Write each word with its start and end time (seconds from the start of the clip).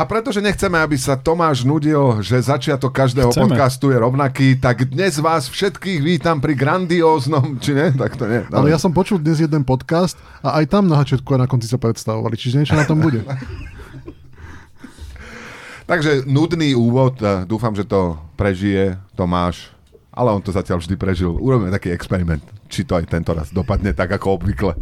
A 0.00 0.08
pretože 0.08 0.40
nechceme, 0.40 0.80
aby 0.80 0.96
sa 0.96 1.12
Tomáš 1.12 1.60
nudil, 1.60 2.24
že 2.24 2.40
začiatok 2.40 2.88
každého 2.88 3.36
Chceme. 3.36 3.52
podcastu 3.52 3.92
je 3.92 4.00
rovnaký, 4.00 4.56
tak 4.56 4.88
dnes 4.88 5.20
vás 5.20 5.44
všetkých 5.52 6.00
vítam 6.00 6.40
pri 6.40 6.56
grandióznom, 6.56 7.44
či 7.62 7.76
ne? 7.76 7.92
Tak 7.92 8.16
to 8.16 8.24
nie. 8.24 8.40
Ale 8.48 8.72
ja 8.72 8.80
som 8.80 8.96
počul 8.96 9.20
dnes 9.20 9.44
jeden 9.44 9.60
podcast 9.60 10.16
a 10.40 10.56
aj 10.56 10.72
tam 10.72 10.88
na 10.88 10.96
začiatku 11.04 11.28
a 11.36 11.44
na 11.44 11.48
konci 11.52 11.68
sa 11.68 11.76
predstavovali, 11.76 12.32
čiže 12.32 12.64
niečo 12.64 12.80
na 12.80 12.88
tom 12.88 12.96
bude. 12.96 13.20
Takže 15.92 16.24
nudný 16.24 16.72
úvod, 16.72 17.20
eh, 17.20 17.44
dúfam, 17.44 17.76
že 17.76 17.84
to 17.84 18.16
prežije 18.40 18.96
Tomáš, 19.20 19.68
ale 20.16 20.32
on 20.32 20.40
to 20.40 20.48
zatiaľ 20.48 20.80
vždy 20.80 20.96
prežil. 20.96 21.36
Urobíme 21.36 21.68
taký 21.68 21.92
experiment, 21.92 22.40
či 22.70 22.86
to 22.86 22.94
aj 22.94 23.10
tento 23.10 23.34
raz 23.34 23.50
dopadne 23.50 23.90
tak 23.90 24.14
ako 24.14 24.38
obvykle. 24.38 24.78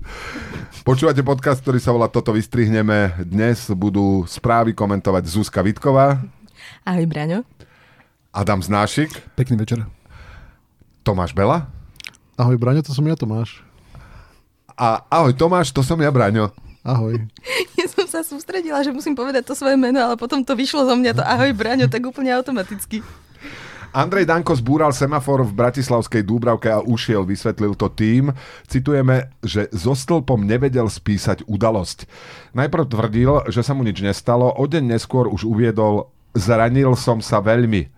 Počúvate 0.85 1.25
podcast, 1.25 1.65
ktorý 1.65 1.81
sa 1.81 1.91
volá 1.91 2.07
Toto 2.07 2.37
vystrihneme. 2.37 3.17
Dnes 3.25 3.65
budú 3.73 4.29
správy 4.29 4.77
komentovať 4.77 5.25
Zuzka 5.25 5.65
Vitková, 5.65 6.21
Ahoj, 6.85 7.09
Braňo. 7.09 7.49
Adam 8.29 8.61
Znášik, 8.61 9.09
Pekný 9.33 9.57
večer. 9.57 9.89
Tomáš 11.01 11.33
Bela 11.33 11.73
Ahoj, 12.37 12.61
Braňo, 12.61 12.85
to 12.85 12.93
som 12.93 13.03
ja, 13.09 13.17
Tomáš. 13.17 13.65
a 14.79 15.03
ahoj 15.11 15.35
Tomáš, 15.35 15.73
to 15.73 15.81
som 15.83 15.99
ja 15.99 16.13
Braňo. 16.13 16.53
Ahoj. 16.85 17.17
Ja 17.79 17.87
som 17.87 18.11
sa 18.11 18.27
sústredila, 18.27 18.83
že 18.83 18.91
musím 18.91 19.15
povedať 19.15 19.47
to 19.47 19.55
svoje 19.55 19.79
meno, 19.79 20.03
ale 20.03 20.19
potom 20.19 20.43
to 20.43 20.59
vyšlo 20.59 20.83
zo 20.83 20.99
mňa 20.99 21.15
to 21.15 21.23
ahoj, 21.23 21.55
Braňo, 21.55 21.87
tak 21.87 22.03
úplne 22.03 22.35
automaticky. 22.35 23.07
Andrej 23.89 24.29
Danko 24.29 24.53
zbúral 24.53 24.93
semafor 24.93 25.41
v 25.49 25.57
Bratislavskej 25.57 26.21
Dúbravke 26.21 26.69
a 26.69 26.85
ušiel, 26.85 27.25
vysvetlil 27.25 27.73
to 27.73 27.89
tým. 27.89 28.37
Citujeme, 28.69 29.33
že 29.41 29.73
so 29.73 29.97
stĺpom 29.97 30.45
nevedel 30.45 30.93
spísať 30.93 31.49
udalosť. 31.49 32.05
Najprv 32.53 32.85
tvrdil, 32.85 33.31
že 33.49 33.65
sa 33.65 33.73
mu 33.73 33.81
nič 33.89 34.05
nestalo, 34.05 34.53
o 34.53 34.65
deň 34.69 34.93
neskôr 34.93 35.25
už 35.33 35.49
uviedol, 35.49 36.13
zranil 36.37 37.01
som 37.01 37.25
sa 37.25 37.41
veľmi. 37.41 37.89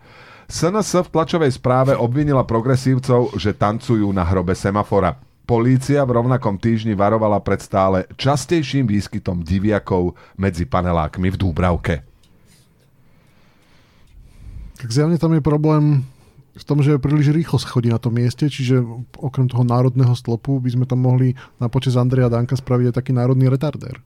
SNS 0.46 1.06
v 1.06 1.12
tlačovej 1.14 1.58
správe 1.58 1.98
obvinila 1.98 2.47
progresívcov, 2.47 3.34
že 3.34 3.54
tancujú 3.54 4.06
na 4.14 4.22
hrobe 4.22 4.54
semafora. 4.54 5.19
Polícia 5.42 6.06
v 6.06 6.14
rovnakom 6.22 6.54
týždni 6.54 6.94
varovala 6.94 7.42
pred 7.42 7.58
stále 7.58 8.06
častejším 8.14 8.86
výskytom 8.86 9.42
diviakov 9.42 10.14
medzi 10.38 10.70
panelákmi 10.70 11.34
v 11.34 11.36
Dúbravke. 11.38 12.09
Tak 14.81 14.89
zjavne 14.89 15.17
tam 15.17 15.33
je 15.33 15.41
problém 15.41 16.09
v 16.50 16.64
tom, 16.64 16.81
že 16.81 16.97
príliš 16.97 17.31
rýchlo 17.31 17.56
sa 17.56 17.69
chodí 17.69 17.89
na 17.89 17.97
tom 17.97 18.12
mieste, 18.12 18.48
čiže 18.48 18.81
okrem 19.14 19.47
toho 19.47 19.62
národného 19.62 20.12
stĺpu 20.12 20.59
by 20.59 20.70
sme 20.72 20.84
tam 20.84 21.00
mohli 21.00 21.33
na 21.56 21.69
počas 21.69 21.95
Andreja 21.95 22.27
Danka 22.27 22.53
spraviť 22.53 22.91
aj 22.91 22.97
taký 22.97 23.12
národný 23.12 23.47
retardér. 23.47 24.00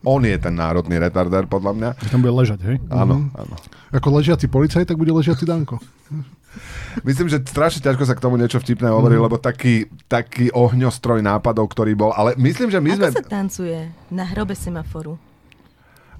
On 0.00 0.18
je 0.18 0.32
ten 0.34 0.50
národný 0.50 0.96
retardér, 0.96 1.44
podľa 1.44 1.72
mňa. 1.76 1.90
Že 2.00 2.10
tam 2.10 2.20
bude 2.20 2.34
ležať, 2.34 2.60
hej? 2.64 2.76
Áno, 2.88 3.28
áno. 3.30 3.54
Ako 3.92 4.16
ležiaci 4.16 4.48
policaj, 4.48 4.88
tak 4.88 4.96
bude 4.96 5.12
ležiaci 5.12 5.44
Danko. 5.44 5.76
Myslím, 7.06 7.30
že 7.30 7.38
strašne 7.40 7.78
ťažko 7.78 8.02
sa 8.02 8.18
k 8.18 8.24
tomu 8.24 8.34
niečo 8.34 8.58
vtipné 8.58 8.90
hovorí, 8.90 9.14
Mhm. 9.14 9.22
lebo 9.22 9.36
taký, 9.38 9.86
taký 10.10 10.50
ohňostroj 10.50 11.22
nápadov, 11.22 11.70
ktorý 11.70 11.94
bol, 11.94 12.10
ale 12.10 12.34
myslím, 12.34 12.74
že 12.74 12.82
my 12.82 12.90
sme... 12.90 13.06
Ako 13.06 13.22
sa 13.22 13.28
tancuje 13.28 13.78
na 14.10 14.26
hrobe 14.26 14.58
semaforu? 14.58 15.14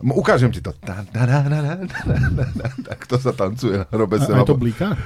Ukážem 0.00 0.48
ti 0.48 0.64
to. 0.64 0.72
Tak 2.84 3.00
to 3.04 3.16
sa 3.20 3.36
tancuje, 3.36 3.84
robe 3.92 4.16
A, 4.16 4.24
sa. 4.24 4.32
aj 4.40 4.48
to 4.48 4.56
blíka? 4.56 4.96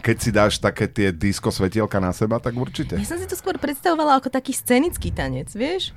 Keď 0.00 0.16
si 0.16 0.30
dáš 0.32 0.56
také 0.56 0.88
tie 0.88 1.12
disko 1.12 1.52
svetielka 1.52 2.00
na 2.00 2.16
seba, 2.16 2.40
tak 2.40 2.56
určite. 2.56 2.96
Ja 2.96 3.04
som 3.04 3.20
si 3.20 3.28
to 3.28 3.36
skôr 3.36 3.60
predstavovala 3.60 4.16
ako 4.16 4.32
taký 4.32 4.56
scenický 4.56 5.12
tanec, 5.12 5.52
vieš? 5.52 5.92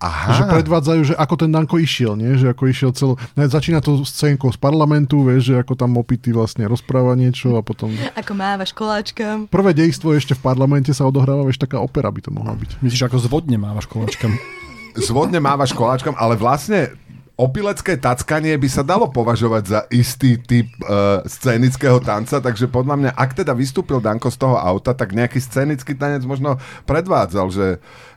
Aha, 0.00 0.32
Že 0.32 0.42
predvádzajú, 0.64 1.00
že 1.12 1.14
ako 1.16 1.34
ten 1.36 1.52
Danko 1.52 1.76
išiel, 1.76 2.16
nie? 2.16 2.32
Že 2.32 2.56
ako 2.56 2.62
išiel 2.72 2.90
celo... 2.96 3.14
Ne, 3.36 3.44
začína 3.44 3.84
to 3.84 4.00
scénkou 4.00 4.48
z 4.48 4.56
parlamentu, 4.56 5.20
vieš, 5.28 5.52
že 5.52 5.54
ako 5.60 5.76
tam 5.76 5.92
opity 6.00 6.32
vlastne 6.32 6.64
rozpráva 6.64 7.12
niečo 7.12 7.52
a 7.52 7.60
potom... 7.60 7.92
Ako 8.16 8.32
mávaš 8.32 8.72
koláčkam. 8.72 9.44
Prvé 9.52 9.76
dejstvo 9.76 10.16
ešte 10.16 10.32
v 10.32 10.40
parlamente 10.40 10.88
sa 10.96 11.04
odohráva, 11.04 11.44
vieš, 11.44 11.60
taká 11.60 11.84
opera 11.84 12.08
by 12.08 12.20
to 12.24 12.32
mohla 12.32 12.56
byť. 12.56 12.80
Myslíš, 12.80 13.12
ako 13.12 13.20
zvodne 13.20 13.60
mávaš 13.60 13.92
koláčkam? 13.92 14.32
zvodne 14.98 15.38
mávaš 15.38 15.74
koláčkom, 15.76 16.14
ale 16.18 16.34
vlastne 16.34 16.94
opilecké 17.40 17.96
tackanie 17.96 18.52
by 18.60 18.68
sa 18.68 18.84
dalo 18.84 19.08
považovať 19.08 19.62
za 19.64 19.80
istý 19.88 20.36
typ 20.36 20.68
uh, 20.84 21.24
scénického 21.24 21.96
tanca, 22.04 22.36
takže 22.36 22.68
podľa 22.68 22.94
mňa, 23.00 23.10
ak 23.16 23.40
teda 23.40 23.56
vystúpil 23.56 23.96
Danko 23.96 24.28
z 24.28 24.36
toho 24.36 24.60
auta, 24.60 24.92
tak 24.92 25.16
nejaký 25.16 25.40
scénický 25.40 25.96
tanec 25.96 26.20
možno 26.28 26.60
predvádzal, 26.84 27.46
že 27.48 27.66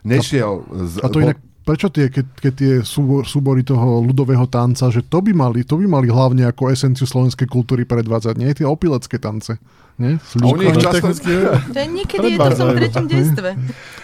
nešiel... 0.04 0.68
Z, 0.68 1.00
A 1.00 1.08
to 1.08 1.24
inak, 1.24 1.40
prečo 1.64 1.88
tie, 1.88 2.12
keď, 2.12 2.26
keď 2.36 2.52
tie 2.52 2.72
súbor, 2.84 3.24
súbory 3.24 3.64
toho 3.64 4.04
ľudového 4.04 4.44
tanca, 4.44 4.92
že 4.92 5.00
to 5.00 5.24
by 5.24 5.32
mali, 5.32 5.64
to 5.64 5.80
by 5.80 5.88
mali 5.88 6.12
hlavne 6.12 6.44
ako 6.44 6.68
esenciu 6.68 7.08
slovenskej 7.08 7.48
kultúry 7.48 7.88
predvádzať, 7.88 8.34
nie? 8.36 8.52
Tie 8.52 8.68
opilecké 8.68 9.16
tance. 9.16 9.56
Nie? 9.94 10.18
A 10.18 10.42
oni 10.42 10.66
ich 10.66 10.74
Ale 10.74 10.82
často... 10.82 11.06
To 11.74 11.78
je 11.78 11.88
niekedy 11.88 12.34
je 12.34 12.38
to 12.38 12.50
v 12.50 12.58
tom 12.58 12.70
treťom 12.74 13.04
dejstve. 13.06 13.50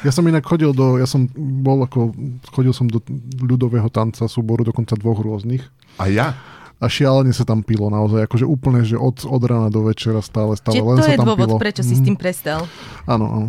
Ja 0.07 0.11
som 0.15 0.23
inak 0.31 0.47
chodil 0.47 0.71
do, 0.71 1.03
ja 1.03 1.07
som 1.07 1.27
bol 1.35 1.83
ako, 1.83 2.15
chodil 2.55 2.71
som 2.71 2.87
do 2.87 3.03
ľudového 3.43 3.91
tanca 3.91 4.31
súboru, 4.31 4.63
dokonca 4.63 4.95
dvoch 4.95 5.19
rôznych. 5.19 5.67
A 5.99 6.07
ja? 6.07 6.39
A 6.81 6.87
šialene 6.89 7.35
sa 7.35 7.43
tam 7.45 7.61
pilo 7.61 7.91
naozaj, 7.91 8.25
akože 8.25 8.47
úplne, 8.47 8.87
že 8.87 8.97
od, 8.97 9.27
od 9.27 9.43
rána 9.45 9.69
do 9.69 9.85
večera 9.85 10.23
stále, 10.25 10.57
stále 10.57 10.79
Čiže 10.79 10.87
len 10.87 10.97
to 10.97 11.05
sa 11.05 11.13
je 11.13 11.19
tam 11.19 11.29
dôvod, 11.29 11.49
pilo. 11.53 11.59
prečo 11.61 11.83
si 11.85 11.95
s 11.99 12.01
tým 12.01 12.17
prestal. 12.17 12.65
Áno, 13.05 13.27
áno. 13.27 13.49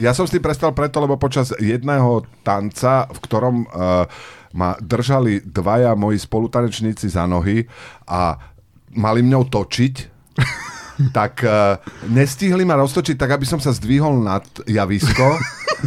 Ja 0.00 0.16
som 0.16 0.24
s 0.24 0.32
tým 0.32 0.40
prestal 0.40 0.72
preto, 0.72 0.96
lebo 0.96 1.20
počas 1.20 1.52
jedného 1.60 2.24
tanca, 2.40 3.04
v 3.12 3.18
ktorom 3.20 3.68
uh, 3.68 4.08
ma 4.56 4.80
držali 4.80 5.44
dvaja 5.44 5.92
moji 5.92 6.16
spolutanečníci 6.16 7.04
za 7.12 7.28
nohy 7.28 7.68
a 8.08 8.40
mali 8.96 9.20
mňou 9.20 9.44
točiť, 9.52 9.94
tak 11.08 11.40
uh, 11.42 11.80
nestihli 12.12 12.68
ma 12.68 12.76
roztočiť 12.76 13.16
tak, 13.16 13.40
aby 13.40 13.48
som 13.48 13.56
sa 13.56 13.72
zdvihol 13.72 14.20
nad 14.20 14.44
javisko 14.68 15.40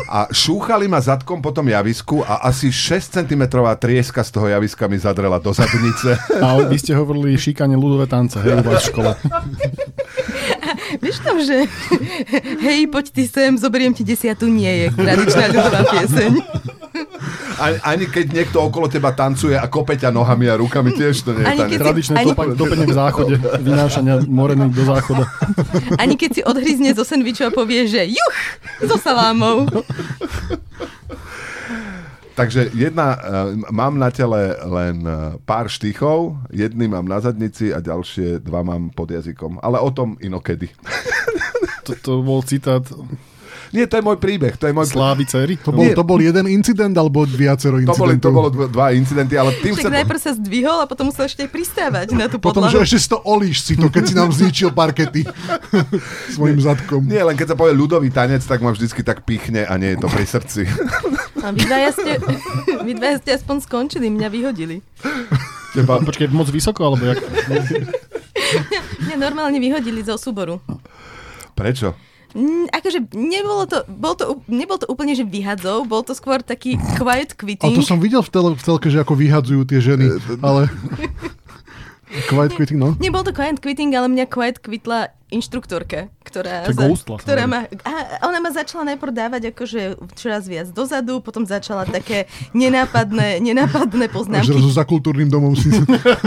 a 0.09 0.25
šúchali 0.34 0.90
ma 0.90 0.97
zadkom 0.97 1.38
po 1.41 1.53
tom 1.53 1.69
javisku 1.69 2.25
a 2.25 2.50
asi 2.50 2.74
6 2.74 3.22
cm 3.22 3.44
trieska 3.78 4.25
z 4.25 4.29
toho 4.34 4.47
javiska 4.50 4.90
mi 4.90 4.97
zadrela 4.97 5.38
do 5.38 5.53
zadnice. 5.53 6.18
A 6.41 6.57
vy 6.66 6.78
ste 6.81 6.97
hovorili 6.97 7.38
šikanie 7.38 7.78
ľudové 7.78 8.09
tance, 8.09 8.41
hej, 8.41 8.57
u 8.57 8.66
vás 8.66 8.81
v 8.81 8.90
škole. 8.90 9.12
Vieš 11.03 11.18
tam, 11.22 11.38
že 11.41 11.69
hej, 12.66 12.90
poď 12.90 13.06
ty 13.13 13.24
sem, 13.30 13.53
zoberiem 13.57 13.94
ti 13.94 14.01
desiatu, 14.01 14.50
nie 14.50 14.85
je 14.85 14.88
tradičná 14.94 15.45
ľudová 15.53 15.81
pieseň. 15.94 16.31
Ani, 17.59 17.77
ani 17.83 18.05
keď 18.09 18.25
niekto 18.33 18.57
okolo 18.61 18.89
teba 18.89 19.13
tancuje 19.13 19.53
a 19.53 19.65
kope 19.69 19.93
ťa 19.97 20.09
nohami 20.09 20.49
a 20.49 20.57
rukami, 20.57 20.93
tiež 20.93 21.25
to 21.25 21.37
nie 21.37 21.45
je 21.45 21.47
Ani 21.47 21.59
tanec. 21.65 21.79
Tradičné 21.79 22.15
Ani- 22.21 22.57
topenie 22.57 22.87
v 22.89 22.95
záchode, 22.95 23.35
vynášania 23.61 24.15
morených 24.25 24.73
do 24.73 24.83
záchoda. 24.85 25.23
Ani 26.01 26.15
keď 26.17 26.29
si 26.33 26.41
odhryzne 26.41 26.89
zo 26.97 27.05
sendviču 27.05 27.45
a 27.47 27.51
povie, 27.53 27.85
že 27.85 28.05
juch, 28.09 28.37
so 28.85 28.97
salámou. 28.97 29.69
Takže 32.33 32.73
jedna, 32.73 33.13
uh, 33.13 33.53
mám 33.69 34.01
na 34.01 34.09
tele 34.09 34.57
len 34.65 35.05
uh, 35.05 35.37
pár 35.45 35.69
štychov, 35.69 36.41
jedný 36.49 36.89
mám 36.89 37.05
na 37.05 37.21
zadnici 37.21 37.69
a 37.69 37.77
ďalšie 37.77 38.41
dva 38.41 38.65
mám 38.65 38.89
pod 38.89 39.13
jazykom. 39.13 39.61
Ale 39.61 39.77
o 39.77 39.93
tom 39.93 40.17
inokedy. 40.17 40.73
To, 41.85 41.93
to 41.99 42.11
bol 42.25 42.41
citát 42.41 42.81
Nie, 43.73 43.89
to 43.89 43.97
je 43.97 44.06
môj 44.06 44.16
príbeh, 44.16 44.53
to 44.53 44.69
je 44.69 44.73
môj 44.73 44.85
Slávy 44.85 45.25
cery. 45.25 45.57
To 45.59 45.73
bol, 45.73 45.81
Nie. 45.81 45.97
to 45.97 46.06
bol 46.06 46.16
jeden 46.16 46.45
incident 46.45 46.94
alebo 46.94 47.25
viacero 47.25 47.81
To 47.81 47.97
boli, 47.97 48.16
to 48.16 48.29
bolo 48.29 48.47
dva, 48.47 48.69
dva 48.69 48.88
incidenty, 48.91 49.34
ale 49.34 49.50
tým 49.57 49.73
Však 49.73 49.89
sa... 49.89 49.97
najprv 49.97 50.19
sa 50.19 50.31
zdvihol 50.34 50.78
a 50.78 50.85
potom 50.85 51.09
musel 51.09 51.25
ešte 51.25 51.41
aj 51.41 51.50
pristávať 51.50 52.07
na 52.13 52.29
tú 52.29 52.38
Potom, 52.38 52.62
že 52.63 52.78
podlahu. 52.78 52.85
ešte 52.85 52.97
si 52.97 53.09
to 53.09 53.17
olíš 53.19 53.57
si 53.59 53.73
to, 53.73 53.89
keď 53.89 54.03
si 54.03 54.13
nám 54.13 54.29
zničil 54.29 54.69
parkety 54.69 55.25
svojim 56.35 56.62
zadkom. 56.62 57.01
Nie, 57.03 57.22
len 57.23 57.33
keď 57.33 57.47
sa 57.50 57.56
povie 57.56 57.73
ľudový 57.73 58.07
tanec, 58.07 58.39
tak 58.39 58.62
ma 58.62 58.69
vždycky 58.69 59.01
tak 59.01 59.25
pichne 59.25 59.66
a 59.66 59.73
nie 59.75 59.94
je 59.94 60.00
to 60.00 60.07
pri 60.07 60.23
srdci. 60.23 60.69
A 61.39 61.50
vy 61.50 61.59
dvaja 61.59 61.89
ste, 61.91 62.12
vy 62.79 62.94
dvaja 62.94 63.17
ste 63.19 63.29
aspoň 63.33 63.57
skončili, 63.59 64.07
mňa 64.07 64.29
vyhodili. 64.29 64.85
Teba, 65.73 65.97
Počkej, 66.00 66.29
moc 66.29 66.45
vysoko, 66.47 66.86
alebo 66.86 67.03
jak? 67.03 67.18
Mňa 69.03 69.18
normálne 69.18 69.57
vyhodili 69.57 70.00
zo 70.00 70.13
súboru. 70.15 70.62
prečo? 71.53 71.97
Mm, 72.33 72.65
akože 72.74 73.13
nebolo 73.13 73.69
to, 73.69 73.85
bol 73.85 74.18
to, 74.18 74.41
nebol 74.50 74.81
to 74.81 74.89
úplne, 74.89 75.13
že 75.13 75.21
vyhadzov, 75.21 75.85
bol 75.85 76.01
to 76.01 76.18
skôr 76.18 76.41
taký 76.41 76.81
quiet 76.97 77.38
quitting. 77.38 77.77
to 77.77 77.85
som 77.85 78.01
videl 78.01 78.25
v, 78.25 78.30
tele, 78.33 78.50
v 78.57 78.63
telke, 78.65 78.89
že 78.89 79.06
ako 79.06 79.13
vyhadzujú 79.13 79.62
tie 79.69 79.80
ženy, 79.80 80.18
ale... 80.41 80.65
Quiet 82.30 82.53
quitting, 82.53 82.77
no. 82.77 82.94
Nebol 83.01 83.25
to 83.25 83.33
quiet 83.33 83.57
quitting, 83.57 83.89
ale 83.97 84.06
mňa 84.06 84.30
quiet 84.30 84.62
quitla 84.62 85.09
inštruktorka, 85.33 86.13
ktorá, 86.21 86.69
To 86.69 86.71
je 86.71 86.77
ghostla, 86.77 87.18
ktorá 87.18 87.44
ma, 87.50 87.65
a 87.83 87.91
ona 88.30 88.39
ma 88.39 88.53
začala 88.53 88.94
najprv 88.94 89.12
dávať 89.12 89.41
akože 89.51 89.81
čoraz 90.13 90.45
viac 90.45 90.69
dozadu, 90.69 91.19
potom 91.19 91.44
začala 91.44 91.89
také 91.89 92.30
nenápadné, 92.53 93.41
Až 93.41 93.41
nenápadné 93.41 94.06
poznámky, 94.13 94.53
zrazu 94.53 94.69
za 94.69 94.85
kultúrnym 94.85 95.27
domom 95.27 95.57
si, 95.57 95.74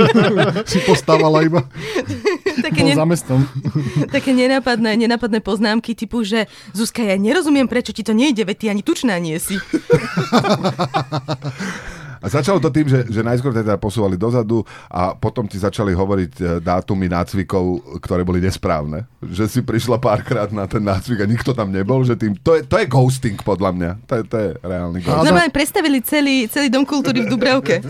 si 0.70 0.78
postávala 0.82 1.46
iba. 1.46 1.62
také, 2.66 2.82
ne, 2.82 2.98
za 2.98 3.06
také 4.10 4.34
nenápadné, 4.34 4.98
nenápadné 4.98 5.38
poznámky 5.38 5.94
typu, 5.94 6.26
že 6.26 6.50
Zuzka, 6.74 7.06
ja 7.06 7.14
nerozumiem, 7.14 7.70
prečo 7.70 7.94
ti 7.94 8.02
to 8.02 8.12
nejde, 8.12 8.42
veď 8.42 8.56
ty 8.58 8.66
ani 8.68 8.82
tučná 8.82 9.16
nie 9.22 9.38
si. 9.38 9.56
A 12.20 12.26
začalo 12.32 12.58
to 12.58 12.72
tým, 12.72 12.88
že, 12.88 13.06
že 13.08 13.20
najskôr 13.20 13.52
teda 13.52 13.76
posúvali 13.76 14.16
dozadu 14.16 14.64
a 14.88 15.12
potom 15.12 15.44
ti 15.44 15.60
začali 15.60 15.92
hovoriť 15.92 16.32
e, 16.38 16.44
dátumy 16.64 17.06
nácvikov, 17.12 17.98
ktoré 18.00 18.24
boli 18.24 18.40
nesprávne. 18.40 19.04
Že 19.20 19.44
si 19.48 19.60
prišla 19.60 20.00
párkrát 20.00 20.48
na 20.50 20.64
ten 20.64 20.80
nácvik 20.82 21.22
a 21.22 21.26
nikto 21.28 21.52
tam 21.52 21.70
nebol, 21.70 22.02
že 22.02 22.16
tým, 22.16 22.36
to, 22.40 22.56
je, 22.56 22.64
to 22.64 22.76
je 22.80 22.86
ghosting 22.88 23.38
podľa 23.40 23.70
mňa. 23.76 23.90
To 24.08 24.12
je, 24.18 24.22
to 24.24 24.36
je 24.36 24.48
reálny 24.64 24.98
ghosting. 25.04 25.28
Normálne 25.28 25.52
predstavili 25.52 25.98
celý, 26.00 26.36
celý 26.48 26.68
dom 26.72 26.88
kultúry 26.88 27.24
v 27.24 27.30
Dubravke. 27.30 27.84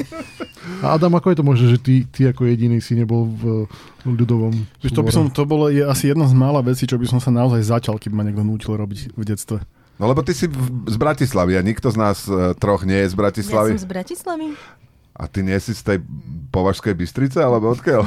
A 0.83 0.93
Adam, 0.99 1.15
ako 1.15 1.33
je 1.33 1.39
to 1.39 1.45
možné, 1.47 1.67
že 1.75 1.79
ty, 1.79 1.95
ty 2.09 2.27
ako 2.27 2.47
jediný 2.51 2.83
si 2.83 2.99
nebol 2.99 3.31
v 3.31 3.71
ľudovom 4.07 4.55
Vieš, 4.83 4.95
to, 4.95 5.03
by 5.03 5.11
som, 5.11 5.27
to 5.27 5.43
bolo 5.43 5.67
je 5.67 5.83
asi 5.83 6.15
jedna 6.15 6.31
z 6.31 6.35
mála 6.39 6.63
vecí, 6.63 6.87
čo 6.87 6.95
by 6.95 7.07
som 7.11 7.19
sa 7.19 7.35
naozaj 7.35 7.63
začal, 7.67 7.99
keby 7.99 8.15
ma 8.15 8.23
niekto 8.23 8.47
nútil 8.47 8.79
robiť 8.79 9.19
v 9.19 9.23
detstve. 9.27 9.59
No 9.97 10.05
lebo 10.07 10.21
ty 10.21 10.37
si 10.37 10.45
z 10.87 10.97
Bratislavy 10.97 11.57
a 11.57 11.65
nikto 11.65 11.89
z 11.89 11.97
nás 11.97 12.29
e, 12.29 12.53
troch 12.57 12.85
nie 12.85 13.01
je 13.01 13.09
z 13.09 13.15
Ja 13.15 13.19
Bratislavy. 13.19 13.71
som 13.75 13.81
z 13.81 13.89
Bratislavy. 13.89 14.47
A 15.17 15.25
ty 15.25 15.41
nie 15.41 15.57
si 15.57 15.73
z 15.73 15.81
tej 15.81 15.99
Považskej 16.53 16.93
Bystrice, 16.93 17.41
alebo 17.41 17.73
odkiaľ? 17.73 18.05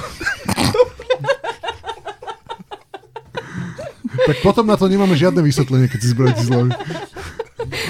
Tak 4.19 4.45
potom 4.45 4.61
na 4.65 4.77
to 4.77 4.85
nemáme 4.85 5.17
žiadne 5.17 5.41
vysvetlenie, 5.41 5.89
keď 5.89 5.99
si 6.01 6.09
z 6.13 6.17
Bratislavy. 6.17 6.69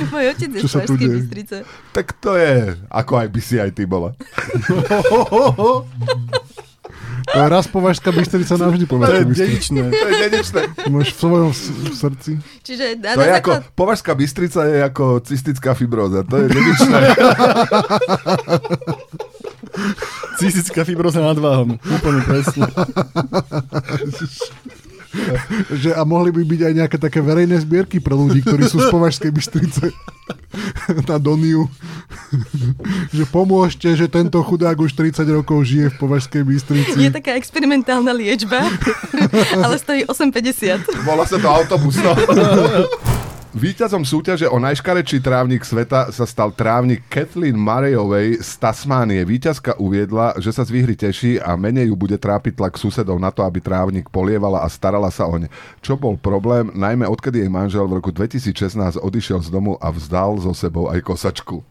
Môj 0.08 0.26
otec 0.32 0.48
je 0.48 0.60
z 0.60 0.72
Považskej? 0.72 1.08
Bystrice. 1.12 1.56
tak 1.92 2.16
to 2.16 2.40
je, 2.40 2.80
ako 2.88 3.14
aj 3.20 3.28
by 3.28 3.42
si 3.44 3.56
aj 3.60 3.72
ty 3.76 3.84
bola. 3.84 4.16
To 7.30 7.38
je 7.40 7.48
raz 7.50 7.66
považská 7.68 8.10
Bystrica 8.10 8.58
navždy 8.58 8.84
To 8.84 8.90
je 8.90 8.94
považská 8.98 9.26
Bystrica. 9.26 9.46
dedičné. 9.46 9.82
To 9.92 10.06
je 10.08 10.14
dedičné. 10.20 10.62
To 10.82 10.90
máš 10.90 11.10
v 11.14 11.18
svojom 11.18 11.52
srdci. 11.94 12.32
Čiže 12.66 12.86
na, 12.98 13.14
To 13.14 13.22
na 13.22 13.26
je 13.26 13.34
ako. 13.38 13.52
Považská 13.76 14.12
Bystrica 14.16 14.62
je 14.66 14.78
ako 14.82 15.06
cystická 15.22 15.72
fibróza. 15.78 16.26
To 16.26 16.36
je 16.42 16.46
dedičné. 16.50 17.00
Cystická 20.40 20.82
fibroza 20.84 21.22
nad 21.22 21.38
váhom. 21.38 21.78
Úplne 21.78 22.22
presne. 22.26 22.66
Že, 25.82 25.98
a 25.98 26.02
mohli 26.06 26.30
by 26.30 26.44
byť 26.46 26.62
aj 26.66 26.74
nejaké 26.74 26.98
také 27.02 27.20
verejné 27.22 27.58
zbierky 27.62 27.98
pre 27.98 28.14
ľudí, 28.14 28.46
ktorí 28.46 28.66
sú 28.70 28.78
z 28.82 28.88
Považskej 28.94 29.32
Bystrice 29.34 29.90
na 31.10 31.18
Doniu. 31.18 31.66
že 33.16 33.24
pomôžte, 33.30 33.94
že 33.98 34.10
tento 34.10 34.42
chudák 34.42 34.78
už 34.78 34.94
30 34.94 35.26
rokov 35.30 35.66
žije 35.66 35.94
v 35.94 35.96
Považskej 35.98 36.44
Bystrici. 36.46 36.98
Je 36.98 37.14
taká 37.14 37.38
experimentálna 37.38 38.14
liečba, 38.14 38.66
ale 39.66 39.76
stojí 39.78 40.06
8,50. 40.06 41.06
Volá 41.06 41.26
sa 41.26 41.38
to 41.38 41.48
autobus. 41.50 41.98
No. 42.02 42.14
Výťazom 43.50 44.06
súťaže 44.06 44.46
o 44.46 44.62
najškarečší 44.62 45.26
trávnik 45.26 45.66
sveta 45.66 46.14
sa 46.14 46.30
stal 46.30 46.54
trávnik 46.54 47.02
Kathleen 47.10 47.58
Murrayovej 47.58 48.46
z 48.46 48.52
Tasmánie. 48.62 49.26
Výťazka 49.26 49.82
uviedla, 49.82 50.38
že 50.38 50.54
sa 50.54 50.62
z 50.62 50.70
výhry 50.70 50.94
teší 50.94 51.42
a 51.42 51.58
menej 51.58 51.90
ju 51.90 51.98
bude 51.98 52.14
trápiť 52.22 52.62
tlak 52.62 52.78
susedov 52.78 53.18
na 53.18 53.34
to, 53.34 53.42
aby 53.42 53.58
trávnik 53.58 54.06
polievala 54.14 54.62
a 54.62 54.70
starala 54.70 55.10
sa 55.10 55.26
oň. 55.26 55.50
Čo 55.82 55.98
bol 55.98 56.14
problém, 56.14 56.70
najmä 56.78 57.10
odkedy 57.10 57.42
jej 57.42 57.50
manžel 57.50 57.90
v 57.90 57.98
roku 57.98 58.14
2016 58.14 59.02
odišiel 59.02 59.42
z 59.42 59.50
domu 59.50 59.82
a 59.82 59.90
vzdal 59.90 60.38
so 60.38 60.54
sebou 60.54 60.86
aj 60.94 61.02
kosačku. 61.02 61.66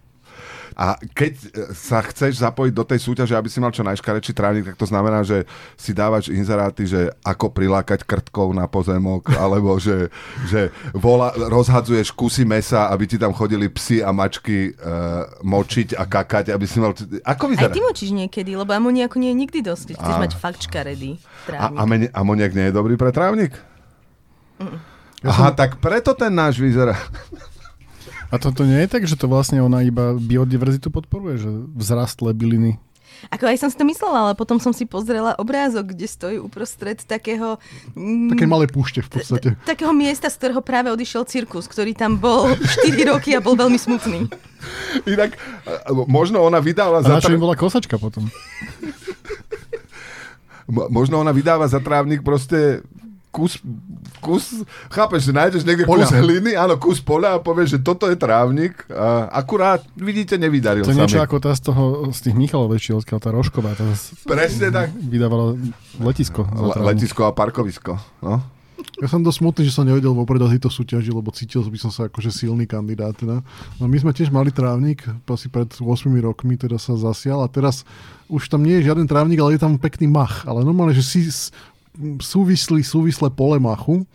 A 0.78 0.94
keď 0.94 1.32
e, 1.34 1.46
sa 1.74 1.98
chceš 2.06 2.38
zapojiť 2.38 2.70
do 2.70 2.86
tej 2.86 3.02
súťaže, 3.02 3.34
aby 3.34 3.50
si 3.50 3.58
mal 3.58 3.74
čo 3.74 3.82
najškarečší 3.82 4.30
trávnik, 4.30 4.62
tak 4.70 4.78
to 4.78 4.86
znamená, 4.86 5.26
že 5.26 5.42
si 5.74 5.90
dávaš 5.90 6.30
inzeráty, 6.30 6.86
že 6.86 7.10
ako 7.26 7.50
prilákať 7.50 8.06
krtkov 8.06 8.54
na 8.54 8.70
pozemok, 8.70 9.26
alebo 9.42 9.74
že, 9.82 10.06
že 10.46 10.70
vola, 10.94 11.34
rozhadzuješ 11.34 12.14
kusy 12.14 12.46
mesa, 12.46 12.86
aby 12.94 13.10
ti 13.10 13.18
tam 13.18 13.34
chodili 13.34 13.66
psi 13.66 14.06
a 14.06 14.14
mačky 14.14 14.70
uh, 14.78 15.26
močiť 15.42 15.98
a 15.98 16.06
kakať, 16.06 16.54
aby 16.54 16.64
si 16.70 16.78
mal... 16.78 16.94
Ako 17.26 17.50
Aj 17.50 17.50
vyzerá? 17.58 17.74
ty 17.74 17.82
močíš 17.82 18.14
niekedy, 18.14 18.54
lebo 18.54 18.70
amoniaku 18.70 19.18
nie 19.18 19.34
je 19.34 19.38
nikdy 19.42 19.58
dosť. 19.66 19.82
keď 19.90 19.96
Chceš 19.98 20.14
Á. 20.14 20.22
mať 20.22 20.32
fakt 20.38 20.60
škaredý 20.62 21.18
A, 21.18 21.26
trávnik. 21.50 21.78
a 21.78 21.82
mene, 21.90 22.06
amoniak 22.14 22.54
nie 22.54 22.70
je 22.70 22.72
dobrý 22.78 22.94
pre 22.94 23.10
trávnik? 23.10 23.50
Aha, 25.26 25.50
tak 25.50 25.82
preto 25.82 26.14
ten 26.14 26.30
náš 26.30 26.62
vyzerá. 26.62 26.94
A 28.28 28.36
toto 28.36 28.62
nie 28.62 28.76
je 28.84 28.88
tak, 28.88 29.08
že 29.08 29.16
to 29.16 29.24
vlastne 29.24 29.58
ona 29.58 29.80
iba 29.80 30.12
biodiverzitu 30.12 30.92
podporuje, 30.92 31.40
že 31.40 31.50
vzrastlé 31.74 32.36
byliny. 32.36 32.76
Ako 33.34 33.50
aj 33.50 33.58
som 33.58 33.66
si 33.66 33.74
to 33.74 33.82
myslela, 33.82 34.30
ale 34.30 34.34
potom 34.38 34.62
som 34.62 34.70
si 34.70 34.86
pozrela 34.86 35.34
obrázok, 35.34 35.90
kde 35.90 36.06
stojí 36.06 36.36
uprostred 36.38 37.02
takého... 37.02 37.58
mm, 37.98 38.30
Také 38.30 38.46
malé 38.46 38.70
púšte 38.70 39.02
v 39.02 39.10
podstate. 39.10 39.48
takého 39.66 39.90
miesta, 39.90 40.30
z 40.30 40.38
ktorého 40.38 40.62
práve 40.62 40.92
odišiel 40.94 41.26
cirkus, 41.26 41.66
ktorý 41.66 41.98
tam 41.98 42.14
bol 42.14 42.54
4 42.54 43.10
roky 43.10 43.34
a 43.34 43.42
bol 43.42 43.58
veľmi 43.58 43.74
smutný. 43.74 44.30
Inak, 45.02 45.34
e, 45.66 45.72
možno 46.06 46.46
ona 46.46 46.62
vydáva 46.62 47.02
A 47.02 47.18
za... 47.18 47.26
im 47.26 47.42
bola 47.42 47.58
kosačka 47.58 47.98
potom? 47.98 48.28
Mo- 50.68 50.86
možno 50.92 51.18
ona 51.18 51.32
vydáva 51.32 51.64
za 51.66 51.80
trávnik 51.80 52.20
proste 52.20 52.84
kus, 53.38 53.62
kus, 54.18 54.44
chápeš, 54.90 55.22
že 55.22 55.32
nájdeš 55.32 55.62
niekde 55.62 55.86
Poľa. 55.86 56.04
kus 56.04 56.18
hliny, 56.18 56.52
áno, 56.52 56.74
kus 56.74 56.98
poľa 56.98 57.28
a 57.28 57.38
povieš, 57.38 57.68
že 57.70 57.80
toto 57.80 58.04
je 58.04 58.14
trávnik 58.14 58.74
a 58.88 59.30
akurát, 59.32 59.86
vidíte, 59.94 60.34
nevydaril 60.34 60.82
To 60.82 60.90
je 60.90 60.98
niečo 60.98 61.22
ako 61.22 61.38
tá 61.38 61.54
z 61.54 61.62
toho, 61.62 61.82
z 62.10 62.18
tých 62.20 62.34
Michalovičiel, 62.34 62.98
odkiaľ 62.98 63.20
tá 63.20 63.30
Rošková, 63.30 63.72
tá 63.72 63.86
z- 63.92 64.18
Presne 64.24 64.68
tak. 64.68 64.90
vydávala 64.90 65.54
letisko. 65.96 66.42
Le- 66.42 66.82
letisko 66.84 67.22
a 67.22 67.32
parkovisko. 67.32 67.94
No. 68.18 68.42
Ja 68.98 69.06
som 69.06 69.22
dosť 69.22 69.38
smutný, 69.38 69.62
že 69.62 69.70
som 69.70 69.82
nevedel 69.84 70.10
vopred 70.10 70.38
o 70.38 70.48
tejto 70.48 70.66
súťaži, 70.66 71.10
lebo 71.10 71.30
cítil 71.30 71.62
by 71.62 71.78
som 71.78 71.86
sa 71.88 72.06
akože 72.06 72.30
silný 72.30 72.66
kandidát. 72.66 73.14
Teda. 73.14 73.46
No 73.78 73.84
my 73.84 73.94
sme 73.96 74.10
tiež 74.10 74.26
mali 74.28 74.50
trávnik, 74.50 75.02
asi 75.24 75.46
pred 75.46 75.70
8 75.72 75.86
rokmi 76.18 76.54
teda 76.54 76.76
sa 76.76 76.94
zasial 76.94 77.38
a 77.38 77.48
teraz 77.48 77.86
už 78.26 78.46
tam 78.46 78.60
nie 78.60 78.78
je 78.78 78.90
žiaden 78.90 79.06
trávnik, 79.06 79.38
ale 79.38 79.54
je 79.54 79.62
tam 79.62 79.74
pekný 79.76 80.06
mach. 80.06 80.42
Ale 80.44 80.62
normálne, 80.62 80.92
že 80.92 81.02
si 81.02 81.26
súvislý, 82.22 82.82
súvislé 82.82 83.30
pole 83.30 83.58
machu. 83.58 84.06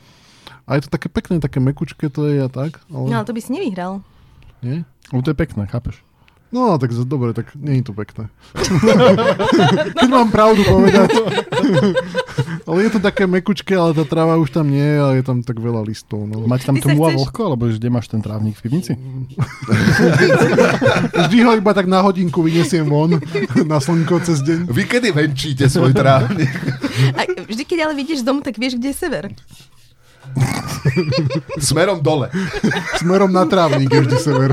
A 0.63 0.75
je 0.79 0.87
to 0.87 0.95
také 0.95 1.11
pekné, 1.11 1.43
také 1.43 1.59
mekučké 1.59 2.07
to 2.07 2.23
je 2.27 2.39
a 2.39 2.47
tak. 2.47 2.79
Ale 2.87 3.11
No 3.11 3.15
ale 3.19 3.27
to 3.27 3.35
by 3.35 3.41
si 3.43 3.51
nevyhral. 3.51 3.99
nie? 4.63 4.87
No 5.11 5.19
to 5.21 5.31
je 5.31 5.37
pekné, 5.37 5.67
chápeš? 5.67 5.99
No, 6.53 6.77
tak 6.77 6.93
dobre, 7.09 7.33
tak 7.33 7.49
nie 7.57 7.81
je 7.81 7.89
to 7.89 7.97
pekné. 7.97 8.29
Keď 9.97 10.09
mám 10.13 10.29
pravdu 10.29 10.61
povedať. 10.61 11.09
ale 12.69 12.77
je 12.85 12.89
to 12.93 12.99
také 13.01 13.25
mekučké, 13.25 13.73
ale 13.73 13.97
tá 13.97 14.05
tráva 14.05 14.37
už 14.37 14.53
tam 14.53 14.69
nie 14.69 14.85
je 14.85 14.99
a 15.01 15.09
je 15.17 15.23
tam 15.25 15.41
tak 15.41 15.57
veľa 15.57 15.81
listov. 15.81 16.29
No. 16.29 16.45
Mať 16.45 16.69
tam 16.69 16.77
tmu 16.77 17.01
a 17.01 17.09
chceš- 17.09 17.25
vlhko, 17.25 17.41
alebo 17.49 17.73
kde 17.73 17.89
máš 17.89 18.05
ten 18.05 18.21
trávnik 18.21 18.53
v 18.53 18.69
pivnici? 18.69 18.93
Vždy 21.25 21.37
ho 21.41 21.51
iba 21.57 21.73
tak 21.73 21.89
na 21.89 22.05
hodinku 22.05 22.45
vyniesiem 22.45 22.85
von 22.85 23.17
na 23.65 23.81
slnko 23.81 24.21
cez 24.21 24.45
deň. 24.45 24.69
Vy 24.69 24.83
kedy 24.85 25.09
venčíte 25.09 25.65
svoj 25.65 25.97
trávnik? 25.97 26.53
A 27.17 27.25
vždy, 27.49 27.65
keď 27.65 27.89
ale 27.89 27.97
vidíš 27.97 28.21
z 28.21 28.29
domu, 28.29 28.45
tak 28.45 28.61
vieš, 28.61 28.77
kde 28.77 28.93
je 28.93 28.97
sever. 29.01 29.25
Smerom 31.57 31.97
dole. 32.05 32.29
Smerom 33.01 33.33
na 33.33 33.49
trávnik 33.49 33.89
je 33.89 34.01
vždy 34.05 34.17
sever. 34.21 34.51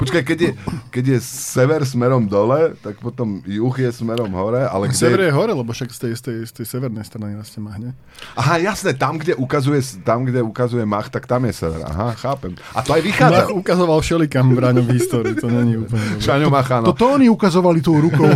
Počkaj, 0.00 0.22
keď 0.24 0.38
je, 0.40 0.50
keď 0.88 1.04
je 1.12 1.18
sever 1.20 1.84
smerom 1.84 2.24
dole, 2.24 2.72
tak 2.80 2.96
potom 3.04 3.44
juh 3.44 3.76
je 3.76 3.92
smerom 3.92 4.32
hore, 4.32 4.64
ale 4.64 4.88
kde... 4.88 4.96
Sever 4.96 5.28
je 5.28 5.32
hore, 5.36 5.52
lebo 5.52 5.68
však 5.68 5.92
z 5.92 5.98
tej, 6.00 6.12
z 6.16 6.22
tej, 6.24 6.38
z 6.48 6.52
tej 6.56 6.66
severnej 6.72 7.04
strany 7.04 7.36
nás 7.36 7.52
mahne. 7.60 7.92
Aha, 8.32 8.56
jasné, 8.64 8.96
tam 8.96 9.20
kde, 9.20 9.36
ukazuje, 9.36 9.84
tam, 10.00 10.24
kde 10.24 10.40
ukazuje 10.40 10.88
mach, 10.88 11.12
tak 11.12 11.28
tam 11.28 11.44
je 11.44 11.52
sever. 11.52 11.84
Aha, 11.84 12.16
chápem. 12.16 12.56
A 12.72 12.80
to 12.80 12.96
aj 12.96 13.02
vychádza. 13.04 13.44
Mach 13.44 13.52
ukazoval 13.52 14.00
všelikam 14.00 14.56
v 14.56 14.58
ráňom 14.64 14.88
histórii, 14.88 15.36
to 15.36 15.52
není 15.52 15.76
úplne. 15.76 16.16
Šaňo 16.16 16.48
Macha, 16.48 16.80
no. 16.80 16.96
Toto 16.96 17.20
oni 17.20 17.28
ukazovali 17.28 17.84
tou 17.84 18.00
rukou, 18.00 18.32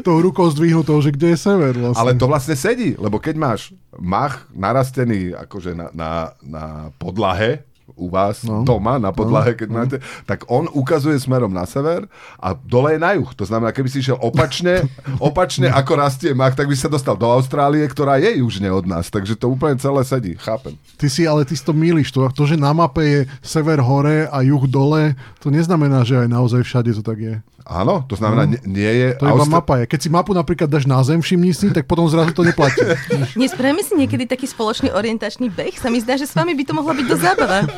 tou 0.00 0.16
rukou 0.24 0.48
zdvihnutou, 0.48 0.96
že 1.04 1.12
kde 1.12 1.36
je 1.36 1.38
sever 1.38 1.76
vlastne. 1.76 2.00
Ale 2.00 2.16
to 2.16 2.24
vlastne 2.24 2.56
sedí, 2.56 2.96
lebo 2.96 3.20
keď 3.20 3.36
máš 3.36 3.60
mach 4.00 4.48
narastený 4.56 5.36
akože 5.36 5.76
na, 5.76 5.86
na, 5.92 6.10
na 6.40 6.64
podlahe, 6.96 7.68
u 7.96 8.12
vás 8.12 8.44
no. 8.44 8.60
No. 8.60 8.64
doma 8.64 9.00
na 9.00 9.10
podlahe, 9.10 9.56
keď 9.56 9.68
máte, 9.72 9.96
tak 10.28 10.44
on 10.52 10.68
ukazuje 10.68 11.16
smerom 11.16 11.50
na 11.50 11.64
sever 11.64 12.04
a 12.36 12.52
dole 12.52 12.96
je 12.96 13.00
na 13.00 13.16
juh. 13.16 13.32
To 13.34 13.44
znamená, 13.48 13.72
keby 13.72 13.88
si 13.88 14.04
išiel 14.04 14.20
opačne, 14.20 14.84
opačne 15.32 15.72
ako 15.72 15.92
rastie 15.96 16.36
mach, 16.36 16.52
tak 16.52 16.68
by 16.68 16.76
sa 16.76 16.92
dostal 16.92 17.16
do 17.16 17.26
Austrálie, 17.26 17.82
ktorá 17.88 18.20
je 18.20 18.40
južne 18.44 18.68
od 18.68 18.84
nás. 18.84 19.08
Takže 19.08 19.34
to 19.34 19.48
úplne 19.48 19.80
celé 19.80 20.04
sedí, 20.04 20.36
chápem. 20.36 20.76
Ty 21.00 21.08
si, 21.08 21.24
ale 21.24 21.48
ty 21.48 21.56
si 21.56 21.64
to 21.64 21.72
milíš. 21.72 22.12
To, 22.12 22.28
to, 22.28 22.44
že 22.44 22.60
na 22.60 22.76
mape 22.76 23.02
je 23.02 23.20
sever 23.40 23.80
hore 23.80 24.28
a 24.28 24.38
juh 24.44 24.68
dole, 24.68 25.16
to 25.40 25.48
neznamená, 25.48 26.04
že 26.04 26.20
aj 26.20 26.28
naozaj 26.28 26.62
všade 26.62 26.92
to 26.92 27.02
tak 27.02 27.18
je. 27.18 27.36
Áno, 27.66 28.06
to 28.06 28.14
znamená, 28.14 28.46
nie, 28.46 28.62
nie 28.62 28.86
je... 28.86 29.08
To 29.18 29.26
iba 29.26 29.34
Austra- 29.36 29.58
mapa 29.58 29.74
je. 29.76 29.84
Keď 29.86 29.98
si 29.98 30.08
mapu 30.08 30.30
napríklad 30.30 30.66
dáš 30.66 30.86
na 30.86 31.02
zem, 31.02 31.18
všimni 31.18 31.50
si, 31.50 31.66
tak 31.68 31.82
potom 31.84 32.06
zrazu 32.06 32.30
to 32.30 32.40
neplatí. 32.40 32.78
Nespravíme 33.34 33.82
si 33.82 33.92
niekedy 33.92 34.22
taký 34.22 34.46
spoločný 34.46 34.88
orientačný 34.88 35.50
beh? 35.50 35.74
Sa 35.74 35.90
mi 35.90 35.98
zdá, 35.98 36.14
že 36.14 36.24
s 36.24 36.32
vami 36.32 36.54
by 36.54 36.62
to 36.62 36.72
mohla 36.72 36.94
byť 36.94 37.06
do 37.06 37.16
zábava. 37.16 37.58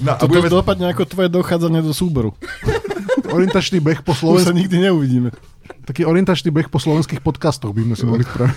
No, 0.00 0.16
To 0.16 0.28
budeme... 0.28 0.48
dopadne 0.48 0.88
ako 0.88 1.04
tvoje 1.04 1.28
dochádzanie 1.28 1.80
do 1.80 1.92
súboru. 1.92 2.32
Orientačný 3.36 3.80
beh 3.80 4.00
po 4.00 4.12
Už 4.12 4.16
sa 4.16 4.20
slovenských, 4.22 4.56
nikdy 4.56 4.76
neuvidíme. 4.82 5.28
taký 5.84 6.04
orientačný 6.04 6.48
beh 6.50 6.68
po 6.68 6.76
slovenských 6.76 7.20
podcastoch 7.20 7.68
by 7.70 7.84
sme 7.84 7.94
si 7.94 8.04
mohli 8.04 8.24
spraviť. 8.24 8.56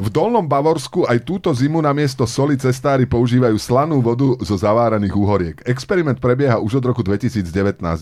V 0.00 0.08
Dolnom 0.08 0.48
Bavorsku 0.48 1.04
aj 1.04 1.28
túto 1.28 1.52
zimu 1.52 1.84
na 1.84 1.92
miesto 1.92 2.24
soli 2.24 2.56
cestári 2.56 3.04
používajú 3.04 3.60
slanú 3.60 4.00
vodu 4.00 4.32
zo 4.40 4.56
zaváraných 4.56 5.12
úhoriek. 5.12 5.56
Experiment 5.68 6.16
prebieha 6.16 6.56
už 6.56 6.80
od 6.80 6.88
roku 6.88 7.04
2019. 7.04 7.44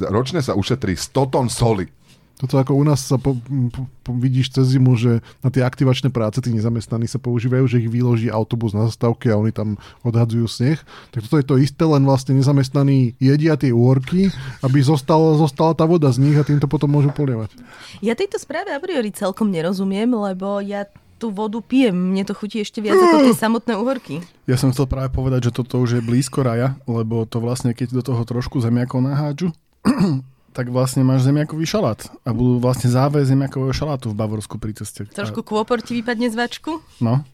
Ročne 0.06 0.38
sa 0.38 0.54
ušetrí 0.54 0.94
100 0.94 1.34
tón 1.34 1.50
soli. 1.50 1.90
Toto 2.38 2.54
ako 2.54 2.78
u 2.78 2.86
nás 2.86 3.02
sa 3.02 3.18
po, 3.18 3.34
po, 3.74 3.82
po, 4.06 4.14
vidíš 4.14 4.54
cez 4.54 4.78
zimu, 4.78 4.94
že 4.94 5.18
na 5.42 5.50
tie 5.50 5.66
aktivačné 5.66 6.14
práce 6.14 6.38
tí 6.38 6.54
nezamestnaní 6.54 7.10
sa 7.10 7.18
používajú, 7.18 7.66
že 7.66 7.82
ich 7.82 7.90
vyloží 7.90 8.30
autobus 8.30 8.70
na 8.70 8.86
zastávke 8.86 9.34
a 9.34 9.34
oni 9.34 9.50
tam 9.50 9.74
odhadzujú 10.06 10.46
sneh. 10.46 10.78
Tak 11.10 11.26
toto 11.26 11.42
je 11.42 11.46
to 11.50 11.58
isté, 11.58 11.82
len 11.82 12.06
vlastne 12.06 12.38
nezamestnaní 12.38 13.18
jedia 13.18 13.58
tie 13.58 13.74
úorky, 13.74 14.30
aby 14.62 14.78
zostala, 14.86 15.34
zostala 15.34 15.74
tá 15.74 15.82
voda 15.82 16.14
z 16.14 16.22
nich 16.22 16.38
a 16.38 16.46
týmto 16.46 16.70
potom 16.70 16.94
môžu 16.94 17.10
polievať. 17.10 17.58
Ja 18.06 18.14
tejto 18.14 18.38
správe 18.38 18.70
a 18.70 18.78
priori 18.78 19.10
celkom 19.10 19.50
nerozumiem, 19.50 20.06
lebo 20.06 20.62
ja 20.62 20.86
tú 21.18 21.34
vodu 21.34 21.58
pijem. 21.58 21.92
Mne 21.92 22.22
to 22.22 22.32
chutí 22.32 22.62
ešte 22.62 22.78
viac 22.78 22.94
ako 22.94 23.26
tie 23.26 23.34
samotné 23.44 23.74
uhorky. 23.74 24.22
Ja 24.46 24.54
som 24.54 24.70
chcel 24.70 24.86
práve 24.86 25.10
povedať, 25.10 25.50
že 25.50 25.56
toto 25.58 25.82
už 25.82 25.98
je 25.98 26.02
blízko 26.06 26.46
raja, 26.46 26.78
lebo 26.86 27.26
to 27.26 27.42
vlastne, 27.42 27.74
keď 27.74 27.98
do 27.98 28.02
toho 28.06 28.22
trošku 28.22 28.62
zemiakov 28.62 29.02
nahádžu, 29.02 29.50
tak 30.56 30.70
vlastne 30.70 31.02
máš 31.02 31.26
zemiakový 31.26 31.66
šalát. 31.66 32.06
A 32.22 32.30
budú 32.30 32.62
vlastne 32.62 32.88
záve 32.88 33.26
zemiakového 33.26 33.74
šalátu 33.74 34.14
v 34.14 34.18
Bavorsku 34.18 34.56
pri 34.62 34.78
ceste. 34.78 35.10
Trošku 35.10 35.42
kôpor 35.42 35.82
ti 35.82 35.98
vypadne 35.98 36.30
z 36.30 36.38
vačku? 36.38 36.82
No. 37.02 37.26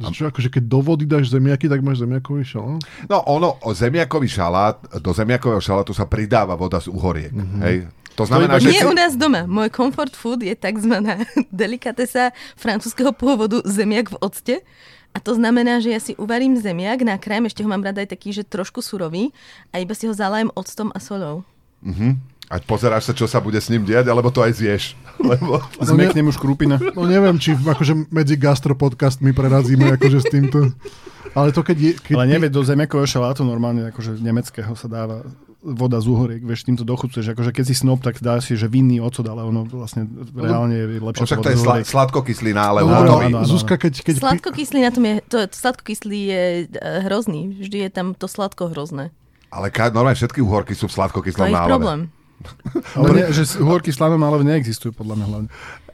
A 0.00 0.08
čo, 0.08 0.30
akože 0.30 0.48
keď 0.48 0.62
do 0.64 0.80
vody 0.80 1.04
dáš 1.04 1.28
zemiaky, 1.28 1.68
tak 1.68 1.84
máš 1.84 2.00
zemiakový 2.00 2.46
šalát? 2.46 2.80
No 3.10 3.16
ono, 3.28 3.60
o 3.60 3.70
zemiakový 3.76 4.28
šalát, 4.30 4.80
do 5.02 5.12
zemiakového 5.12 5.60
šalátu 5.60 5.92
sa 5.92 6.08
pridáva 6.08 6.56
voda 6.56 6.80
z 6.80 6.88
uhoriek. 6.88 7.32
Mm-hmm. 7.34 7.60
Hej? 7.66 7.76
To 8.16 8.24
znamená, 8.28 8.60
to 8.60 8.68
že... 8.68 8.76
Nie 8.76 8.84
u 8.84 8.92
nás 8.92 9.16
doma. 9.16 9.48
Môj 9.48 9.72
comfort 9.72 10.12
food 10.12 10.44
je 10.44 10.52
tzv. 10.52 10.92
delikatesa 11.52 12.36
francúzského 12.60 13.12
pôvodu 13.16 13.64
zemiak 13.64 14.12
v 14.12 14.16
octe. 14.20 14.56
A 15.12 15.20
to 15.20 15.36
znamená, 15.36 15.76
že 15.84 15.92
ja 15.92 16.00
si 16.00 16.16
uvarím 16.16 16.56
zemiak, 16.56 17.04
nakrájem, 17.04 17.44
ešte 17.44 17.60
ho 17.60 17.68
mám 17.68 17.84
rada 17.84 18.00
aj 18.00 18.16
taký, 18.16 18.32
že 18.32 18.48
trošku 18.48 18.80
surový 18.80 19.28
a 19.68 19.76
iba 19.76 19.92
si 19.92 20.08
ho 20.08 20.14
zalajem 20.16 20.48
octom 20.56 20.88
a 20.96 20.98
solou. 21.04 21.44
Uh-huh. 21.84 22.16
A 22.52 22.60
pozeráš 22.60 23.08
sa, 23.08 23.16
čo 23.16 23.24
sa 23.24 23.40
bude 23.40 23.56
s 23.56 23.72
ním 23.72 23.88
diať, 23.88 24.12
alebo 24.12 24.28
to 24.28 24.44
aj 24.44 24.52
zješ. 24.52 24.82
Lebo... 25.16 25.64
Zmeknem 25.80 26.28
už 26.28 26.36
krúpina. 26.36 26.76
No 26.92 27.08
neviem, 27.08 27.40
či 27.40 27.56
akože 27.56 28.12
medzi 28.12 28.36
gastropodcastmi 28.36 29.32
prerazíme 29.32 29.88
akože 29.96 30.18
s 30.20 30.28
týmto. 30.28 30.68
Ale 31.32 31.48
to 31.56 31.64
keď... 31.64 31.76
Je, 31.80 31.92
keď 31.96 32.12
Ale 32.20 32.28
nevie, 32.28 32.52
do 32.52 32.60
zemiakového 32.60 33.08
šalátu 33.08 33.40
normálne, 33.40 33.88
akože 33.88 34.20
nemeckého 34.20 34.76
sa 34.76 34.84
dáva 34.84 35.24
voda 35.62 35.96
z 36.02 36.10
uhoriek, 36.10 36.42
vieš, 36.42 36.66
týmto 36.68 36.82
dochutuješ. 36.84 37.32
Akože 37.32 37.54
keď 37.54 37.64
si 37.70 37.74
snob, 37.78 38.02
tak 38.04 38.18
dá 38.20 38.36
si, 38.42 38.52
že 38.52 38.66
vinný 38.68 38.98
ocot, 39.00 39.22
ale 39.24 39.46
ono 39.46 39.62
vlastne 39.64 40.04
reálne 40.34 40.74
je 40.74 40.86
lepšie. 41.00 41.24
Však 41.24 41.40
to 41.40 41.50
je 41.54 41.58
sla- 41.62 41.86
sladkokyslina, 41.86 42.62
ale 42.68 42.78
No, 42.84 43.00
no, 43.00 43.16
no, 43.22 43.28
no, 43.30 43.48
Zuzka, 43.48 43.78
keď... 43.78 44.02
keď 44.04 44.14
Sladkokyslý 44.20 44.78
na 44.84 44.90
tom 44.92 45.06
je, 45.08 45.14
to, 45.24 45.36
to 45.46 45.54
sladkokyslý 45.56 46.20
je 46.28 46.42
e, 46.66 46.88
hrozný. 47.08 47.54
Vždy 47.62 47.78
je 47.88 47.90
tam 47.94 48.12
to 48.12 48.26
sladko 48.26 48.68
hrozné. 48.74 49.14
Ale 49.54 49.70
ka- 49.70 49.88
normálne 49.94 50.18
všetky 50.18 50.42
uhorky 50.42 50.74
sú 50.74 50.90
v 50.90 50.92
To 50.92 50.96
sladkokyslom 51.00 51.46
nálade. 51.48 51.70
problém. 51.70 52.00
Ale 52.98 53.08
nie, 53.14 53.26
že 53.32 53.58
uhorky 53.60 53.90
slanom 53.94 54.20
ale 54.22 54.42
neexistujú 54.42 54.92
podľa 54.96 55.14
mňa 55.18 55.26
hlavne. 55.28 55.48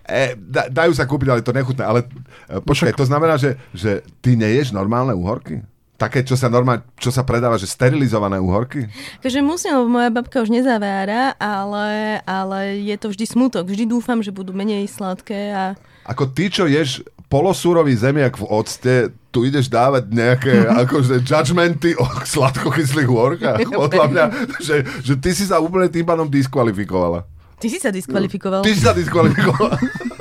E, 0.08 0.24
da, 0.40 0.72
dajú 0.72 0.96
sa 0.96 1.04
kúpiť, 1.04 1.28
ale 1.28 1.44
to 1.44 1.52
nechutné. 1.52 1.84
Ale 1.84 2.00
e, 2.48 2.64
počkaj, 2.64 2.96
to 2.96 3.04
znamená, 3.04 3.36
že, 3.36 3.60
že 3.76 4.00
ty 4.24 4.40
neješ 4.40 4.72
normálne 4.72 5.12
uhorky? 5.12 5.60
Také, 6.00 6.22
čo 6.22 6.38
sa 6.38 6.46
normálne, 6.46 6.86
čo 6.96 7.10
sa 7.10 7.26
predáva, 7.26 7.58
že 7.58 7.66
sterilizované 7.66 8.38
uhorky? 8.38 8.86
Takže 9.18 9.42
musím, 9.42 9.74
lebo 9.76 9.90
moja 9.90 10.08
babka 10.14 10.40
už 10.40 10.48
nezavára, 10.48 11.34
ale, 11.36 12.22
ale 12.22 12.78
je 12.86 12.96
to 12.96 13.10
vždy 13.10 13.26
smutok. 13.26 13.66
Vždy 13.66 13.84
dúfam, 13.84 14.22
že 14.22 14.30
budú 14.30 14.54
menej 14.54 14.86
sladké 14.86 15.52
a 15.52 15.74
Ako 16.06 16.30
ty, 16.30 16.48
čo 16.48 16.70
ješ 16.70 17.02
polosúrový 17.28 17.92
zemiak 17.92 18.40
v 18.40 18.46
octe, 18.48 18.94
tu 19.38 19.46
ideš 19.46 19.70
dávať 19.70 20.10
nejaké 20.10 20.66
akože 20.82 21.22
judgmenty 21.22 21.94
o 21.94 22.02
sladkokyslých 22.26 23.06
uhorkách. 23.06 23.70
Podľa 23.86 24.06
mňa, 24.10 24.24
že, 24.58 24.82
že 25.06 25.14
ty 25.14 25.30
si 25.30 25.46
sa 25.46 25.62
úplne 25.62 25.86
tým 25.86 26.02
pádom 26.02 26.26
diskvalifikovala. 26.26 27.22
ty 27.62 27.70
si 27.70 27.78
sa 27.78 27.94
diskvalifikoval. 27.94 28.66
Ty 28.66 28.70
si 28.74 28.82
sa 28.82 28.90
diskvalifikovala. 28.90 29.78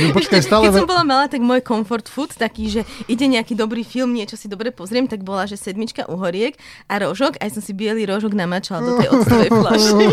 no, 0.00 0.14
počkaj, 0.16 0.40
stále... 0.42 0.66
Keď 0.70 0.82
som 0.82 0.88
bola 0.90 1.04
malá, 1.04 1.24
tak 1.30 1.44
môj 1.44 1.60
comfort 1.60 2.06
food, 2.10 2.34
taký, 2.34 2.70
že 2.70 2.80
ide 3.06 3.26
nejaký 3.28 3.54
dobrý 3.54 3.84
film, 3.84 4.14
niečo 4.14 4.34
si 4.34 4.48
dobre 4.50 4.74
pozriem, 4.74 5.06
tak 5.06 5.22
bola, 5.22 5.46
že 5.46 5.54
sedmička 5.60 6.08
uhoriek 6.08 6.56
a 6.90 6.98
rožok, 7.02 7.38
aj 7.38 7.58
som 7.58 7.62
si 7.62 7.72
biely 7.76 8.06
rožok 8.08 8.34
namačala 8.34 8.80
do 8.82 8.92
tej 8.98 9.08
octovej 9.12 9.50
fľaše. 9.50 10.04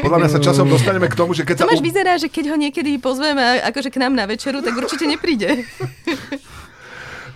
Podľa 0.00 0.18
mňa 0.20 0.28
sa 0.30 0.38
časom 0.40 0.66
dostaneme 0.70 1.08
k 1.10 1.14
tomu, 1.18 1.34
že 1.34 1.44
keď 1.44 1.60
sa... 1.60 1.62
Tomáš 1.66 1.82
u- 1.82 1.86
vyzerá, 1.86 2.16
že 2.16 2.28
keď 2.30 2.54
ho 2.54 2.56
niekedy 2.56 2.96
pozveme 2.98 3.60
akože 3.64 3.90
k 3.92 4.00
nám 4.00 4.14
na 4.16 4.24
večeru, 4.24 4.62
tak 4.64 4.74
určite 4.76 5.04
nepríde. 5.08 5.64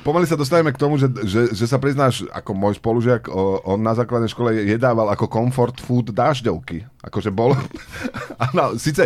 Pomaly 0.09 0.25
sa 0.25 0.41
dostaneme 0.41 0.73
k 0.73 0.81
tomu, 0.81 0.97
že, 0.97 1.05
že, 1.29 1.53
že 1.53 1.69
sa 1.69 1.77
priznáš, 1.77 2.25
ako 2.33 2.57
môj 2.57 2.81
spolužiak, 2.81 3.29
o, 3.29 3.61
on 3.61 3.77
na 3.77 3.93
základnej 3.93 4.33
škole 4.33 4.57
jedával 4.57 5.05
ako 5.13 5.29
comfort 5.29 5.77
food 5.85 6.17
dažďovky. 6.17 6.89
Akože 7.05 7.29
bol... 7.29 7.53
Áno, 8.49 8.81
síce... 8.81 9.05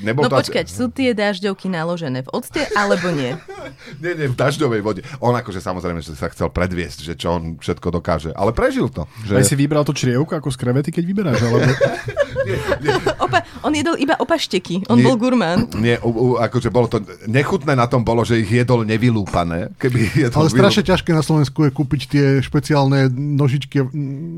Nebol 0.00 0.24
No 0.24 0.32
to 0.32 0.40
počkať, 0.40 0.64
sú 0.72 0.88
tie 0.88 1.12
dážďovky 1.12 1.68
naložené 1.68 2.24
v 2.24 2.32
octe 2.32 2.64
alebo 2.72 3.12
nie? 3.12 3.36
Nie, 4.02 4.16
nie, 4.16 4.32
v 4.32 4.36
dažďovej 4.36 4.80
vode. 4.80 5.00
On 5.20 5.36
akože 5.36 5.60
samozrejme, 5.60 6.00
že 6.00 6.16
sa 6.16 6.32
chcel 6.32 6.48
predviesť, 6.48 7.04
že 7.04 7.14
čo 7.14 7.36
on 7.38 7.60
všetko 7.60 7.88
dokáže. 7.92 8.32
Ale 8.32 8.50
prežil 8.56 8.88
to. 8.88 9.04
Aj 9.30 9.44
Že... 9.44 9.52
si 9.52 9.56
vybral 9.56 9.84
to 9.84 9.92
črievko 9.92 10.32
ako 10.36 10.48
z 10.48 10.56
krevety, 10.58 10.90
keď 10.90 11.04
vyberáš, 11.04 11.40
alebo... 11.44 11.68
Opa, 13.24 13.44
on 13.62 13.72
jedol 13.76 13.94
iba 14.00 14.16
opašteky, 14.16 14.88
on 14.88 14.98
Nie. 15.00 15.06
bol 15.06 15.16
gurmán. 15.20 15.68
Nie, 15.76 16.00
u, 16.00 16.10
u, 16.10 16.26
akože 16.40 16.72
bolo 16.72 16.88
to... 16.88 17.04
Nechutné 17.28 17.76
na 17.76 17.86
tom 17.86 18.02
bolo, 18.02 18.24
že 18.24 18.40
ich 18.40 18.50
jedol 18.50 18.82
nevylúpané. 18.82 19.70
Keby 19.76 20.29
jedol 20.30 20.46
Ale 20.46 20.48
strašne 20.48 20.82
ťažké 20.86 21.10
na 21.10 21.22
Slovensku 21.26 21.58
je 21.66 21.70
kúpiť 21.74 22.00
tie 22.06 22.24
špeciálne 22.40 23.10
nožičky, 23.10 23.82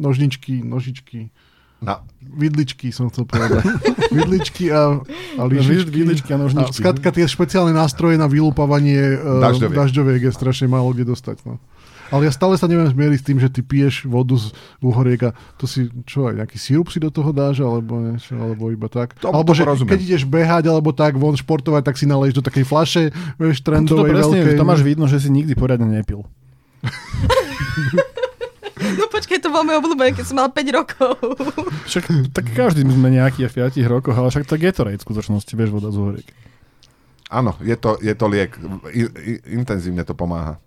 nožničky, 0.01 0.65
nožičky, 0.65 1.29
Na, 1.83 1.99
vidličky 2.23 2.95
som 2.95 3.11
chcel 3.11 3.27
povedať. 3.27 3.67
vidličky 4.17 4.71
a, 4.71 5.03
a 5.35 5.43
lyžičky. 5.51 5.91
Vidličky 5.91 6.31
a 6.31 6.39
nožničky. 6.39 6.71
A 6.71 6.79
skrátka 6.79 7.11
tie 7.11 7.27
špeciálne 7.27 7.75
nástroje 7.75 8.15
na 8.15 8.31
vylúpavanie 8.31 9.19
uh, 9.19 9.43
Dažďoviek. 9.43 9.77
dažďoviek 9.77 10.21
je 10.23 10.33
strašne 10.33 10.71
málo 10.71 10.95
kde 10.95 11.11
dostať. 11.11 11.43
No. 11.43 11.59
Ale 12.13 12.29
ja 12.29 12.33
stále 12.33 12.55
sa 12.55 12.69
neviem 12.69 12.85
zmieriť 12.85 13.19
s 13.19 13.25
tým, 13.25 13.39
že 13.41 13.49
ty 13.49 13.65
piješ 13.65 14.05
vodu 14.05 14.37
z 14.37 14.53
uhoriek 14.79 15.33
a 15.33 15.35
to 15.57 15.65
si, 15.65 15.89
čo 16.05 16.29
aj, 16.29 16.45
nejaký 16.45 16.61
sírup 16.61 16.93
si 16.93 17.01
do 17.01 17.09
toho 17.09 17.33
dáš, 17.33 17.65
alebo 17.65 17.97
niečo, 17.97 18.37
alebo 18.37 18.69
iba 18.69 18.87
tak. 18.87 19.17
To- 19.25 19.33
alebo 19.33 19.57
tomu 19.57 19.59
že 19.59 19.63
rozumiem. 19.65 19.91
keď 19.97 20.01
ideš 20.05 20.23
behať, 20.29 20.69
alebo 20.69 20.93
tak, 20.93 21.17
von 21.17 21.33
športovať, 21.33 21.83
tak 21.83 21.97
si 21.97 22.05
naleješ 22.05 22.37
do 22.37 22.45
takej 22.45 22.69
flaše, 22.69 23.03
vieš, 23.41 23.65
Tuto 23.65 23.73
trendovej 23.73 24.13
presne, 24.13 24.39
veľkej. 24.45 24.61
to 24.61 24.65
máš 24.69 24.83
vidno, 24.85 25.09
že 25.09 25.19
si 25.19 25.33
nikdy 25.33 25.57
poriadne 25.57 25.89
nepil. 25.89 26.29
No 28.83 29.07
počkaj, 29.09 29.39
to 29.39 29.49
bol 29.49 29.63
môj 29.63 29.79
obľúbený, 29.79 30.11
keď 30.19 30.27
som 30.27 30.43
mal 30.43 30.51
5 30.51 30.59
rokov. 30.75 31.15
Však 31.89 32.35
tak 32.35 32.51
každý 32.51 32.83
sme 32.83 33.15
nejaký 33.15 33.47
v 33.47 33.71
5 33.71 33.79
rokoch, 33.87 34.17
ale 34.17 34.27
však 34.27 34.43
to 34.43 34.59
je 34.59 34.63
Gatorade 34.67 34.99
v 34.99 35.07
skutočnosti, 35.07 35.53
vieš, 35.55 35.71
voda 35.71 35.95
z 35.95 35.97
uhoriek. 36.03 36.29
áno, 37.31 37.55
je 37.63 37.77
to, 37.79 37.97
je 38.03 38.13
to 38.13 38.27
liek. 38.27 38.59
I, 38.91 39.07
i, 39.07 39.33
intenzívne 39.55 40.03
to 40.03 40.13
pomáha. 40.13 40.59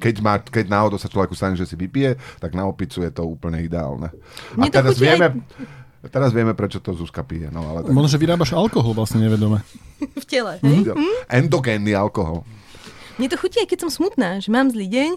Keď, 0.00 0.14
má, 0.18 0.40
keď 0.40 0.66
náhodou 0.66 0.96
sa 0.96 1.06
človeku 1.06 1.32
stane, 1.32 1.54
že 1.54 1.62
si 1.62 1.76
vypije, 1.76 2.16
tak 2.38 2.56
na 2.56 2.64
opicu 2.64 3.00
je 3.00 3.12
to 3.12 3.22
úplne 3.22 3.60
ideálne. 3.60 4.08
A 4.56 4.58
Mne 4.58 4.72
teraz 4.72 4.96
vieme, 4.96 5.28
aj- 5.28 6.08
teraz 6.08 6.32
vieme, 6.32 6.56
prečo 6.56 6.80
to 6.80 6.90
Zuzka 6.90 7.20
pije. 7.20 7.52
No, 7.52 7.60
ale 7.62 7.84
tak, 7.84 7.92
Možno, 7.92 8.08
že 8.08 8.16
vyrábaš 8.16 8.50
alkohol 8.50 8.96
vlastne 8.96 9.20
nevedome. 9.20 9.60
V 10.00 10.24
tele, 10.24 10.56
hej? 10.58 10.96
endogénny 11.28 11.92
alkohol. 11.92 12.48
Mne 13.20 13.28
to 13.28 13.36
chutí 13.36 13.60
aj 13.60 13.68
keď 13.68 13.78
som 13.84 13.90
smutná, 13.92 14.40
že 14.40 14.48
mám 14.48 14.72
zlý 14.72 14.88
deň 14.88 15.10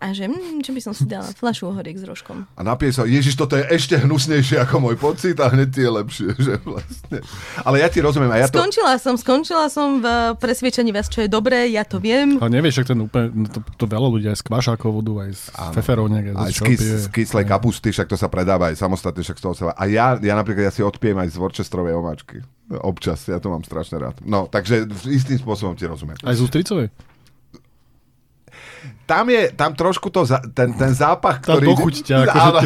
a 0.00 0.16
že 0.16 0.32
hm, 0.32 0.64
čo 0.64 0.72
by 0.72 0.80
som 0.80 0.96
si 0.96 1.04
dala 1.04 1.28
fľašu 1.28 1.68
ohoriek 1.68 2.00
s 2.00 2.08
rožkom. 2.08 2.48
A 2.56 2.64
napije 2.64 2.96
sa, 2.96 3.04
Ježiš, 3.04 3.36
toto 3.36 3.52
je 3.60 3.68
ešte 3.68 4.00
hnusnejšie 4.00 4.56
ako 4.64 4.80
môj 4.80 4.96
pocit 4.96 5.36
a 5.36 5.52
hneď 5.52 5.68
je 5.68 5.90
lepšie. 5.92 6.28
Že 6.40 6.56
vlastne. 6.64 7.20
Ale 7.68 7.84
ja 7.84 7.92
ti 7.92 8.00
rozumiem. 8.00 8.32
A 8.32 8.40
ja 8.40 8.48
to, 8.48 8.64
Skončila 8.64 8.96
som, 8.96 9.20
skončila 9.20 9.68
som 9.68 10.00
v 10.00 10.08
presviečaní 10.40 10.88
vás, 10.88 11.12
čo 11.12 11.20
je 11.20 11.28
dobré, 11.28 11.68
ja 11.68 11.84
to 11.84 12.00
viem. 12.00 12.40
Ale 12.40 12.48
nevieš, 12.48 12.80
však 12.80 12.96
ten 12.96 13.00
úplne, 13.04 13.28
no 13.44 13.46
to, 13.52 13.60
to 13.76 13.84
veľa 13.84 14.08
ľudí 14.08 14.24
aj 14.32 14.40
z 14.40 14.44
kvašákov 14.48 14.88
vodu, 14.88 15.28
aj 15.28 15.30
z 15.36 15.42
feferovniek, 15.76 16.32
aj 16.32 16.48
z, 16.56 16.60
kys, 16.64 16.80
z 16.80 17.06
kyslej 17.12 17.44
kapusty, 17.44 17.92
však 17.92 18.08
to 18.08 18.16
sa 18.16 18.32
predáva 18.32 18.72
aj 18.72 18.80
samostatne, 18.80 19.20
však 19.20 19.36
z 19.36 19.42
toho 19.44 19.52
sa... 19.52 19.76
A 19.76 19.84
ja, 19.84 20.16
ja 20.16 20.32
napríklad, 20.32 20.64
ja 20.64 20.72
si 20.72 20.80
odpijem 20.80 21.20
aj 21.20 21.28
z 21.28 21.36
Worcesterovej 21.36 21.92
omáčky. 22.00 22.40
Občas, 22.80 23.26
ja 23.28 23.36
to 23.36 23.52
mám 23.52 23.66
strašne 23.66 24.00
rád. 24.00 24.16
No, 24.24 24.48
takže 24.48 24.88
istým 25.10 25.36
spôsobom 25.36 25.76
ti 25.76 25.84
rozumiem. 25.84 26.16
Aj 26.24 26.32
z 26.32 26.40
ústricovej? 26.40 27.09
Tam 29.10 29.26
je, 29.26 29.50
tam 29.50 29.74
trošku 29.74 30.06
to, 30.06 30.22
za, 30.22 30.38
ten, 30.54 30.70
ten 30.70 30.94
zápach, 30.94 31.42
Tá 31.42 31.58
ktorý... 31.58 31.66
dochuť 31.74 31.94
ťa, 32.06 32.16
Áno, 32.30 32.58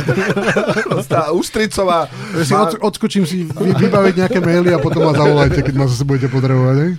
tá 1.16 1.32
ústricová... 1.32 2.04
Ja 2.36 2.44
si 2.44 2.52
od, 2.52 2.84
odskočím 2.84 3.24
si 3.24 3.48
vy- 3.48 3.72
vybaviť 3.72 4.14
nejaké 4.20 4.44
maily 4.44 4.76
a 4.76 4.78
potom 4.78 5.08
ma 5.08 5.16
zavolajte, 5.16 5.64
keď 5.64 5.72
ma 5.72 5.88
zase 5.88 6.04
budete 6.04 6.28
potrebovať. 6.28 6.76
Hej? 6.84 6.92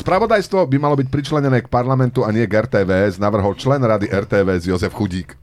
Spravodajstvo 0.00 0.64
by 0.64 0.76
malo 0.80 0.96
byť 0.96 1.12
pričlenené 1.12 1.60
k 1.60 1.68
parlamentu 1.68 2.24
a 2.24 2.32
nie 2.32 2.48
k 2.48 2.56
RTVS, 2.56 3.20
navrhol 3.20 3.52
člen 3.52 3.84
rady 3.84 4.08
RTVS 4.08 4.64
Jozef 4.64 4.96
Chudík. 4.96 5.36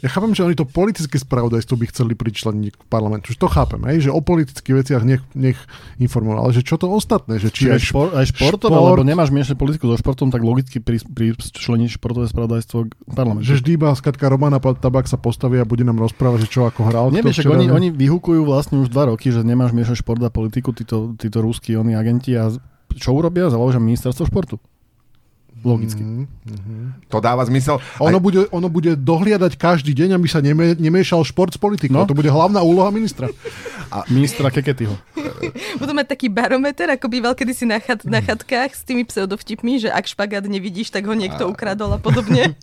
Ja 0.00 0.08
chápem, 0.08 0.32
že 0.32 0.44
oni 0.44 0.56
to 0.56 0.64
politické 0.64 1.20
spravodajstvo 1.20 1.76
by 1.76 1.86
chceli 1.92 2.12
pričleniť 2.16 2.72
k 2.72 2.82
parlamentu. 2.88 3.32
Už 3.32 3.36
to 3.36 3.52
chápem, 3.52 3.84
hej, 3.84 4.08
že 4.08 4.10
o 4.10 4.20
politických 4.24 4.74
veciach 4.80 5.02
nech, 5.04 5.20
nech 5.36 5.60
informujú. 6.00 6.40
Ale 6.40 6.50
že 6.56 6.64
čo 6.64 6.80
to 6.80 6.88
ostatné? 6.88 7.36
Že 7.36 7.48
či 7.52 7.62
aj, 7.68 7.80
špor, 7.84 8.06
aj 8.16 8.32
športové, 8.32 8.72
šport- 8.72 8.96
lebo 8.96 9.04
nemáš 9.04 9.28
miešať 9.28 9.60
politiku 9.60 9.92
so 9.92 10.00
športom, 10.00 10.32
tak 10.32 10.40
logicky 10.40 10.80
pri, 10.80 11.04
pričleniť 11.04 12.00
športové 12.00 12.32
spravodajstvo 12.32 12.76
k 12.88 12.92
parlamentu. 13.12 13.44
že 13.44 13.60
vždy 13.60 13.70
iba 13.76 13.92
skatka 13.92 14.32
Romana 14.32 14.56
Tabak 14.56 15.04
sa 15.04 15.20
postaví 15.20 15.60
a 15.60 15.68
bude 15.68 15.84
nám 15.84 16.00
rozprávať, 16.00 16.48
že 16.48 16.48
čo 16.48 16.64
ako 16.64 16.88
hral. 16.88 17.12
Nevieš, 17.12 17.44
včera, 17.44 17.60
oni, 17.60 17.68
oni 17.68 17.88
vyhukujú 17.92 18.40
vlastne 18.48 18.80
už 18.80 18.88
dva 18.88 19.12
roky, 19.12 19.28
že 19.28 19.44
nemáš 19.44 19.76
miešať 19.76 20.00
šport 20.00 20.24
a 20.24 20.32
politiku, 20.32 20.72
títo, 20.72 21.12
títo 21.20 21.44
rúskí 21.44 21.76
oni 21.76 21.92
agenti 21.92 22.32
a 22.40 22.48
čo 22.96 23.14
urobia? 23.14 23.52
Založia 23.52 23.78
ministerstvo 23.78 24.26
športu. 24.26 24.56
Logicky. 25.60 26.00
Mhm. 26.00 27.04
To 27.12 27.20
dáva 27.20 27.44
zmysel. 27.44 27.82
Ono, 28.00 28.16
Aj- 28.16 28.22
bude, 28.22 28.40
ono 28.48 28.68
bude 28.72 28.96
dohliadať 28.96 29.60
každý 29.60 29.92
deň, 29.92 30.16
aby 30.16 30.26
sa 30.30 30.40
neme, 30.40 30.78
nemiešal 30.78 31.20
šport 31.26 31.52
s 31.52 31.60
politikou. 31.60 32.00
No. 32.00 32.08
To 32.08 32.16
bude 32.16 32.32
hlavná 32.32 32.64
úloha 32.64 32.88
ministra. 32.88 33.28
Ministra 34.06 34.48
Keketyho. 34.48 34.94
Budú 35.80 35.92
mať 35.92 36.14
taký 36.14 36.30
barometer, 36.30 36.86
ako 36.94 37.10
býval 37.10 37.34
kedysi 37.34 37.66
na, 37.66 37.82
chat, 37.82 38.06
na 38.06 38.22
chatkách 38.22 38.72
s 38.72 38.82
tými 38.86 39.02
pseudovtipmi, 39.02 39.82
že 39.82 39.88
ak 39.90 40.06
špagát 40.06 40.46
nevidíš, 40.46 40.94
tak 40.94 41.04
ho 41.10 41.14
niekto 41.14 41.50
ukradol 41.50 41.90
a 41.92 41.98
podobne. 41.98 42.54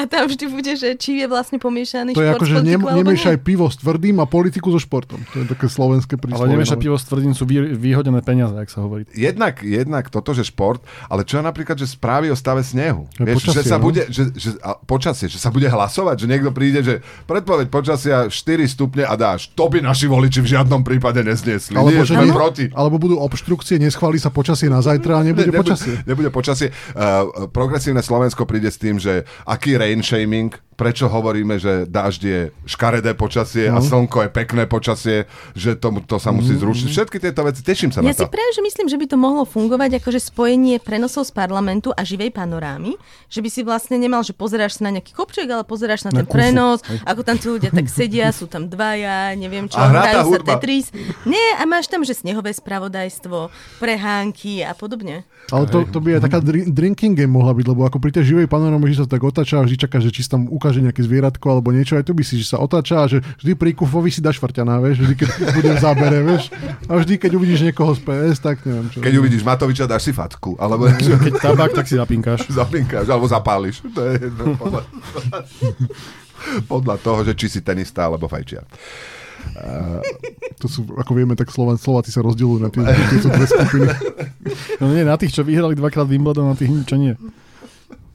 a 0.00 0.02
tam 0.10 0.26
vždy 0.26 0.44
bude, 0.50 0.72
že 0.74 0.98
či 0.98 1.22
je 1.22 1.26
vlastne 1.30 1.62
pomiešaný 1.62 2.12
To 2.12 2.22
je 2.22 2.30
šport 2.34 2.42
ako, 2.42 2.46
s 2.46 2.50
že 2.50 2.76
nemiešaj 2.76 3.36
pivo 3.46 3.70
s 3.70 3.78
tvrdým 3.78 4.18
a 4.18 4.26
politiku 4.26 4.74
so 4.74 4.80
športom. 4.82 5.22
To 5.32 5.44
je 5.44 5.46
také 5.46 5.70
slovenské 5.70 6.18
príslovie. 6.18 6.50
Ale 6.50 6.54
nevieš, 6.58 6.74
pivo 6.76 6.98
s 6.98 7.06
tvrdím 7.06 7.32
sú 7.32 7.46
vy, 7.46 7.72
vyhodené 7.78 8.20
peniaze, 8.26 8.58
ak 8.58 8.68
sa 8.68 8.82
hovorí. 8.82 9.06
Jednak, 9.14 9.62
jednak 9.62 10.10
toto, 10.10 10.34
že 10.34 10.42
šport, 10.42 10.82
ale 11.06 11.22
čo 11.22 11.38
napríklad, 11.38 11.78
že 11.78 11.86
správy 11.86 12.25
o 12.30 12.36
stave 12.36 12.62
snehu. 12.66 13.06
Je 13.16 13.24
Vieš, 13.24 13.36
počasie, 13.40 13.62
že 13.62 13.70
sa 13.70 13.78
no. 13.78 13.84
bude, 13.84 14.02
že, 14.08 14.22
že, 14.36 14.50
a 14.60 14.70
počasie, 14.76 15.26
že 15.30 15.38
sa 15.40 15.48
bude 15.48 15.66
hlasovať, 15.66 16.16
že 16.22 16.26
niekto 16.26 16.50
príde, 16.50 16.80
že 16.82 16.94
predpoveď 17.24 17.66
počasia 17.72 18.16
4 18.28 18.66
stupne 18.68 19.04
a 19.06 19.14
dáš. 19.14 19.52
To 19.54 19.70
by 19.70 19.80
naši 19.80 20.10
voliči 20.10 20.42
v 20.42 20.48
žiadnom 20.58 20.82
prípade 20.82 21.22
nezniesli. 21.22 21.76
Alebo, 21.76 21.92
Nie, 21.92 22.04
že 22.04 22.14
ne, 22.18 22.32
proti. 22.32 22.64
alebo 22.74 22.96
budú 22.98 23.16
obštrukcie, 23.22 23.78
neschváli 23.80 24.18
sa 24.18 24.28
počasie 24.28 24.66
na 24.66 24.82
zajtra 24.82 25.20
a 25.20 25.22
nebude 25.22 25.48
nebude, 25.48 25.62
počasie. 25.62 25.94
Nebude 26.04 26.30
počasie. 26.34 26.68
Uh, 26.92 27.48
progresívne 27.50 28.02
Slovensko 28.02 28.44
príde 28.44 28.68
s 28.68 28.78
tým, 28.80 28.98
že 28.98 29.24
aký 29.46 29.78
rain 29.78 30.02
shaming, 30.02 30.52
prečo 30.76 31.06
hovoríme, 31.06 31.56
že 31.56 31.84
dážď 31.84 32.20
je 32.22 32.38
škaredé 32.64 33.12
počasie 33.12 33.66
No. 33.66 33.76
a 33.76 33.80
slnko 33.80 34.22
je 34.22 34.30
pekné 34.30 34.64
počasie, 34.64 35.24
že 35.52 35.72
to, 35.72 35.88
to 36.02 36.16
sa 36.16 36.28
musí 36.28 36.52
zrušiť. 36.54 36.86
Všetky 36.86 37.16
tieto 37.18 37.40
veci, 37.42 37.60
teším 37.60 37.88
sa 37.88 37.98
Ja 37.98 38.06
na 38.06 38.12
si 38.12 38.20
to. 38.20 38.28
práve, 38.28 38.50
že 38.50 38.60
myslím, 38.60 38.86
že 38.86 38.94
by 38.94 39.06
to 39.06 39.16
mohlo 39.16 39.42
fungovať 39.42 39.98
akože 39.98 40.20
spojenie 40.22 40.76
prenosov 40.78 41.24
z 41.24 41.32
parlamentu 41.32 41.90
a 41.90 42.02
živej 42.02 42.28
panorámy, 42.30 42.92
že 43.26 43.40
by 43.40 43.48
si 43.48 43.60
vlastne 43.62 43.96
nemal, 43.96 44.20
že 44.20 44.30
pozeráš 44.30 44.76
sa 44.76 44.84
na 44.84 44.94
nejaký 44.94 45.12
kopček, 45.12 45.48
ale 45.48 45.62
pozeráš 45.62 46.04
na, 46.04 46.12
Na 46.12 46.20
ten 46.20 46.26
kufu. 46.26 46.36
prenos, 46.36 46.78
ako 47.02 47.20
tam 47.22 47.34
tí 47.34 47.48
ľudia 47.48 47.70
tak 47.70 47.88
sedia, 47.88 48.28
sú 48.28 48.44
tam 48.44 48.66
dvaja, 48.66 49.32
neviem 49.32 49.64
čo, 49.64 49.76
A 49.76 49.88
hrá 49.88 50.00
tá 50.04 50.20
hrajú 50.20 50.36
sa. 50.36 50.44
Tetris. 50.46 50.92
Nie, 51.24 51.56
a 51.56 51.64
máš 51.64 51.86
tam, 51.86 52.02
že 52.02 52.12
snehové 52.12 52.52
spravodajstvo, 52.52 53.48
prehánky 53.80 54.60
a 54.60 54.74
podobne. 54.74 55.22
Ale 55.46 55.64
to, 55.64 55.86
to 55.86 55.98
by 55.98 56.18
aj 56.18 56.26
taká 56.26 56.38
dri- 56.40 56.66
drinking 56.66 57.14
game 57.14 57.30
mohla 57.30 57.52
byť, 57.52 57.64
lebo 57.64 57.86
ako 57.86 57.96
pri 57.96 58.10
tej 58.12 58.24
živej 58.26 58.46
panoráme, 58.46 58.82
že 58.86 58.98
sa 58.98 59.08
tak 59.08 59.22
otáča 59.22 59.56
a 59.56 59.64
vždy 59.64 59.78
čaká, 59.78 59.96
že 59.96 60.10
či 60.10 60.26
tam 60.26 60.44
ukáže 60.46 60.65
nejaké 60.74 61.06
zvieratko 61.06 61.46
alebo 61.46 61.70
niečo, 61.70 61.94
aj 61.94 62.04
tu 62.08 62.12
by 62.16 62.26
si, 62.26 62.42
že 62.42 62.50
sa 62.50 62.58
otáča 62.58 63.02
a 63.02 63.06
že 63.06 63.22
vždy 63.42 63.52
pri 63.54 63.70
kufovi 63.78 64.10
si 64.10 64.18
dáš 64.18 64.42
švrťaná, 64.42 64.82
vieš, 64.82 65.06
vždy 65.06 65.14
keď 65.14 65.28
bude 65.54 65.70
v 65.70 65.78
zábere, 65.78 66.18
vieš. 66.26 66.50
A 66.90 66.98
vždy, 66.98 67.14
keď 67.20 67.30
uvidíš 67.38 67.60
niekoho 67.62 67.94
z 67.94 68.00
PS, 68.02 68.36
tak 68.42 68.66
neviem 68.66 68.90
čo. 68.90 68.98
Keď 68.98 69.14
uvidíš 69.22 69.46
Matoviča, 69.46 69.86
dáš 69.86 70.10
si 70.10 70.12
fatku. 70.16 70.58
Alebo 70.58 70.90
Keď 71.26 71.34
tabak, 71.38 71.70
tak 71.70 71.86
si 71.86 71.94
zapinkáš. 71.94 72.50
zapinkáš, 72.50 73.06
alebo 73.06 73.30
zapáliš. 73.30 73.86
To 73.94 74.00
je 74.02 74.26
jedno, 74.26 74.58
podľa, 74.58 74.82
podľa 76.66 76.96
toho, 76.98 77.20
že 77.22 77.32
či 77.38 77.46
si 77.46 77.60
tenista 77.62 78.10
alebo 78.10 78.26
fajčiar. 78.26 78.66
To 80.58 80.66
sú, 80.66 80.82
ako 80.96 81.12
vieme, 81.14 81.38
tak 81.38 81.52
Slovan, 81.54 81.78
Slováci 81.78 82.10
sa 82.10 82.24
rozdielujú 82.24 82.66
na 82.66 82.70
tie, 82.72 82.82
tieto 83.12 83.30
dve 83.30 83.46
skupiny. 83.46 83.86
No 84.82 84.90
nie, 84.90 85.06
na 85.06 85.14
tých, 85.14 85.36
čo 85.36 85.46
vyhrali 85.46 85.78
dvakrát 85.78 86.08
Wimbledon, 86.08 86.50
na 86.50 86.58
tých 86.58 86.72
čo 86.88 86.96
nie. 86.98 87.14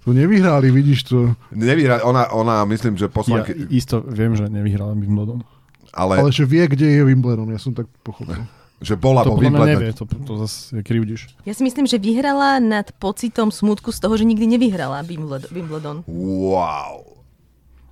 To 0.01 0.13
nevyhráli, 0.13 0.73
vidíš 0.73 1.03
to. 1.03 1.37
Nevyhrá, 1.53 2.01
ona, 2.01 2.33
ona, 2.33 2.65
myslím, 2.65 2.97
že 2.97 3.05
Ja 3.05 3.13
poslanky, 3.13 3.53
isto 3.69 4.01
viem, 4.01 4.33
že 4.33 4.49
nevyhrala 4.49 4.97
Wimbledon. 4.97 5.45
ale, 5.93 6.17
Ale 6.17 6.31
že 6.33 6.45
vie, 6.49 6.65
kde 6.65 6.89
je 6.89 7.01
Wimbledon, 7.05 7.53
ja 7.53 7.61
som 7.61 7.73
tak 7.77 7.85
pochopil. 8.01 8.41
že 8.81 8.97
bola 8.97 9.21
To 9.21 9.37
vo 9.37 9.41
nevie, 9.45 9.93
to, 9.93 10.09
to 10.09 10.33
zase 10.41 10.81
krivdiš. 10.81 11.29
Ja 11.45 11.53
si 11.53 11.61
myslím, 11.61 11.85
že 11.85 12.01
vyhrala 12.01 12.57
nad 12.57 12.89
pocitom 12.97 13.53
smutku 13.53 13.93
z 13.93 14.01
toho, 14.01 14.17
že 14.17 14.25
nikdy 14.25 14.57
nevyhrala 14.57 15.05
Wimbledon-. 15.05 16.01
Wow. 16.09 17.21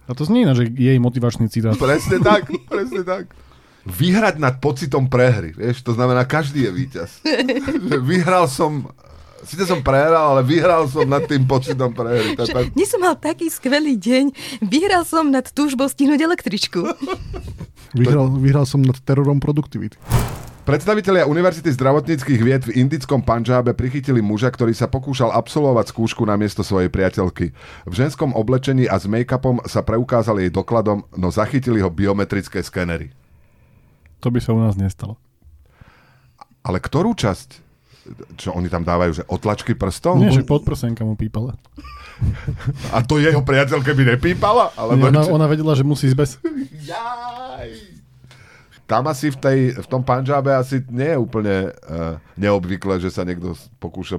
A 0.10 0.18
to 0.18 0.26
znie 0.26 0.42
ináč, 0.42 0.66
že 0.66 0.74
jej 0.74 0.98
motivačný 0.98 1.46
citát. 1.54 1.78
Presne 1.78 2.18
tak, 2.18 2.50
presne 2.66 3.06
tak. 3.06 3.30
Vyhrať 3.86 4.42
nad 4.42 4.58
pocitom 4.58 5.06
prehry, 5.06 5.54
vieš, 5.54 5.86
to 5.86 5.94
znamená, 5.94 6.26
každý 6.26 6.66
je 6.66 6.72
víťaz. 6.74 7.10
Vyhral 8.10 8.50
som, 8.50 8.90
síce 9.44 9.64
som 9.68 9.80
prehral, 9.80 10.38
ale 10.38 10.42
vyhral 10.44 10.88
som 10.88 11.08
nad 11.08 11.24
tým 11.24 11.46
pocitom 11.46 11.92
prehry. 11.94 12.36
Je 12.36 12.48
Že, 12.50 12.54
tak- 12.56 12.72
dnes 12.76 12.90
som 12.90 13.02
mal 13.02 13.16
taký 13.16 13.48
skvelý 13.48 13.96
deň, 13.96 14.32
vyhral 14.66 15.04
som 15.04 15.28
nad 15.30 15.48
túžbou 15.48 15.88
stihnúť 15.88 16.20
električku. 16.20 16.84
Vyhral, 17.96 18.30
vyhral 18.38 18.70
som 18.70 18.86
nad 18.86 18.98
terorom 19.02 19.42
produktivity. 19.42 19.98
Predstavitelia 20.70 21.26
Univerzity 21.26 21.74
zdravotníckých 21.74 22.42
vied 22.46 22.62
v 22.70 22.78
indickom 22.78 23.26
Panžábe 23.26 23.74
prichytili 23.74 24.22
muža, 24.22 24.54
ktorý 24.54 24.70
sa 24.78 24.86
pokúšal 24.86 25.34
absolvovať 25.34 25.90
skúšku 25.90 26.22
na 26.30 26.38
miesto 26.38 26.62
svojej 26.62 26.94
priateľky. 26.94 27.58
V 27.90 27.94
ženskom 27.98 28.38
oblečení 28.38 28.86
a 28.86 29.02
s 29.02 29.10
make-upom 29.10 29.66
sa 29.66 29.82
preukázal 29.82 30.38
jej 30.38 30.54
dokladom, 30.54 31.10
no 31.18 31.34
zachytili 31.34 31.82
ho 31.82 31.90
biometrické 31.90 32.62
skenery. 32.62 33.10
To 34.22 34.30
by 34.30 34.38
sa 34.38 34.54
u 34.54 34.62
nás 34.62 34.78
nestalo. 34.78 35.18
Ale 36.62 36.78
ktorú 36.78 37.18
časť? 37.18 37.69
Čo 38.36 38.58
oni 38.58 38.68
tam 38.72 38.82
dávajú, 38.82 39.22
že 39.22 39.24
otlačky 39.30 39.74
prstov? 39.78 40.18
Nie, 40.18 40.34
že 40.34 40.46
podprsenka 40.46 41.06
mu 41.06 41.14
pípala. 41.14 41.56
A 42.96 43.00
to 43.06 43.22
jeho 43.22 43.40
priateľke 43.40 43.96
by 43.96 44.04
nepípala? 44.16 44.76
Nie, 44.76 44.80
Alebo 44.82 45.04
ona, 45.08 45.22
ona 45.30 45.48
vedela, 45.48 45.72
že 45.78 45.88
musí 45.88 46.12
bez. 46.12 46.36
Jaj. 46.84 48.00
Tam 48.90 49.06
asi 49.06 49.30
v, 49.30 49.38
tej, 49.38 49.60
v 49.78 49.88
tom 49.88 50.02
Panžábe 50.02 50.50
asi 50.50 50.82
nie 50.90 51.14
je 51.14 51.20
úplne 51.22 51.70
uh, 51.70 52.18
neobvyklé, 52.34 52.98
že 52.98 53.14
sa 53.14 53.22
niekto 53.22 53.54
pokúša 53.78 54.18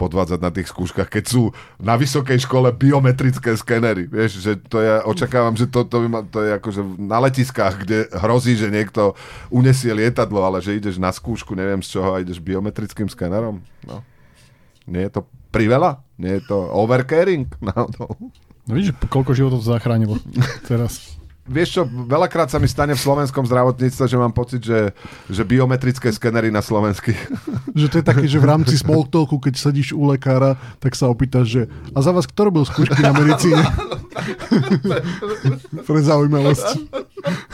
podvádzať 0.00 0.40
na 0.40 0.48
tých 0.48 0.72
skúškach, 0.72 1.12
keď 1.12 1.24
sú 1.28 1.52
na 1.76 2.00
vysokej 2.00 2.48
škole 2.48 2.72
biometrické 2.72 3.52
skenery. 3.52 4.08
Vieš, 4.08 4.40
že 4.40 4.56
to 4.56 4.80
ja 4.80 5.04
očakávam, 5.04 5.52
že 5.52 5.68
to, 5.68 5.84
to, 5.84 5.96
by 6.00 6.08
ma, 6.08 6.20
to 6.24 6.40
je 6.40 6.56
akože 6.56 6.80
na 6.96 7.20
letiskách, 7.20 7.84
kde 7.84 8.08
hrozí, 8.16 8.56
že 8.56 8.72
niekto 8.72 9.12
unesie 9.52 9.92
lietadlo, 9.92 10.40
ale 10.40 10.64
že 10.64 10.80
ideš 10.80 10.96
na 10.96 11.12
skúšku, 11.12 11.52
neviem 11.52 11.84
z 11.84 12.00
čoho, 12.00 12.16
a 12.16 12.24
ideš 12.24 12.40
biometrickým 12.40 13.12
skenerom. 13.12 13.60
No. 13.84 14.00
Nie 14.88 15.12
je 15.12 15.20
to 15.20 15.28
priveľa? 15.52 16.00
Nie 16.16 16.40
je 16.40 16.48
to 16.48 16.56
overcaring? 16.72 17.52
Náhodou. 17.68 18.16
No 18.64 18.72
vidíš, 18.72 18.96
koľko 19.12 19.36
životov 19.36 19.60
to 19.60 19.68
zachránilo 19.68 20.16
teraz. 20.64 21.19
Vieš 21.50 21.68
čo, 21.74 21.82
veľakrát 21.82 22.46
sa 22.46 22.62
mi 22.62 22.70
stane 22.70 22.94
v 22.94 23.02
slovenskom 23.02 23.42
zdravotníctve, 23.42 24.04
že 24.06 24.14
mám 24.14 24.30
pocit, 24.30 24.62
že, 24.62 24.94
že 25.26 25.42
biometrické 25.42 26.14
skenery 26.14 26.54
na 26.54 26.62
slovenských. 26.62 27.18
Že 27.80 27.86
to 27.86 27.96
je 28.02 28.04
také, 28.04 28.26
že 28.26 28.42
v 28.42 28.50
rámci 28.50 28.74
small 28.74 29.06
talku, 29.06 29.38
keď 29.38 29.54
sedíš 29.54 29.94
u 29.94 30.02
lekára, 30.10 30.58
tak 30.82 30.98
sa 30.98 31.06
opýtaš, 31.06 31.46
že 31.46 31.62
a 31.94 32.02
za 32.02 32.10
vás 32.10 32.26
kto 32.26 32.50
robil 32.50 32.66
skúšky 32.66 32.98
na 32.98 33.14
medicíne? 33.14 33.62
Pre 35.86 36.00
zaujímavosť. 36.02 36.66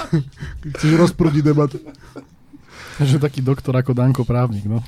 Chceš 0.73 0.93
rozprúdiť 0.97 1.43
debatu. 1.45 1.77
Že 2.97 3.21
taký 3.21 3.45
doktor 3.45 3.77
ako 3.77 3.93
Danko 3.93 4.25
právnik, 4.25 4.65
no. 4.65 4.81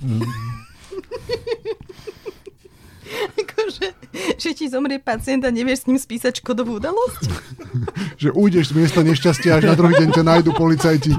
Akože, 3.36 3.92
že 4.42 4.50
ti 4.54 4.66
zomrie 4.68 4.98
pacient 4.98 5.44
a 5.44 5.50
nevieš 5.50 5.84
s 5.84 5.86
ním 5.88 5.98
spísať 5.98 6.42
škodovú 6.42 6.78
udalosť? 6.78 7.22
Že 8.22 8.34
ujdeš 8.34 8.74
z 8.74 8.74
miesta 8.74 9.00
nešťastia, 9.06 9.62
až 9.62 9.70
na 9.70 9.78
druhý 9.78 9.94
deň 9.94 10.10
ťa 10.10 10.24
nájdu 10.26 10.50
policajti. 10.50 11.14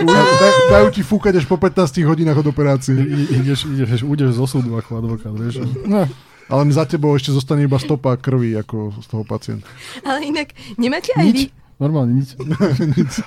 Daj, 0.00 0.54
dajú 0.72 0.88
ti 0.96 1.04
fúkať 1.04 1.36
až 1.36 1.44
po 1.44 1.60
15 1.60 2.00
hodinách 2.08 2.40
od 2.40 2.48
operácie. 2.48 2.96
I, 2.96 3.44
ideš, 3.44 3.68
ideš, 3.68 4.00
ujdeš 4.00 4.40
zo 4.40 4.48
súdu 4.48 4.80
ako 4.80 5.04
advokát, 5.04 5.34
vieš. 5.36 5.60
No, 5.84 6.08
Ale 6.48 6.72
za 6.72 6.88
tebou 6.88 7.12
ešte 7.12 7.36
zostane 7.36 7.68
iba 7.68 7.76
stopa 7.76 8.16
krvi 8.16 8.56
ako 8.56 8.96
z 8.96 9.06
toho 9.12 9.22
pacienta. 9.28 9.68
Ale 10.02 10.24
inak, 10.24 10.56
nemáte 10.80 11.12
aj 11.14 11.28
vy... 11.28 11.52
nič. 11.88 12.36
Normálne 12.36 12.92
nič. 13.00 13.24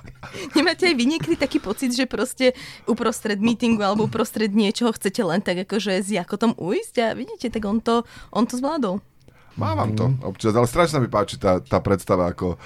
Nemáte 0.54 0.86
aj 0.86 0.96
vy 0.96 1.06
niekedy 1.10 1.36
taký 1.36 1.58
pocit, 1.58 1.90
že 1.90 2.06
proste 2.06 2.54
uprostred 2.86 3.42
meetingu 3.42 3.82
alebo 3.82 4.06
uprostred 4.06 4.54
niečoho 4.54 4.94
chcete 4.94 5.26
len 5.26 5.42
tak 5.42 5.66
akože 5.66 6.06
s 6.06 6.14
Jakotom 6.14 6.54
ujsť 6.54 6.96
a 7.02 7.08
vidíte, 7.18 7.50
tak 7.50 7.66
on 7.66 7.82
to, 7.82 8.06
on 8.30 8.46
to 8.46 8.62
zvládol. 8.62 9.02
Mávam 9.58 9.94
to 9.94 10.14
občas, 10.26 10.54
ale 10.54 10.70
strašne 10.70 11.02
mi 11.02 11.10
páči 11.10 11.38
tá, 11.38 11.62
tá 11.62 11.78
predstava, 11.82 12.30
ako, 12.30 12.58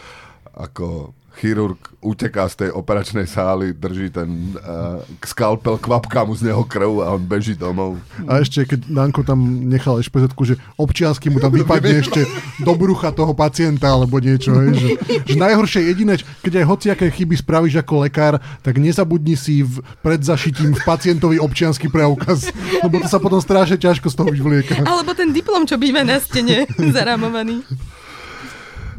ako 0.56 1.12
chirurg 1.38 1.78
uteká 2.02 2.50
z 2.50 2.66
tej 2.66 2.70
operačnej 2.74 3.30
sály, 3.30 3.74
drží 3.74 4.10
ten 4.10 4.58
uh, 4.58 5.02
skalpel, 5.22 5.78
kvapká 5.78 6.26
mu 6.26 6.34
z 6.34 6.50
neho 6.50 6.66
krv 6.66 7.06
a 7.06 7.14
on 7.14 7.22
beží 7.22 7.54
domov. 7.54 8.02
A 8.26 8.42
ešte, 8.42 8.66
keď 8.66 8.90
Danko 8.90 9.22
tam 9.22 9.70
nechal 9.70 10.02
ešpezetku, 10.02 10.42
že 10.46 10.58
občiansky 10.82 11.30
mu 11.30 11.38
tam 11.38 11.54
vypadne 11.60 12.02
ešte 12.02 12.26
do 12.62 12.74
brucha 12.74 13.14
toho 13.14 13.38
pacienta 13.38 13.94
alebo 13.94 14.18
niečo. 14.18 14.54
Hej, 14.58 14.78
že, 14.78 14.90
že 15.30 15.36
najhoršie 15.38 15.82
jediné, 15.94 16.18
keď 16.42 16.64
aj 16.64 16.66
hociaké 16.66 17.06
chyby 17.14 17.38
spravíš 17.38 17.86
ako 17.86 18.08
lekár, 18.10 18.42
tak 18.66 18.82
nezabudni 18.82 19.38
si 19.38 19.62
v, 19.62 19.82
pred 20.02 20.22
zašitím 20.22 20.74
v 20.74 20.82
pacientovi 20.82 21.38
občiansky 21.38 21.90
preukaz, 21.90 22.50
lebo 22.82 22.98
to 23.04 23.08
sa 23.10 23.22
potom 23.22 23.38
strašne 23.38 23.78
ťažko 23.78 24.10
z 24.10 24.16
toho 24.18 24.30
vyvlieka. 24.34 24.82
Alebo 24.86 25.14
ten 25.14 25.30
diplom, 25.30 25.66
čo 25.70 25.78
býva 25.78 26.02
na 26.02 26.18
stene 26.18 26.66
zarámovaný. 26.96 27.62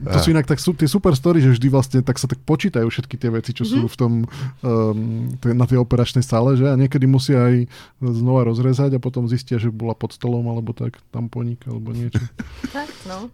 To 0.06 0.18
sú 0.22 0.30
inak 0.30 0.46
tak 0.46 0.62
sú, 0.62 0.74
tie 0.74 0.86
super 0.86 1.12
story, 1.18 1.42
že 1.42 1.50
vždy 1.54 1.68
vlastne 1.68 2.00
tak 2.06 2.16
sa 2.16 2.30
tak 2.30 2.38
počítajú 2.46 2.86
všetky 2.86 3.18
tie 3.18 3.30
veci, 3.34 3.50
čo 3.50 3.66
sú 3.66 3.90
v 3.90 3.96
tom, 3.98 4.12
um, 4.62 5.32
te- 5.42 5.56
na 5.56 5.66
tej 5.66 5.82
operačnej 5.82 6.22
sále, 6.22 6.54
že 6.54 6.70
a 6.70 6.78
niekedy 6.78 7.10
musia 7.10 7.50
aj 7.50 7.56
znova 7.98 8.46
rozrezať 8.46 8.94
a 8.96 9.02
potom 9.02 9.26
zistia, 9.26 9.58
že 9.58 9.74
bola 9.74 9.98
pod 9.98 10.14
stolom 10.14 10.46
alebo 10.46 10.70
tak 10.70 10.98
tamponík 11.10 11.62
alebo 11.66 11.90
niečo. 11.90 12.22
Tak, 12.74 12.88
no. 13.08 13.32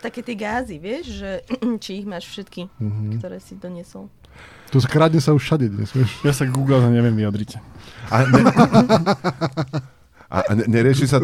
Také 0.00 0.24
tie 0.24 0.36
gázy, 0.36 0.80
vieš, 0.80 1.20
že 1.20 1.30
či 1.82 2.04
ich 2.04 2.06
máš 2.06 2.28
všetky, 2.30 2.70
ktoré 3.18 3.36
si 3.42 3.56
doniesol. 3.58 4.08
To 4.70 4.78
kradne 4.86 5.18
sa 5.18 5.34
už 5.34 5.42
všade 5.42 5.66
dnes, 5.66 5.90
vieš. 5.90 6.22
Ja 6.22 6.30
sa 6.30 6.46
Google 6.46 6.78
za 6.78 6.88
neviem 6.88 7.12
vyjadriť. 7.18 7.58
A, 8.08 8.16
ne, 8.22 8.40
a, 10.34 10.38
a 10.46 10.52
ne, 10.54 10.64
nerieši, 10.70 11.06
sa, 11.10 11.18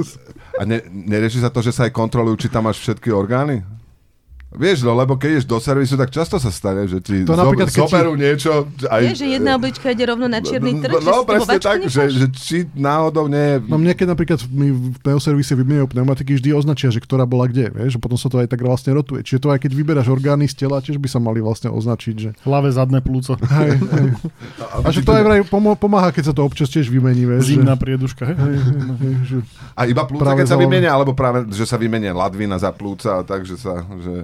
a 0.59 0.63
ne, 0.67 0.83
nerieši 0.91 1.39
sa 1.39 1.49
to, 1.55 1.63
že 1.63 1.71
sa 1.71 1.87
aj 1.87 1.95
kontrolujú, 1.95 2.47
či 2.47 2.49
tam 2.51 2.67
máš 2.67 2.83
všetky 2.83 3.15
orgány? 3.15 3.63
Vieš, 4.47 4.87
no, 4.87 4.95
lebo 4.95 5.19
keď 5.19 5.43
ideš 5.43 5.47
do 5.51 5.59
servisu, 5.59 5.99
tak 5.99 6.15
často 6.15 6.39
sa 6.39 6.55
stane, 6.55 6.87
že 6.87 7.03
ti 7.03 7.27
To 7.27 7.35
zo, 7.35 7.51
zoberú 7.67 8.15
niečo. 8.15 8.71
Aj, 8.87 9.03
Vieš, 9.03 9.27
že 9.27 9.27
jedna 9.35 9.59
oblička 9.59 9.91
ide 9.91 10.07
rovno 10.07 10.31
na 10.31 10.39
čierny 10.39 10.79
trh, 10.79 10.87
že 10.87 10.97
No, 10.97 11.03
si 11.03 11.09
toho 11.11 11.25
presne 11.27 11.59
tak, 11.59 11.79
že, 11.83 12.07
necháš? 12.07 12.13
že 12.15 12.27
či 12.31 12.57
náhodou 12.73 13.27
nie... 13.27 13.59
No 13.67 13.75
mne 13.75 13.93
keď 13.99 14.15
napríklad 14.15 14.39
mi 14.47 14.71
v 14.71 14.97
pneoservise 15.03 15.51
vymieňajú 15.59 15.91
pneumatiky, 15.91 16.39
vždy 16.39 16.55
označia, 16.55 16.95
že 16.95 17.03
ktorá 17.03 17.27
bola 17.27 17.51
kde, 17.51 17.75
vieš, 17.75 17.99
potom 17.99 18.15
sa 18.15 18.31
to 18.31 18.39
aj 18.39 18.47
tak 18.47 18.63
vlastne 18.63 18.95
rotuje. 18.95 19.27
Čiže 19.27 19.43
to 19.43 19.49
aj 19.51 19.67
keď 19.67 19.73
vyberáš 19.75 20.09
orgány 20.15 20.47
z 20.47 20.55
tela, 20.63 20.79
tiež 20.79 21.03
by 21.03 21.09
sa 21.11 21.19
mali 21.19 21.43
vlastne 21.43 21.75
označiť, 21.75 22.15
že... 22.15 22.31
Hlave, 22.47 22.71
zadné 22.71 23.03
plúco. 23.03 23.35
Hej, 23.43 23.83
hej. 23.83 24.09
A 24.63 24.89
že 24.95 25.03
to 25.03 25.11
aj 25.11 25.23
vraj 25.27 25.43
pomáha, 25.77 26.15
keď 26.15 26.31
sa 26.31 26.33
to 26.33 26.47
občas 26.47 26.71
tiež 26.71 26.87
vymení, 26.87 27.27
vieš. 27.27 27.51
Zimná 27.51 27.75
že... 27.75 27.83
prieduška. 27.83 28.23
Hej? 28.31 28.37
Hej, 28.39 28.57
hej, 29.03 29.15
že... 29.27 29.37
A 29.75 29.85
iba 29.91 30.07
plúca, 30.07 30.39
keď 30.39 30.49
sa 30.49 30.57
vymenia, 30.57 30.95
alebo 30.95 31.13
práve, 31.13 31.51
že 31.51 31.67
sa 31.67 31.75
vymenia 31.77 32.15
ladvina 32.15 32.57
za 32.57 32.71
plúca, 32.71 33.21
takže 33.27 33.59
sa, 33.59 33.83
že, 34.01 34.15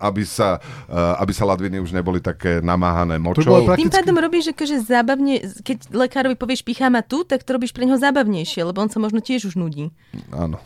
aby, 0.00 0.22
sa, 0.22 0.58
uh, 0.86 1.18
aby 1.18 1.32
sa 1.32 1.44
ladviny 1.44 1.78
už 1.78 1.90
neboli 1.90 2.18
také 2.18 2.58
namáhané 2.60 3.18
močou. 3.18 3.64
prakticky- 3.64 3.82
Tým 3.82 3.92
pádom 3.92 4.16
robíš 4.16 4.52
akože 4.52 4.76
zábavne, 4.82 5.34
keď 5.62 5.78
lekárovi 5.90 6.34
povieš 6.34 6.62
pichá 6.62 6.86
ma 6.86 7.02
tu, 7.02 7.22
tak 7.22 7.42
to 7.42 7.52
robíš 7.52 7.74
pre 7.74 7.84
neho 7.84 7.98
zábavnejšie, 7.98 8.62
lebo 8.62 8.78
on 8.78 8.88
sa 8.88 8.98
možno 8.98 9.18
tiež 9.18 9.50
už 9.50 9.58
nudí. 9.58 9.90
Áno. 10.30 10.60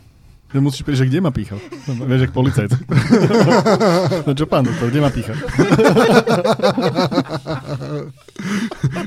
Že 0.51 0.59
musíš 0.59 0.83
prísť, 0.83 1.07
že 1.07 1.07
kde 1.07 1.19
ma 1.23 1.31
píchal. 1.31 1.59
Vieš, 1.87 2.21
jak 2.27 2.33
policajt. 2.35 2.71
no 4.27 4.31
čo 4.35 4.45
pán 4.47 4.67
doktor, 4.67 4.91
kde 4.91 4.99
ma 4.99 5.07
pícha? 5.07 5.31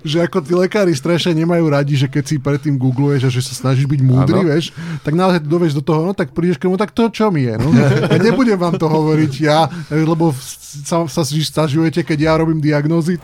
že 0.04 0.24
ako 0.24 0.38
tí 0.44 0.52
lekári 0.56 0.92
strašne 0.96 1.36
nemajú 1.36 1.64
radi, 1.68 1.94
že 1.96 2.08
keď 2.08 2.24
si 2.24 2.36
predtým 2.40 2.76
googluješ 2.78 3.28
a 3.28 3.30
že 3.32 3.40
sa 3.44 3.54
snažíš 3.56 3.88
byť 3.88 4.00
múdry, 4.00 4.40
Áno. 4.40 4.48
vieš, 4.48 4.72
tak 5.04 5.12
naozaj 5.16 5.44
to 5.44 5.48
dovieš 5.48 5.74
do 5.76 5.82
toho, 5.84 6.00
no 6.04 6.12
tak 6.16 6.32
prídeš 6.32 6.60
k 6.60 6.68
nemu, 6.68 6.76
tak 6.80 6.92
to 6.96 7.08
čo 7.10 7.28
mi 7.28 7.44
je, 7.44 7.54
no? 7.60 7.68
Ja 8.14 8.20
nebudem 8.20 8.56
vám 8.56 8.78
to 8.78 8.86
hovoriť 8.86 9.32
ja, 9.42 9.66
lebo 9.90 10.32
sa, 10.36 11.04
sa 11.08 11.22
stažujete, 11.24 12.06
keď 12.06 12.18
ja 12.20 12.32
robím 12.38 12.60
diagnózy. 12.62 13.18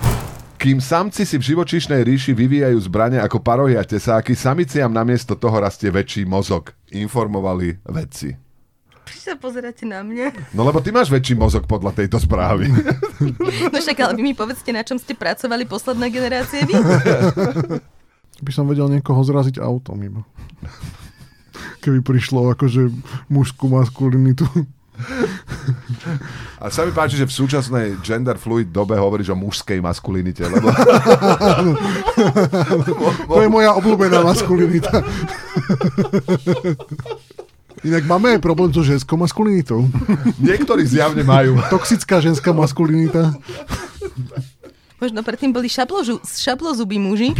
Kým 0.60 0.76
samci 0.76 1.24
si 1.24 1.40
v 1.40 1.56
živočíšnej 1.56 2.04
ríši 2.04 2.36
vyvíjajú 2.36 2.76
zbranie 2.84 3.16
ako 3.16 3.40
parohy 3.40 3.80
a 3.80 3.84
tesáky, 3.88 4.36
samiciam 4.36 4.92
namiesto 4.92 5.32
toho 5.32 5.56
rastie 5.56 5.88
väčší 5.88 6.28
mozog, 6.28 6.76
informovali 6.92 7.80
vedci. 7.88 8.36
Prečo 9.00 9.32
sa 9.32 9.40
pozeráte 9.40 9.88
na 9.88 10.04
mňa? 10.04 10.52
No 10.52 10.68
lebo 10.68 10.84
ty 10.84 10.92
máš 10.92 11.08
väčší 11.08 11.32
mozog 11.32 11.64
podľa 11.64 11.96
tejto 11.96 12.20
správy. 12.20 12.68
No 13.72 13.76
však, 13.76 14.00
ale 14.00 14.16
vy 14.16 14.32
mi 14.32 14.34
povedzte, 14.36 14.72
na 14.72 14.80
čom 14.80 14.96
ste 14.96 15.12
pracovali 15.12 15.68
posledné 15.68 16.08
generácie 16.08 16.64
vy? 16.64 16.72
By 18.44 18.52
som 18.52 18.64
vedel 18.64 18.88
niekoho 18.88 19.20
zraziť 19.20 19.60
autom 19.60 20.00
iba. 20.00 20.24
Keby 21.84 22.00
prišlo 22.04 22.52
akože 22.52 22.92
mužskú 23.28 23.68
maskulinitu. 23.68 24.48
A 26.60 26.68
sa 26.68 26.84
mi 26.84 26.92
páči, 26.92 27.16
že 27.16 27.24
v 27.24 27.32
súčasnej 27.32 27.86
gender 28.04 28.36
fluid 28.36 28.68
dobe 28.68 28.96
hovoríš 28.96 29.32
o 29.32 29.36
mužskej 29.36 29.80
maskulinite, 29.80 30.44
lebo 30.44 30.68
To 33.26 33.40
je 33.40 33.48
moja 33.48 33.72
obľúbená 33.76 34.20
maskulinita. 34.20 35.00
Inak 37.80 38.04
máme 38.04 38.36
aj 38.36 38.44
problém 38.44 38.68
so 38.76 38.84
ženskou 38.84 39.16
maskulinitou. 39.16 39.88
niektorí 40.36 40.84
zjavne 40.84 41.24
majú. 41.24 41.56
Toxická 41.72 42.20
ženská 42.20 42.52
maskulinita. 42.52 43.32
Možno 45.00 45.24
predtým 45.24 45.48
boli 45.48 45.72
šabložu, 45.72 46.20
šablozubí 46.20 47.00
muži, 47.00 47.32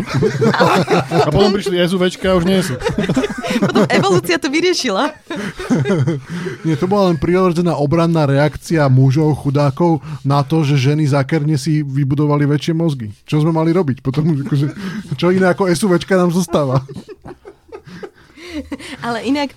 A 1.27 1.29
potom 1.29 1.53
prišli 1.53 1.77
SUVčka 1.77 2.33
a 2.33 2.37
už 2.41 2.45
nie 2.49 2.61
sú. 2.65 2.75
potom 3.69 3.85
evolúcia 3.93 4.41
to 4.41 4.49
vyriešila. 4.49 5.13
Nie, 6.67 6.75
to 6.81 6.89
bola 6.89 7.13
len 7.13 7.19
prirodzená 7.21 7.77
obranná 7.77 8.25
reakcia 8.25 8.89
mužov, 8.89 9.45
chudákov 9.45 10.01
na 10.25 10.41
to, 10.41 10.65
že 10.65 10.93
ženy 10.93 11.05
zákerne 11.09 11.57
si 11.61 11.85
vybudovali 11.85 12.49
väčšie 12.49 12.73
mozgy. 12.73 13.13
Čo 13.29 13.45
sme 13.45 13.53
mali 13.53 13.77
robiť? 13.77 14.01
Potom, 14.01 14.25
akože, 14.33 14.67
čo 15.21 15.33
iné 15.33 15.53
ako 15.53 15.69
SUVčka 15.69 16.17
nám 16.17 16.33
zostáva? 16.33 16.85
Ale 19.05 19.25
inak 19.25 19.55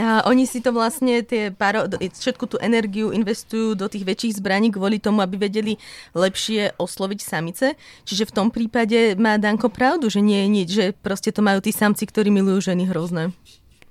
a 0.00 0.24
oni 0.24 0.48
si 0.48 0.64
to 0.64 0.72
vlastne, 0.72 1.20
tie 1.20 1.52
paro, 1.52 1.84
všetku 1.92 2.48
tú 2.48 2.56
energiu 2.56 3.12
investujú 3.12 3.76
do 3.76 3.84
tých 3.86 4.08
väčších 4.08 4.40
zbraní 4.40 4.72
kvôli 4.72 4.96
tomu, 4.96 5.20
aby 5.20 5.36
vedeli 5.36 5.76
lepšie 6.16 6.80
osloviť 6.80 7.20
samice. 7.20 7.76
Čiže 8.08 8.32
v 8.32 8.34
tom 8.34 8.48
prípade 8.48 9.14
má 9.20 9.36
Danko 9.36 9.68
pravdu, 9.68 10.08
že 10.08 10.24
nie 10.24 10.40
je 10.40 10.48
nič, 10.48 10.68
že 10.72 10.84
proste 10.96 11.30
to 11.30 11.44
majú 11.44 11.60
tí 11.60 11.70
samci, 11.70 12.08
ktorí 12.08 12.32
milujú 12.32 12.72
ženy 12.72 12.88
hrozné. 12.88 13.36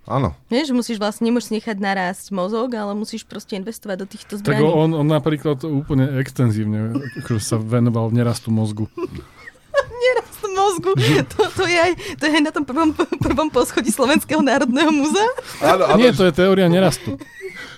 Áno. 0.10 0.34
Vieš, 0.50 0.74
že 0.74 0.78
musíš 0.78 0.98
vlastne, 0.98 1.30
nemôžeš 1.30 1.54
nechať 1.54 1.78
narásť 1.78 2.34
mozog, 2.34 2.74
ale 2.74 2.98
musíš 2.98 3.30
proste 3.30 3.54
investovať 3.62 3.98
do 4.02 4.08
týchto 4.10 4.34
Tak 4.42 4.58
zbraní. 4.58 4.66
on, 4.66 4.90
on 4.98 5.06
napríklad 5.06 5.62
úplne 5.62 6.18
extenzívne 6.18 6.98
akože 7.22 7.38
sa 7.38 7.62
venoval 7.62 8.10
nerastu 8.10 8.50
mozgu. 8.50 8.90
Mozgu. 10.60 10.92
To, 11.32 11.40
to, 11.56 11.64
je 11.64 11.78
aj, 11.80 11.92
to 12.20 12.24
je 12.28 12.32
aj 12.36 12.44
na 12.44 12.52
tom 12.52 12.68
prvom, 12.68 12.92
prvom 13.24 13.48
poschodí 13.48 13.88
Slovenského 13.90 14.44
národného 14.44 14.92
múzea. 14.92 15.30
Áno, 15.64 15.88
áno. 15.88 15.98
Nie, 15.98 16.12
to 16.12 16.28
je 16.28 16.34
teória 16.36 16.68
nerastu. 16.68 17.16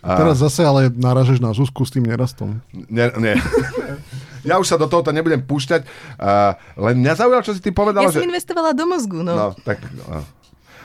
A- 0.02 0.17
Teraz 0.17 0.41
zase 0.41 0.65
ale 0.65 0.89
naražeš 0.89 1.38
na 1.38 1.54
Zuzku 1.54 1.86
s 1.86 1.94
tým 1.94 2.10
nerastom. 2.10 2.58
Nie, 2.89 3.13
nie. 3.22 3.38
Ja 4.41 4.58
už 4.58 4.65
sa 4.65 4.78
do 4.82 4.89
tohoto 4.89 5.13
nebudem 5.13 5.46
púšťať, 5.46 5.86
uh, 6.17 6.58
len 6.82 7.06
mňa 7.06 7.13
zaujalo, 7.13 7.46
čo 7.46 7.54
si 7.54 7.62
ty 7.62 7.70
povedala, 7.70 8.10
Ja 8.10 8.13
že... 8.13 8.17
som 8.17 8.26
investovala 8.26 8.74
do 8.74 8.89
mozgu, 8.89 9.22
no. 9.22 9.34
No, 9.38 9.48
tak... 9.62 9.78
No. 9.94 10.26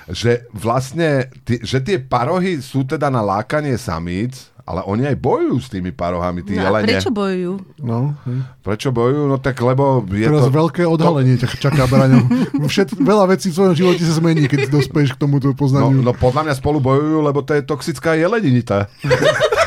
Že 0.07 0.47
vlastne, 0.55 1.35
ty, 1.43 1.59
že 1.67 1.83
tie 1.83 1.99
parohy 1.99 2.63
sú 2.63 2.87
teda 2.87 3.11
na 3.11 3.25
lákanie 3.25 3.75
samíc, 3.75 4.55
ale 4.67 4.83
oni 4.83 5.07
aj 5.07 5.17
bojujú 5.17 5.57
s 5.57 5.71
tými 5.71 5.91
parohami, 5.91 6.43
tí 6.43 6.53
no 6.53 6.67
jelene. 6.67 6.91
prečo 6.91 7.09
bojujú? 7.09 7.53
No, 7.81 8.19
hm. 8.27 8.43
Prečo 8.61 8.91
bojujú? 8.91 9.23
No 9.25 9.39
tak 9.39 9.55
lebo 9.57 10.03
je 10.05 10.27
Teraz 10.27 10.43
to... 10.43 10.51
veľké 10.51 10.83
odhalenie 10.83 11.39
ťa 11.39 11.49
čaká, 11.57 11.87
Braňo. 11.87 12.27
Všet, 12.67 12.99
veľa 12.99 13.31
vecí 13.31 13.49
v 13.49 13.57
svojom 13.57 13.75
živote 13.75 14.03
sa 14.03 14.19
zmení, 14.19 14.45
keď 14.45 14.67
dospeješ 14.69 15.15
k 15.15 15.19
tomuto 15.19 15.47
No, 15.47 15.55
poznaniu. 15.55 16.03
no 16.03 16.11
podľa 16.11 16.51
mňa 16.51 16.55
spolu 16.57 16.83
bojujú, 16.83 17.23
lebo 17.23 17.41
to 17.41 17.55
je 17.55 17.63
toxická 17.63 18.13
jeleninita. 18.13 18.91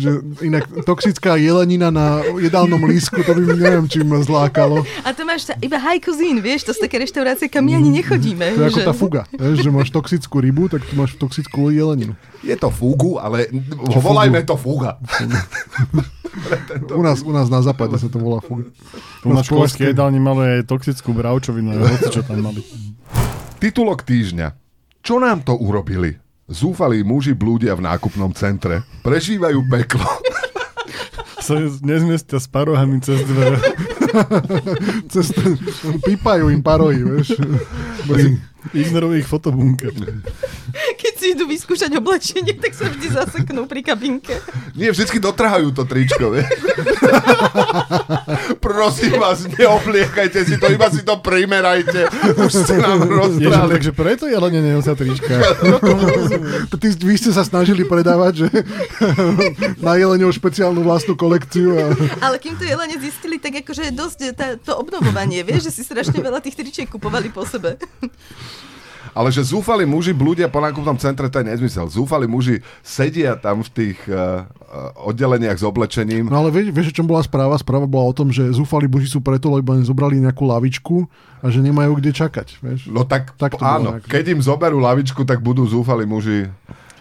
Že 0.00 0.10
inak 0.40 0.64
toxická 0.88 1.36
jelenina 1.36 1.92
na 1.92 2.24
jedálnom 2.40 2.80
lísku, 2.88 3.20
to 3.20 3.36
by 3.36 3.42
mi 3.44 3.56
neviem, 3.60 3.84
či 3.84 4.00
ma 4.00 4.24
zlákalo. 4.24 4.80
A 5.04 5.12
to 5.12 5.28
máš 5.28 5.52
iba 5.60 5.76
high 5.76 6.00
cuisine, 6.00 6.40
vieš, 6.40 6.64
to 6.64 6.72
sú 6.72 6.80
také 6.80 6.96
reštaurácie, 6.96 7.52
kam 7.52 7.68
my 7.68 7.76
ani 7.76 8.00
nechodíme. 8.00 8.56
To 8.56 8.64
je 8.64 8.68
ako 8.72 8.80
že- 8.80 8.88
tá 8.88 8.94
fuga. 8.96 9.22
Vieš, 9.30 9.60
že 9.60 9.70
máš 9.70 9.92
toxickú 9.92 10.40
rybu, 10.40 10.72
tak 10.72 10.88
tu 10.88 10.96
máš 10.96 11.20
toxickú 11.20 11.68
jeleninu. 11.68 12.16
Je 12.40 12.56
to 12.56 12.72
fúgu, 12.72 13.20
ale 13.20 13.52
volajme 14.00 14.40
to 14.48 14.56
fúga. 14.56 14.96
U 16.96 17.02
nás, 17.02 17.20
u 17.20 17.32
nás 17.34 17.50
na 17.52 17.60
západe 17.60 17.98
sa 17.98 18.08
to 18.08 18.16
volá 18.16 18.40
fuga. 18.40 18.64
U 19.26 19.34
nás 19.34 19.44
školské 19.44 19.92
jedálni 19.92 20.22
mali 20.22 20.62
aj 20.62 20.70
toxickú 20.70 21.12
bravčovinu, 21.12 21.74
čo 22.08 22.24
tam 22.24 22.40
mali. 22.40 22.62
Titulok 23.60 24.06
týždňa. 24.06 24.56
Čo 25.04 25.20
nám 25.20 25.44
to 25.44 25.52
urobili? 25.56 26.16
Zúfalí 26.50 27.06
muži 27.06 27.30
blúdia 27.30 27.78
v 27.78 27.86
nákupnom 27.86 28.34
centre. 28.34 28.82
Prežívajú 29.06 29.62
peklo. 29.70 30.02
Sa 31.38 31.54
nezmiestia 31.86 32.42
s 32.42 32.50
parohami 32.50 32.98
cez 32.98 33.22
dvere. 33.22 33.62
Cez 35.14 35.30
ten, 35.30 35.54
pípajú 36.02 36.50
im 36.50 36.58
parohy, 36.58 37.06
vieš. 37.06 37.38
Ignorujú 38.74 39.22
ich 39.22 39.30
fotobunker. 39.30 39.94
Si 41.20 41.36
idú 41.36 41.44
vyskúšať 41.44 41.92
oblečenie, 42.00 42.56
tak 42.56 42.72
sa 42.72 42.88
vždy 42.88 43.12
zaseknú 43.12 43.68
pri 43.68 43.84
kabinke. 43.84 44.40
Nie, 44.72 44.88
vždycky 44.88 45.20
dotrhajú 45.20 45.68
to 45.76 45.84
tričko, 45.84 46.32
vie? 46.32 46.48
Prosím 48.64 49.20
vás, 49.20 49.44
neobliekajte 49.44 50.48
si 50.48 50.56
to, 50.56 50.72
iba 50.72 50.88
si 50.88 51.04
to 51.04 51.20
primerajte. 51.20 52.08
Už 52.40 52.64
ste 52.64 52.80
nám 52.80 53.04
Ježiš, 53.04 53.12
rozprali. 53.12 53.68
takže 53.68 53.90
preto 53.92 54.24
jelene 54.32 54.64
nenosia 54.64 54.96
trička. 54.96 55.44
To 56.72 56.76
Ty, 56.80 56.86
vy 56.88 57.14
ste 57.20 57.36
sa 57.36 57.44
snažili 57.44 57.84
predávať, 57.84 58.48
že 58.48 58.64
na 59.84 60.00
Jeleňov 60.00 60.32
špeciálnu 60.32 60.80
vlastnú 60.80 61.20
kolekciu. 61.20 61.76
A... 61.76 61.84
Ale 62.24 62.40
kým 62.40 62.56
to 62.56 62.64
jelene 62.64 62.96
zistili, 62.96 63.36
tak 63.36 63.60
akože 63.60 63.90
je 63.90 63.92
dosť 63.92 64.18
tá, 64.32 64.56
to 64.56 64.72
obnovovanie, 64.72 65.44
vieš, 65.44 65.68
že 65.68 65.76
si 65.76 65.82
strašne 65.84 66.16
veľa 66.16 66.40
tých 66.40 66.56
tričiek 66.56 66.88
kupovali 66.88 67.28
po 67.28 67.44
sebe. 67.44 67.76
Ale 69.10 69.28
že 69.34 69.42
zúfali 69.42 69.82
muži 69.82 70.14
blúdia 70.14 70.46
po 70.46 70.62
nákupnom 70.62 70.94
centre, 70.96 71.26
to 71.26 71.42
je 71.42 71.50
nezmysel. 71.50 71.90
Zúfali 71.90 72.30
muži 72.30 72.62
sedia 72.80 73.34
tam 73.34 73.62
v 73.66 73.70
tých 73.70 73.98
uh, 74.06 74.46
oddeleniach 75.02 75.58
s 75.58 75.64
oblečením. 75.66 76.30
No 76.30 76.46
ale 76.46 76.54
vieš, 76.54 76.70
vieš, 76.70 76.88
o 76.94 76.96
čom 77.02 77.06
bola 77.10 77.22
správa? 77.24 77.58
Správa 77.58 77.90
bola 77.90 78.10
o 78.10 78.14
tom, 78.14 78.30
že 78.30 78.46
zúfali 78.54 78.86
boži 78.86 79.10
sú 79.10 79.18
preto, 79.18 79.50
lebo 79.50 79.74
im 79.74 79.82
zobrali 79.82 80.22
nejakú 80.22 80.46
lavičku 80.46 81.10
a 81.42 81.50
že 81.50 81.58
nemajú 81.58 81.98
kde 81.98 82.14
čakať. 82.14 82.62
Vieš? 82.62 82.80
No 82.86 83.02
tak, 83.02 83.34
Tak 83.34 83.58
to 83.58 83.64
áno, 83.66 83.98
nejak. 83.98 84.06
keď 84.06 84.24
im 84.38 84.40
zoberú 84.40 84.78
lavičku, 84.78 85.26
tak 85.26 85.42
budú 85.42 85.66
zúfali 85.66 86.06
muži. 86.06 86.46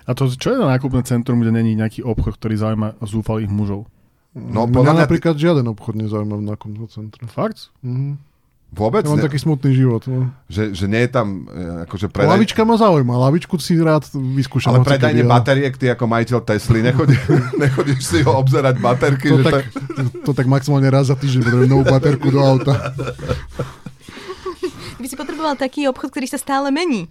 A 0.10 0.17
to 0.17 0.26
čo 0.26 0.54
je 0.54 0.58
na 0.58 0.74
nákupné 0.74 1.06
centrum, 1.06 1.38
kde 1.38 1.54
není 1.54 1.78
nejaký 1.78 2.02
obchod, 2.02 2.41
ktorý 2.41 2.58
zaujíma 2.58 2.98
zúfalých 3.06 3.54
mužov? 3.54 3.86
No 4.34 4.65
Mňa 4.65 5.06
napríklad 5.06 5.38
žiaden 5.38 5.65
obchod 5.69 5.98
nezaujíma 5.98 6.38
v 6.38 6.45
nákupnom 6.54 6.86
centre. 6.89 7.26
Fakt? 7.30 7.69
Mhm. 7.86 8.29
Vôbec 8.70 9.02
Ja 9.02 9.10
mám 9.10 9.20
ne, 9.20 9.26
taký 9.26 9.42
smutný 9.42 9.72
život. 9.74 10.06
No. 10.06 10.30
že, 10.46 10.72
že 10.78 10.86
nie 10.86 11.02
je 11.06 11.10
tam 11.10 11.50
e, 11.50 11.90
akože 11.90 12.08
predaj... 12.10 12.38
Lavička 12.38 12.62
ma 12.64 12.78
zaujíma, 12.78 13.14
lavičku 13.30 13.58
si 13.58 13.76
rád 13.82 14.06
vyskúšam. 14.14 14.78
Ale 14.78 14.86
predajne 14.86 15.22
kedy, 15.22 15.26
ale- 15.26 15.34
bateriek, 15.34 15.74
ty 15.76 15.86
ako 15.90 16.06
majiteľ 16.06 16.40
Tesly, 16.46 16.80
nechodí, 16.86 17.18
nechodíš 17.66 18.02
si 18.06 18.20
ho 18.22 18.32
obzerať 18.38 18.78
baterky, 18.78 19.34
To 19.34 19.42
že 19.42 19.44
tak, 19.50 19.66
to 20.24 20.32
tak 20.32 20.46
maximálne 20.46 20.88
raz 20.88 21.10
za 21.10 21.18
týždeň 21.18 21.42
potrebujem 21.50 21.70
novú 21.70 21.84
baterku 21.86 22.28
do 22.30 22.40
auta. 22.40 22.94
By 25.00 25.08
si 25.08 25.16
potreboval 25.18 25.58
taký 25.58 25.90
obchod, 25.90 26.14
ktorý 26.14 26.28
sa 26.30 26.38
stále 26.38 26.70
mení. 26.70 27.10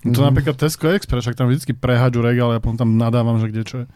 To 0.00 0.24
napríklad 0.24 0.56
Tesco 0.56 0.88
Express, 0.88 1.28
však 1.28 1.36
tam 1.36 1.52
vždy 1.52 1.76
prehádžu 1.76 2.24
regál 2.24 2.52
a 2.52 2.56
ja 2.56 2.60
potom 2.60 2.76
tam 2.80 2.96
nadávam, 2.96 3.36
že 3.36 3.52
kde 3.52 3.62
čo 3.64 3.76
je. 3.84 3.86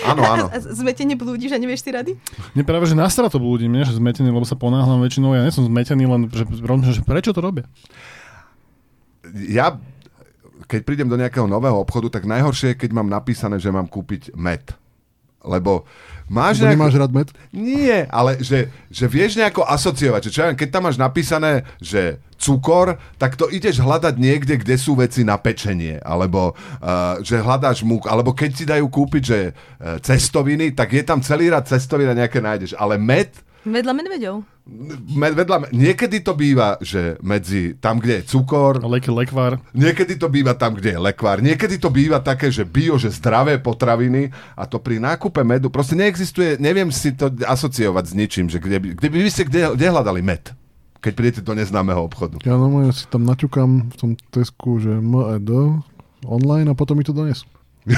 Áno, 0.00 0.24
áno. 0.24 0.44
A, 0.48 0.56
zmetene 0.56 1.14
blúdiš 1.14 1.52
a 1.52 1.60
nevieš 1.60 1.84
si 1.84 1.90
rady? 1.92 2.12
Nie 2.56 2.64
práve, 2.64 2.88
že 2.88 2.96
nastra 2.96 3.28
to 3.28 3.36
blúdi, 3.36 3.68
nie? 3.68 3.84
že 3.84 3.92
zmetený, 3.92 4.32
lebo 4.32 4.48
sa 4.48 4.56
ponáhľam 4.56 5.04
väčšinou, 5.04 5.36
ja 5.36 5.44
nie 5.44 5.52
som 5.52 5.68
zmetený, 5.68 6.08
len 6.08 6.20
že, 6.32 6.48
že 6.48 7.02
prečo 7.04 7.36
to 7.36 7.44
robia? 7.44 7.68
Ja, 9.52 9.76
keď 10.64 10.80
prídem 10.88 11.08
do 11.12 11.20
nejakého 11.20 11.44
nového 11.44 11.76
obchodu, 11.76 12.08
tak 12.08 12.24
najhoršie 12.24 12.72
je, 12.72 12.80
keď 12.80 12.90
mám 12.96 13.12
napísané, 13.12 13.60
že 13.60 13.68
mám 13.68 13.84
kúpiť 13.84 14.32
med. 14.32 14.64
Lebo 15.42 15.84
máš 16.30 16.62
Že 16.62 16.70
nejak... 16.70 16.74
nemáš 16.78 16.94
rád 16.96 17.12
med? 17.12 17.28
Nie, 17.50 18.06
ale 18.08 18.38
že, 18.40 18.70
že 18.88 19.04
vieš 19.10 19.34
nejako 19.36 19.66
asociovať. 19.66 20.30
Že 20.30 20.32
čo 20.32 20.38
ja 20.40 20.46
viem, 20.48 20.58
keď 20.58 20.68
tam 20.70 20.82
máš 20.86 20.96
napísané, 20.96 21.66
že 21.82 22.22
cukor, 22.42 22.98
tak 23.16 23.38
to 23.38 23.46
ideš 23.46 23.78
hľadať 23.78 24.18
niekde, 24.18 24.58
kde 24.58 24.74
sú 24.74 24.98
veci 24.98 25.22
na 25.22 25.38
pečenie. 25.38 26.02
Alebo 26.02 26.52
uh, 26.52 27.22
že 27.22 27.38
hľadáš 27.38 27.86
múk. 27.86 28.10
Alebo 28.10 28.34
keď 28.34 28.50
ti 28.50 28.64
dajú 28.66 28.90
kúpiť, 28.90 29.22
že 29.22 29.38
uh, 29.48 30.02
cestoviny, 30.02 30.74
tak 30.74 30.90
je 30.90 31.06
tam 31.06 31.22
celý 31.22 31.48
rad 31.48 31.62
cestovín 31.64 32.10
a 32.10 32.18
nejaké 32.18 32.42
nájdeš. 32.42 32.74
Ale 32.74 32.98
med, 32.98 33.30
Vedľa 33.62 33.94
medveďov. 33.94 34.36
med 35.14 35.38
vedľa, 35.38 35.70
niekedy 35.70 36.18
to 36.18 36.34
býva, 36.34 36.82
že 36.82 37.14
medzi 37.22 37.78
tam, 37.78 38.02
kde 38.02 38.18
je 38.18 38.34
cukor, 38.34 38.82
Lek, 38.82 39.06
lekvár. 39.06 39.62
Niekedy 39.70 40.18
to 40.18 40.26
býva 40.26 40.58
tam, 40.58 40.74
kde 40.74 40.94
je 40.94 40.98
lekvár. 40.98 41.38
Niekedy 41.38 41.78
to 41.78 41.86
býva 41.86 42.18
také, 42.18 42.50
že 42.50 42.66
bio, 42.66 42.98
že 42.98 43.14
zdravé 43.14 43.62
potraviny 43.62 44.34
a 44.58 44.66
to 44.66 44.82
pri 44.82 44.98
nákupe 44.98 45.46
medu 45.46 45.70
proste 45.70 45.94
neexistuje, 45.94 46.58
neviem 46.58 46.90
si 46.90 47.14
to 47.14 47.30
asociovať 47.30 48.04
s 48.10 48.12
ničím, 48.18 48.46
že 48.50 48.58
kde, 48.58 48.82
by- 48.82 48.92
kde 48.98 49.08
by 49.14 49.30
ste 49.30 49.46
kde, 49.46 49.60
kde 49.78 49.86
hľadali 49.94 50.26
med, 50.26 50.42
keď 51.02 51.12
prídete 51.18 51.40
do 51.42 51.52
neznámeho 51.58 51.98
obchodu. 52.06 52.38
Ja 52.46 52.54
normálne 52.54 52.94
si 52.94 53.10
tam 53.10 53.26
naťukám 53.26 53.90
v 53.90 53.96
tom 53.98 54.10
Tesku, 54.30 54.78
že 54.78 54.94
MED 55.02 55.50
online 56.22 56.70
a 56.70 56.78
potom 56.78 56.94
mi 56.94 57.02
to 57.02 57.10
donesú. 57.10 57.44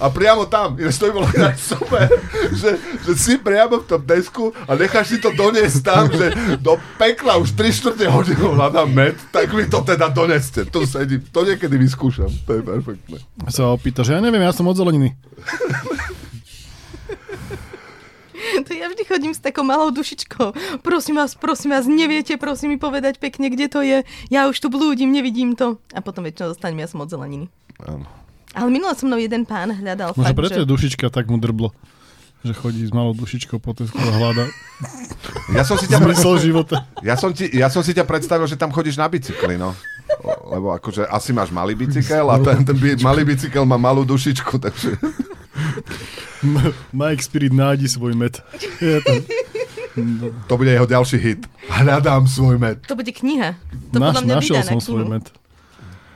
A 0.00 0.12
priamo 0.12 0.44
tam, 0.44 0.76
ináč 0.76 1.00
to 1.00 1.08
by 1.08 1.12
bolo 1.16 1.28
tak 1.32 1.56
super, 1.56 2.08
že, 2.52 2.76
že 3.04 3.12
si 3.16 3.40
priamo 3.40 3.80
v 3.80 3.86
tom 3.88 4.00
desku 4.04 4.52
a 4.68 4.76
necháš 4.76 5.12
si 5.12 5.18
to 5.20 5.32
doniesť 5.32 5.80
tam, 5.80 6.08
že 6.12 6.32
do 6.60 6.76
pekla 7.00 7.40
už 7.40 7.56
3 7.56 7.68
čtvrte 7.68 8.04
hodinu 8.08 8.52
hľadám 8.56 8.88
med, 8.88 9.16
tak 9.32 9.52
mi 9.52 9.64
to 9.64 9.80
teda 9.80 10.12
doneste. 10.12 10.68
Tu 10.68 10.80
sedím, 10.84 11.24
to 11.32 11.40
niekedy 11.44 11.76
vyskúšam, 11.76 12.28
to 12.28 12.60
je 12.60 12.62
perfektné. 12.64 13.16
Sa 13.48 13.72
opýta, 13.72 14.04
že 14.04 14.16
ja 14.16 14.20
neviem, 14.20 14.44
ja 14.44 14.52
som 14.52 14.68
od 14.68 14.76
zeleniny. 14.76 15.16
To 18.68 18.72
ja 18.76 18.86
vždy 18.92 19.02
chodím 19.08 19.32
s 19.34 19.40
takou 19.40 19.64
malou 19.64 19.90
dušičkou. 19.90 20.80
Prosím 20.84 21.16
vás, 21.16 21.34
prosím 21.34 21.72
vás, 21.72 21.88
neviete, 21.88 22.36
prosím 22.36 22.76
mi 22.76 22.78
povedať 22.78 23.18
pekne, 23.18 23.50
kde 23.50 23.66
to 23.66 23.80
je. 23.80 24.04
Ja 24.28 24.46
už 24.46 24.60
tu 24.60 24.68
blúdim, 24.68 25.10
nevidím 25.10 25.56
to. 25.56 25.80
A 25.96 26.04
potom 26.04 26.22
väčšinou 26.22 26.54
dostanem, 26.54 26.84
ja 26.84 26.88
som 26.88 27.02
od 27.02 27.10
zeleniny. 27.10 27.48
Áno. 27.82 28.04
Ale 28.50 28.68
minule 28.68 28.94
so 28.98 29.06
mnou 29.06 29.18
jeden 29.18 29.46
pán 29.46 29.70
hľadal 29.70 30.10
Možno 30.18 30.26
fakt, 30.26 30.38
preto 30.38 30.58
že... 30.58 30.62
je 30.66 30.68
dušička 30.68 31.06
tak 31.14 31.30
mu 31.30 31.38
drblo. 31.38 31.70
Že 32.40 32.52
chodí 32.56 32.82
s 32.88 32.92
malou 32.92 33.12
dušičkou 33.12 33.60
po 33.60 33.76
Tesku 33.76 34.00
a 34.00 34.10
hľada 34.16 34.48
Ja 35.52 35.62
som 35.62 35.76
si 35.76 35.86
ťa 35.86 36.00
pre... 36.00 36.16
života. 36.40 36.88
Ja 37.04 37.14
som, 37.14 37.36
ti, 37.36 37.46
ja 37.52 37.68
som 37.68 37.84
si 37.84 37.92
ťa 37.92 38.08
predstavil, 38.08 38.48
že 38.48 38.56
tam 38.56 38.72
chodíš 38.72 38.96
na 38.96 39.06
bicykli, 39.06 39.60
no. 39.60 39.76
Lebo 40.48 40.72
akože 40.74 41.06
asi 41.06 41.30
máš 41.36 41.52
malý 41.52 41.76
bicykel 41.76 42.26
a 42.26 42.40
ten, 42.40 42.64
ten 42.64 42.76
malý 43.04 43.22
bicykel 43.28 43.62
má 43.68 43.76
malú 43.78 44.02
dušičku, 44.08 44.56
takže... 44.56 44.98
Mike 46.92 47.22
Spirit 47.22 47.52
nájdi 47.52 47.88
svoj 47.88 48.14
met. 48.14 48.40
Je 48.80 49.00
to. 49.00 49.12
To 50.46 50.54
bude 50.54 50.70
jeho 50.70 50.86
ďalší 50.86 51.18
hit. 51.18 51.40
Hľadám 51.66 52.24
svoj 52.24 52.56
med. 52.56 52.80
To 52.86 52.94
bude 52.94 53.10
kniha. 53.10 53.58
To 53.90 53.98
Naš, 53.98 54.06
podľa 54.14 54.22
mňa 54.22 54.34
našiel 54.38 54.54
vydá 54.54 54.62
na 54.62 54.70
som 54.70 54.78
svoj 54.80 55.04
met. 55.10 55.26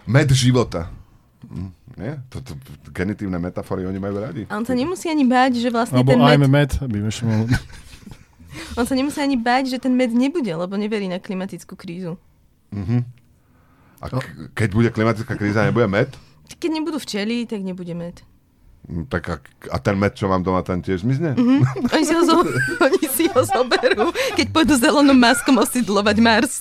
Med 0.06 0.28
života. 0.30 0.88
Hm, 1.44 1.70
Nie? 1.94 2.18
To, 2.26 2.42
to, 2.42 2.58
genitívne 2.90 3.38
metafory 3.38 3.86
oni 3.86 4.02
majú 4.02 4.18
radi. 4.18 4.42
A 4.50 4.58
on 4.58 4.66
sa 4.66 4.74
nemusí 4.74 5.06
ani 5.06 5.22
báť, 5.22 5.62
že 5.62 5.70
vlastne 5.70 6.02
Alebo 6.02 6.10
ten 6.10 6.18
I'm 6.18 6.42
med... 6.46 6.50
met, 6.50 6.70
by 6.82 6.98
mohol. 7.22 7.46
On 8.78 8.86
sa 8.86 8.94
nemusí 8.94 9.18
ani 9.18 9.34
báť, 9.34 9.70
že 9.70 9.78
ten 9.82 9.94
med 9.94 10.14
nebude, 10.14 10.50
lebo 10.50 10.74
neverí 10.78 11.10
na 11.10 11.18
klimatickú 11.18 11.74
krízu. 11.74 12.18
A 13.98 14.06
k- 14.10 14.50
keď 14.54 14.68
bude 14.74 14.90
klimatická 14.90 15.34
kríza, 15.38 15.66
nebude 15.66 15.86
med? 15.86 16.10
Keď 16.50 16.70
nebudú 16.70 16.98
včely, 16.98 17.46
tak 17.46 17.62
nebude 17.62 17.94
med. 17.94 18.22
Tak 18.84 19.22
a, 19.32 19.36
a 19.72 19.76
ten 19.80 19.96
med, 19.96 20.12
čo 20.12 20.28
mám 20.28 20.44
doma, 20.44 20.60
ten 20.60 20.84
tiež 20.84 21.08
zmizne? 21.08 21.32
Oni 21.88 22.04
si 22.04 22.12
ho, 22.12 22.20
zo... 22.20 22.44
Oni 22.86 23.04
si 23.08 23.24
ho 23.32 23.40
zoberú, 23.40 24.12
keď 24.36 24.46
pôjdu 24.52 24.76
zelenou 24.76 25.16
maskom 25.16 25.56
osidlovať 25.56 26.16
Mars. 26.20 26.60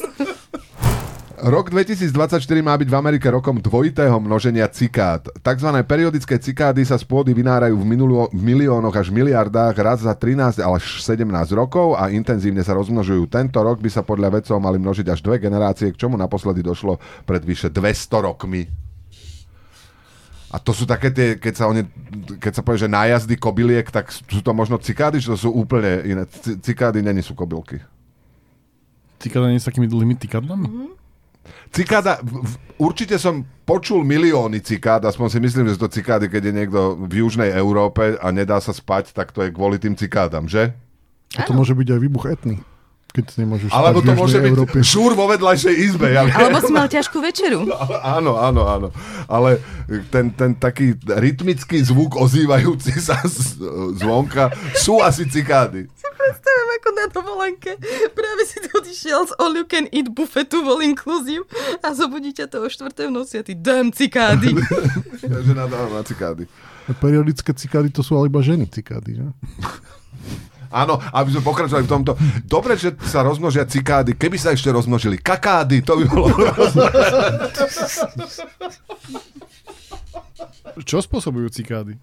Rok 1.44 1.76
2024 1.76 2.40
má 2.64 2.72
byť 2.80 2.88
v 2.88 2.96
Amerike 2.96 3.28
rokom 3.28 3.60
dvojitého 3.60 4.16
množenia 4.16 4.64
cikád. 4.72 5.28
Takzvané 5.44 5.84
periodické 5.84 6.40
cikády 6.40 6.88
sa 6.88 6.96
z 6.96 7.04
pôdy 7.04 7.36
vynárajú 7.36 7.76
v, 7.76 7.84
minulo, 7.84 8.32
v 8.32 8.40
miliónoch 8.40 8.96
až 8.96 9.12
miliardách 9.12 9.76
raz 9.76 10.08
za 10.08 10.16
13 10.16 10.64
až 10.64 10.84
17 11.04 11.28
rokov 11.52 12.00
a 12.00 12.08
intenzívne 12.16 12.64
sa 12.64 12.72
rozmnožujú. 12.80 13.28
Tento 13.28 13.60
rok 13.60 13.84
by 13.84 13.92
sa 13.92 14.08
podľa 14.08 14.40
vedcov 14.40 14.56
mali 14.64 14.80
množiť 14.80 15.12
až 15.12 15.20
dve 15.20 15.44
generácie, 15.44 15.92
k 15.92 16.00
čomu 16.00 16.16
naposledy 16.16 16.64
došlo 16.64 16.96
pred 17.28 17.44
vyše 17.44 17.68
200 17.68 18.24
rokmi. 18.24 18.83
A 20.54 20.62
to 20.62 20.70
sú 20.70 20.86
také 20.86 21.10
tie, 21.10 21.34
keď 21.36 21.54
sa, 21.58 21.66
oni, 21.66 21.82
keď 22.38 22.54
sa 22.54 22.62
povie, 22.62 22.86
že 22.86 22.92
nájazdy 22.92 23.42
kobyliek, 23.42 23.90
tak 23.90 24.14
sú 24.14 24.38
to 24.38 24.54
možno 24.54 24.78
cikády, 24.78 25.18
že 25.18 25.34
to 25.34 25.38
sú 25.38 25.50
úplne 25.50 26.06
iné. 26.06 26.24
C- 26.30 26.62
Cikády 26.62 27.02
není 27.02 27.26
sú 27.26 27.34
kobylky. 27.34 27.82
Cikada 29.18 29.50
nie 29.50 29.58
s 29.58 29.66
takými 29.66 29.90
dlhými 29.90 30.14
tykadlami? 30.14 30.94
Cikáda, 31.74 32.22
v- 32.22 32.46
v- 32.46 32.58
určite 32.78 33.18
som 33.18 33.42
počul 33.66 34.06
milióny 34.06 34.62
cikád, 34.62 35.02
aspoň 35.10 35.28
si 35.28 35.40
myslím, 35.42 35.66
že 35.66 35.74
sú 35.74 35.90
to 35.90 35.96
cikády, 35.98 36.30
keď 36.30 36.42
je 36.46 36.54
niekto 36.54 36.80
v 37.02 37.26
južnej 37.26 37.50
Európe 37.50 38.14
a 38.14 38.28
nedá 38.30 38.62
sa 38.62 38.70
spať, 38.70 39.10
tak 39.10 39.34
to 39.34 39.42
je 39.42 39.50
kvôli 39.50 39.82
tým 39.82 39.98
cikádam, 39.98 40.46
že? 40.46 40.70
A 41.34 41.42
to 41.44 41.58
môže 41.58 41.74
byť 41.74 41.88
aj 41.90 42.00
výbuch 42.00 42.30
etný. 42.30 42.62
Keď 43.14 43.46
nemôžeš 43.46 43.70
Alebo 43.70 44.02
to 44.02 44.18
môže 44.18 44.42
byť 44.42 44.50
Európe. 44.50 44.78
šúr 44.82 45.14
vo 45.14 45.30
vedľajšej 45.30 45.76
izbe. 45.86 46.10
Ja 46.10 46.26
viem. 46.26 46.34
Alebo 46.34 46.66
si 46.66 46.74
mal 46.74 46.90
ťažkú 46.90 47.22
večeru. 47.22 47.70
Áno, 48.18 48.42
áno, 48.42 48.66
áno. 48.66 48.88
Ale 49.30 49.62
ten, 50.10 50.34
ten 50.34 50.58
taký 50.58 50.98
rytmický 50.98 51.78
zvuk 51.86 52.18
ozývajúci 52.18 52.98
sa 53.08 53.22
z, 53.22 53.62
zvonka 54.02 54.50
sú 54.74 54.98
asi 54.98 55.30
cikády. 55.30 55.86
Predstavím 56.14 56.70
ako 56.80 56.90
na 56.96 57.06
dovolenke. 57.12 57.72
Práve 58.16 58.42
si 58.48 58.58
tu 58.64 58.72
odišiel 58.80 59.28
z 59.28 59.32
all 59.38 59.54
you 59.54 59.68
can 59.68 59.92
eat 59.92 60.08
buffetu 60.08 60.64
all 60.64 60.80
inclusive 60.80 61.44
a 61.84 61.92
zobudí 61.92 62.32
ťa 62.32 62.48
to 62.48 62.64
o 62.64 62.68
4. 62.72 62.90
v 62.90 63.12
noci 63.12 63.38
a 63.38 63.44
ty 63.44 63.54
damn 63.54 63.94
cikády. 63.94 64.56
Ja, 65.24 65.40
že 65.40 65.56
nadávam 65.56 65.96
na 65.96 66.04
cikády. 66.04 66.48
Periodické 67.00 67.56
cikády 67.56 67.88
to 67.88 68.04
sú 68.04 68.20
ale 68.20 68.28
iba 68.28 68.44
ženy 68.44 68.68
cikády. 68.68 69.20
Že? 69.20 69.26
Áno, 70.74 70.98
aby 70.98 71.30
sme 71.30 71.46
pokračovali 71.46 71.86
v 71.86 71.92
tomto. 71.94 72.12
Dobre, 72.50 72.74
že 72.82 72.98
sa 73.06 73.22
rozmnožia 73.22 73.70
cikády. 73.70 74.18
Keby 74.18 74.42
sa 74.42 74.58
ešte 74.58 74.74
rozmnožili 74.74 75.22
kakády, 75.22 75.86
to 75.86 76.02
by 76.02 76.06
bolo... 76.10 76.34
Čo 80.82 81.06
spôsobujú 81.06 81.54
cikády? 81.54 82.02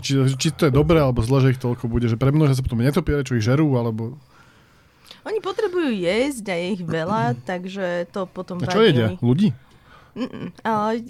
Či, 0.00 0.24
či 0.40 0.48
to 0.56 0.64
je 0.68 0.72
dobré 0.72 0.96
alebo 0.96 1.20
zle, 1.20 1.44
že 1.44 1.52
ich 1.52 1.60
toľko 1.60 1.84
bude, 1.84 2.08
že 2.08 2.16
premnožia 2.16 2.56
sa 2.56 2.64
potom 2.64 2.80
netopiere, 2.80 3.20
čo 3.28 3.36
ich 3.36 3.44
žerú, 3.44 3.76
alebo... 3.76 4.16
Oni 5.28 5.38
potrebujú 5.44 5.92
jesť 5.92 6.50
a 6.50 6.54
je 6.56 6.66
ich 6.80 6.82
veľa, 6.82 7.36
takže 7.44 8.08
to 8.08 8.24
potom 8.24 8.58
A 8.64 8.66
čo 8.72 8.80
jedia? 8.80 9.12
Ľudí? 9.20 9.52
Ale, 10.60 11.00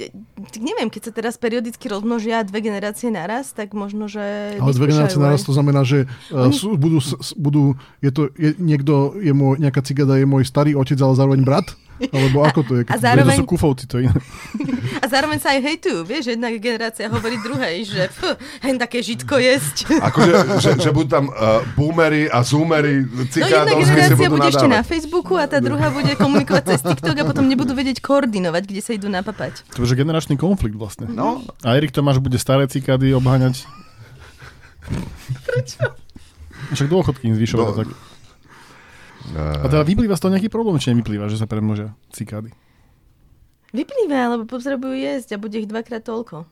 tak 0.46 0.62
neviem, 0.62 0.86
keď 0.86 1.10
sa 1.10 1.12
teraz 1.12 1.34
periodicky 1.34 1.90
rozmnožia 1.90 2.46
dve 2.46 2.62
generácie 2.62 3.10
naraz, 3.10 3.50
tak 3.50 3.74
možno, 3.74 4.06
že... 4.06 4.22
Ale 4.62 4.70
dve 4.70 4.94
generácie 4.94 5.18
vyskúšajú 5.18 5.26
naraz 5.26 5.40
aj- 5.42 5.48
to 5.50 5.52
znamená, 5.58 5.80
že 5.82 5.98
uh, 6.30 6.54
sú, 6.54 6.78
budú, 6.78 7.02
budú, 7.34 7.74
je 7.98 8.10
to, 8.14 8.22
je, 8.38 8.54
niekto, 8.62 9.18
je 9.18 9.34
môj, 9.34 9.58
nejaká 9.58 9.82
cigada 9.82 10.14
je 10.14 10.26
môj 10.26 10.46
starý 10.46 10.78
otec, 10.78 10.98
ale 11.02 11.18
zároveň 11.18 11.42
brat? 11.42 11.74
Alebo 12.02 12.38
ako 12.42 12.60
to 12.66 12.72
je? 12.78 12.82
A 12.82 12.96
Keď, 12.96 12.98
To 12.98 13.04
zároveň, 13.04 13.36
sú 13.38 13.46
kufovci, 13.46 13.84
to 13.86 14.02
iné. 14.02 14.16
a 15.02 15.06
zároveň 15.06 15.38
sa 15.38 15.54
aj 15.54 15.60
hejtujú, 15.62 16.02
vieš, 16.02 16.34
jedna 16.34 16.50
generácia 16.56 17.06
hovorí 17.06 17.38
druhej, 17.38 17.86
že 17.86 18.02
f, 18.10 18.34
hen 18.64 18.76
také 18.80 19.04
žitko 19.04 19.38
jesť. 19.38 19.86
Akože, 20.10 20.32
že, 20.58 20.70
že 20.82 20.90
budú 20.90 21.08
tam 21.12 21.30
uh, 21.30 21.62
boomery 21.78 22.26
a 22.26 22.42
zoomery 22.42 23.06
No 23.06 23.22
jedna 23.46 23.70
generácia 23.70 24.28
bude 24.28 24.48
ešte 24.50 24.66
na 24.66 24.80
nadávať. 24.82 24.90
Facebooku 24.90 25.34
a 25.38 25.44
tá 25.46 25.62
druhá 25.62 25.94
bude 25.94 26.12
komunikovať 26.18 26.74
cez 26.74 26.80
TikTok 26.82 27.16
a 27.20 27.24
potom 27.28 27.46
nebudú 27.46 27.76
vedieť 27.76 28.02
koordinovať, 28.02 28.62
kde 28.66 28.80
sa 28.82 28.92
idú 28.96 29.06
napapať. 29.06 29.62
To 29.78 29.86
je 29.86 29.94
generačný 29.94 30.34
konflikt 30.34 30.74
vlastne. 30.74 31.06
No, 31.06 31.44
A 31.62 31.78
Erik 31.78 31.94
Tomáš 31.94 32.18
bude 32.18 32.40
staré 32.40 32.66
cikády 32.66 33.14
obháňať. 33.14 33.62
Prečo? 35.46 35.78
Však 36.74 36.88
dôchodky 36.88 37.30
im 37.30 37.36
zvyšovať. 37.38 37.66
Do- 37.66 37.78
Tak. 37.86 38.11
A 39.36 39.66
teda 39.70 39.86
vyplýva 39.86 40.18
z 40.18 40.22
toho 40.22 40.32
nejaký 40.34 40.50
problém, 40.50 40.78
či 40.82 40.90
nevyplýva, 40.92 41.30
že 41.30 41.38
sa 41.38 41.46
premnožia 41.46 41.94
cikády? 42.10 42.50
Vyplýva, 43.72 44.36
lebo 44.36 44.44
potrebujú 44.44 44.92
jesť 44.92 45.36
a 45.36 45.42
bude 45.42 45.56
ich 45.56 45.70
dvakrát 45.70 46.04
toľko. 46.04 46.44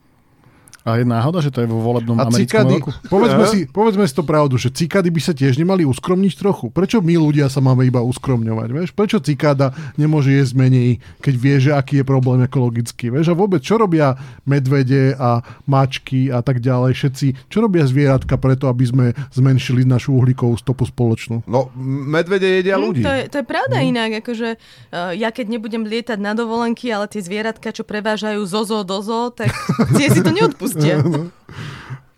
A 0.84 0.96
je 0.96 1.04
náhoda, 1.04 1.44
že 1.44 1.52
to 1.52 1.60
je 1.60 1.68
vo 1.68 1.80
volebnom 1.80 2.16
a 2.16 2.26
americkom 2.26 2.44
cikády, 2.44 2.74
roku? 2.80 2.90
povedzme 3.06 3.44
si, 3.52 3.58
povedzme 3.68 4.04
si 4.08 4.14
to 4.16 4.24
pravdu, 4.24 4.56
že 4.56 4.72
cikády 4.72 5.12
by 5.12 5.20
sa 5.20 5.32
tiež 5.36 5.60
nemali 5.60 5.84
uskromniť 5.84 6.32
trochu. 6.40 6.72
Prečo 6.72 7.04
my 7.04 7.14
ľudia 7.20 7.52
sa 7.52 7.62
máme 7.62 7.84
iba 7.84 8.00
uskromňovať? 8.02 8.68
Vieš? 8.72 8.88
Prečo 8.96 9.22
cikáda 9.22 9.76
nemôže 9.94 10.32
jesť 10.32 10.56
menej, 10.56 10.98
keď 11.20 11.34
vie, 11.36 11.56
že 11.60 11.70
aký 11.76 12.00
je 12.00 12.04
problém 12.08 12.42
ekologický? 12.42 13.12
Vieš? 13.12 13.32
A 13.32 13.38
vôbec, 13.38 13.60
čo 13.62 13.76
robia 13.76 14.16
medvede 14.48 15.14
a 15.14 15.44
mačky 15.68 16.32
a 16.32 16.40
tak 16.40 16.64
ďalej, 16.64 16.96
všetci, 16.96 17.26
čo 17.52 17.58
robia 17.60 17.84
zvieratka 17.84 18.40
preto, 18.40 18.66
aby 18.66 18.84
sme 18.88 19.06
zmenšili 19.30 19.84
našu 19.84 20.16
uhlíkovú 20.16 20.56
stopu 20.58 20.88
spoločnú? 20.88 21.44
no 21.46 21.70
medvede 22.10 22.60
jedia 22.60 22.80
Hm, 22.80 22.82
ľudí. 22.82 23.02
to, 23.04 23.12
je, 23.12 23.22
to 23.28 23.36
je 23.42 23.46
pravda 23.46 23.76
inak, 23.84 24.24
akože 24.24 24.48
uh, 24.56 25.12
ja 25.12 25.28
keď 25.28 25.46
nebudem 25.52 25.84
lietať 25.84 26.18
na 26.18 26.32
dovolenky, 26.32 26.88
ale 26.88 27.06
tie 27.06 27.20
zvieratka, 27.20 27.70
čo 27.74 27.84
prevážajú 27.84 28.40
zo 28.48 28.62
zoo 28.64 28.82
do 28.82 28.98
zoo, 29.04 29.28
tak 29.28 29.52
tie 29.96 30.08
si 30.08 30.20
to 30.24 30.32
neodpustia. 30.76 31.30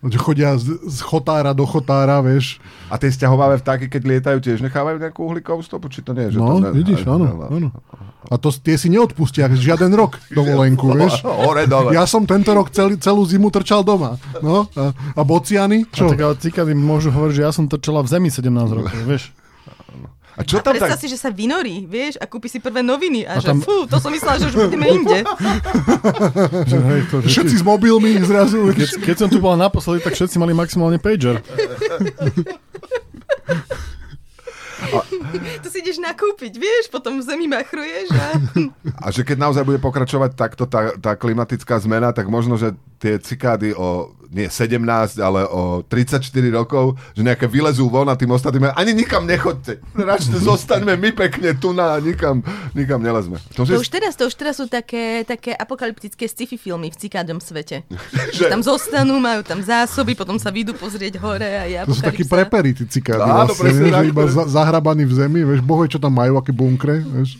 Že 0.03 0.19
chodia 0.19 0.59
z, 0.59 0.83
z 0.83 0.99
chotára 0.99 1.55
do 1.55 1.63
chotára, 1.63 2.19
vieš. 2.19 2.59
A 2.91 2.99
tie 2.99 3.07
sťahovavé 3.07 3.55
vtáky, 3.63 3.87
keď 3.87 4.01
lietajú, 4.03 4.37
tiež 4.43 4.59
nechávajú 4.59 4.99
nejakú 4.99 5.23
uhlíkovú 5.23 5.63
stopu? 5.63 5.87
Či 5.87 6.03
to 6.03 6.11
nie? 6.11 6.27
Že 6.27 6.43
No, 6.43 6.59
to 6.59 6.67
ne... 6.67 6.69
vidíš, 6.75 7.07
áno, 7.07 7.39
áno. 7.47 7.71
A 8.27 8.35
to 8.35 8.51
tie 8.51 8.75
si 8.75 8.91
neodpustia 8.91 9.47
žiaden 9.47 9.95
rok 9.95 10.19
dovolenku, 10.35 10.91
vieš. 10.99 11.23
Hore, 11.23 11.71
dole. 11.71 11.95
Ja 11.95 12.03
som 12.03 12.27
tento 12.27 12.51
rok 12.51 12.75
celý, 12.75 12.99
celú 12.99 13.23
zimu 13.23 13.47
trčal 13.47 13.87
doma. 13.87 14.19
No, 14.43 14.67
a, 14.75 14.91
a 14.91 15.21
bociany? 15.23 15.87
Čo? 15.87 16.11
A 16.11 16.19
tak 16.19 16.19
ale 16.19 16.35
cikády 16.35 16.75
môžu 16.75 17.07
hovoriť, 17.07 17.39
že 17.39 17.43
ja 17.47 17.55
som 17.55 17.71
trčala 17.71 18.03
v 18.03 18.11
zemi 18.11 18.27
17 18.27 18.51
rokov, 18.51 18.99
vieš. 19.07 19.31
A 20.33 20.41
čo 20.41 20.57
A 20.57 20.65
tam 20.65 20.73
predstav 20.73 20.97
tak... 20.97 21.01
si, 21.01 21.07
že 21.07 21.15
sa 21.15 21.29
vynorí, 21.29 21.85
vieš, 21.85 22.17
a 22.17 22.25
kúpi 22.25 22.49
si 22.49 22.57
prvé 22.57 22.81
noviny 22.81 23.21
a, 23.21 23.37
A 23.37 23.39
že 23.39 23.53
tam- 23.53 23.61
fú, 23.61 23.85
to 23.85 23.97
som 23.97 24.09
myslela, 24.09 24.41
že 24.41 24.49
už 24.49 24.55
budeme 24.65 24.87
inde. 24.91 25.19
Že, 26.63 26.77
hej, 26.79 27.01
to, 27.07 27.15
že 27.21 27.27
Všetci 27.29 27.55
s 27.59 27.63
mobilmi 27.63 28.17
zrazu. 28.19 28.71
keď, 28.71 28.89
keď 29.03 29.15
som 29.15 29.27
tu 29.27 29.37
bola 29.37 29.55
naposledy, 29.59 30.01
tak 30.01 30.13
všetci 30.13 30.35
mali 30.35 30.51
maximálne 30.51 30.97
pager. 30.97 31.37
To 35.63 35.67
si 35.71 35.79
ideš 35.79 35.97
nakúpiť, 35.97 36.53
vieš, 36.53 36.91
potom 36.91 37.17
v 37.17 37.23
zemi 37.23 37.47
machruješ 37.47 38.11
a... 38.11 38.27
A 38.99 39.05
že 39.09 39.23
keď 39.23 39.39
naozaj 39.39 39.63
bude 39.63 39.79
pokračovať 39.79 40.35
takto 40.35 40.67
tá, 40.67 40.93
tá 40.93 41.15
klimatická 41.15 41.79
zmena, 41.79 42.11
tak 42.11 42.27
možno, 42.27 42.59
že 42.59 42.75
tie 42.99 43.15
cikády 43.17 43.71
o 43.73 44.11
nie 44.33 44.49
17, 44.49 45.21
ale 45.21 45.45
o 45.45 45.85
34 45.85 46.25
rokov, 46.49 46.97
že 47.13 47.21
nejaké 47.21 47.45
vylezú 47.45 47.87
von 47.87 48.09
a 48.09 48.17
tým 48.17 48.33
ostatným 48.33 48.73
ani 48.73 48.91
nikam 48.97 49.23
nechoďte. 49.29 49.79
Radšej 49.93 50.41
zostaňme 50.43 50.97
my 50.97 51.09
pekne 51.13 51.53
tu 51.53 51.71
na 51.71 52.01
nikam, 52.01 52.41
nikam 52.73 52.99
nelezme. 52.99 53.37
To 53.53 53.63
To 53.63 53.77
si, 53.77 53.77
už 53.77 53.89
teraz, 53.93 54.17
to 54.17 54.25
už 54.25 54.35
teraz 54.35 54.57
sú 54.57 54.65
také, 54.65 55.21
také 55.23 55.53
apokalyptické 55.53 56.25
sci-fi 56.25 56.57
filmy 56.57 56.89
v 56.89 56.97
cikádom 56.97 57.37
svete. 57.37 57.85
že, 58.37 58.49
Tam 58.49 58.65
zostanú, 58.65 59.21
majú 59.21 59.45
tam 59.45 59.61
zásoby, 59.61 60.17
potom 60.17 60.41
sa 60.41 60.49
vyjdú 60.49 60.73
pozrieť 60.75 61.21
hore 61.21 61.47
a 61.47 61.63
je 61.69 61.77
To 61.85 61.95
sú 61.95 62.03
takí 62.03 62.25
prepery, 62.25 62.73
tí 62.73 62.89
cikády. 62.89 63.21
Áno, 63.21 63.53
vlastne, 63.53 63.69
presne 63.69 63.85
vieš, 63.85 63.93
tak, 63.93 64.03
že 64.03 64.09
iba 64.09 64.23
za, 64.27 64.43
zahrabaní 64.49 65.03
v 65.05 65.13
zemi, 65.13 65.41
vieš, 65.45 65.61
bohoj, 65.61 65.87
čo 65.87 66.01
tam 66.01 66.17
majú, 66.17 66.41
aké 66.41 66.49
bunkre, 66.49 67.05
vieš. 67.05 67.37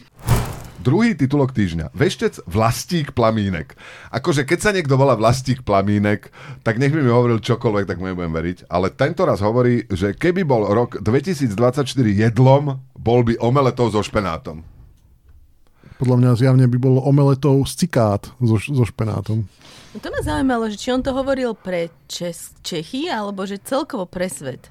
Druhý 0.84 1.16
titulok 1.16 1.56
týždňa. 1.56 1.96
Veštec 1.96 2.44
Vlastík 2.44 3.16
Plamínek. 3.16 3.80
Akože 4.12 4.44
keď 4.44 4.60
sa 4.60 4.76
niekto 4.76 5.00
volá 5.00 5.16
Vlastík 5.16 5.64
Plamínek, 5.64 6.28
tak 6.60 6.76
nech 6.76 6.92
by 6.92 7.00
mi 7.00 7.08
hovoril 7.08 7.40
čokoľvek, 7.40 7.88
tak 7.88 8.04
mu 8.04 8.12
nebudem 8.12 8.36
veriť. 8.36 8.68
Ale 8.68 8.92
tento 8.92 9.24
raz 9.24 9.40
hovorí, 9.40 9.88
že 9.88 10.12
keby 10.12 10.44
bol 10.44 10.68
rok 10.68 11.00
2024 11.00 11.88
jedlom, 11.96 12.84
bol 13.00 13.24
by 13.24 13.40
omeletov 13.40 13.96
so 13.96 14.04
špenátom. 14.04 14.68
Podľa 16.04 16.20
mňa 16.20 16.32
zjavne 16.36 16.68
by 16.68 16.76
bolo 16.76 17.00
omeletou 17.08 17.64
z 17.64 17.88
cikát 17.88 18.28
so, 18.44 18.60
so 18.60 18.84
špenátom. 18.84 19.48
To 20.04 20.08
ma 20.12 20.20
zaujímalo, 20.20 20.68
že 20.68 20.76
či 20.76 20.92
on 20.92 21.00
to 21.00 21.16
hovoril 21.16 21.56
pre 21.56 21.96
Čes- 22.12 22.60
Čechy, 22.60 23.08
alebo 23.08 23.48
že 23.48 23.56
celkovo 23.64 24.04
pre 24.04 24.28
svet. 24.28 24.68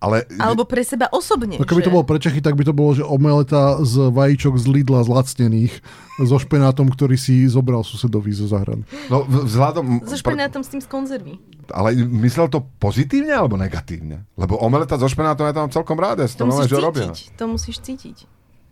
Ale 0.00 0.24
Alebo 0.40 0.64
pre 0.64 0.80
seba 0.80 1.12
osobne. 1.12 1.60
No 1.60 1.68
keby 1.68 1.84
že... 1.84 1.86
to 1.86 1.92
bolo 1.92 2.08
pre 2.08 2.16
Čechy, 2.16 2.40
tak 2.40 2.56
by 2.56 2.64
to 2.64 2.72
bolo, 2.72 2.96
že 2.96 3.04
omeleta 3.04 3.84
z 3.84 4.08
vajíčok 4.08 4.56
z 4.56 4.64
Lidla 4.72 5.04
zlacnených 5.04 5.84
so 6.24 6.36
špenátom, 6.40 6.88
ktorý 6.88 7.20
si 7.20 7.44
zobral 7.44 7.84
susedovi 7.84 8.32
zo 8.32 8.48
zahrady. 8.48 8.88
no, 9.12 9.28
vzhľadom... 9.28 10.08
So 10.08 10.16
špenátom 10.16 10.64
s 10.64 10.72
tým 10.72 10.80
z 10.80 10.88
konzervy. 10.88 11.36
Ale 11.68 11.92
myslel 12.24 12.48
to 12.48 12.64
pozitívne 12.80 13.36
alebo 13.36 13.60
negatívne? 13.60 14.24
Lebo 14.40 14.56
omeleta 14.56 14.96
so 14.96 15.04
špenátom 15.04 15.44
ja 15.44 15.52
to 15.52 15.60
mám 15.68 15.72
celkom 15.72 16.00
rád, 16.00 16.24
ja 16.24 16.28
to 16.32 16.44
To 16.44 16.48
musíš 16.48 16.72
že 16.72 16.80
robia. 16.80 17.08
cítiť. 17.12 17.26
To 17.36 17.44
musíš 17.44 17.76
cítiť. 17.84 18.16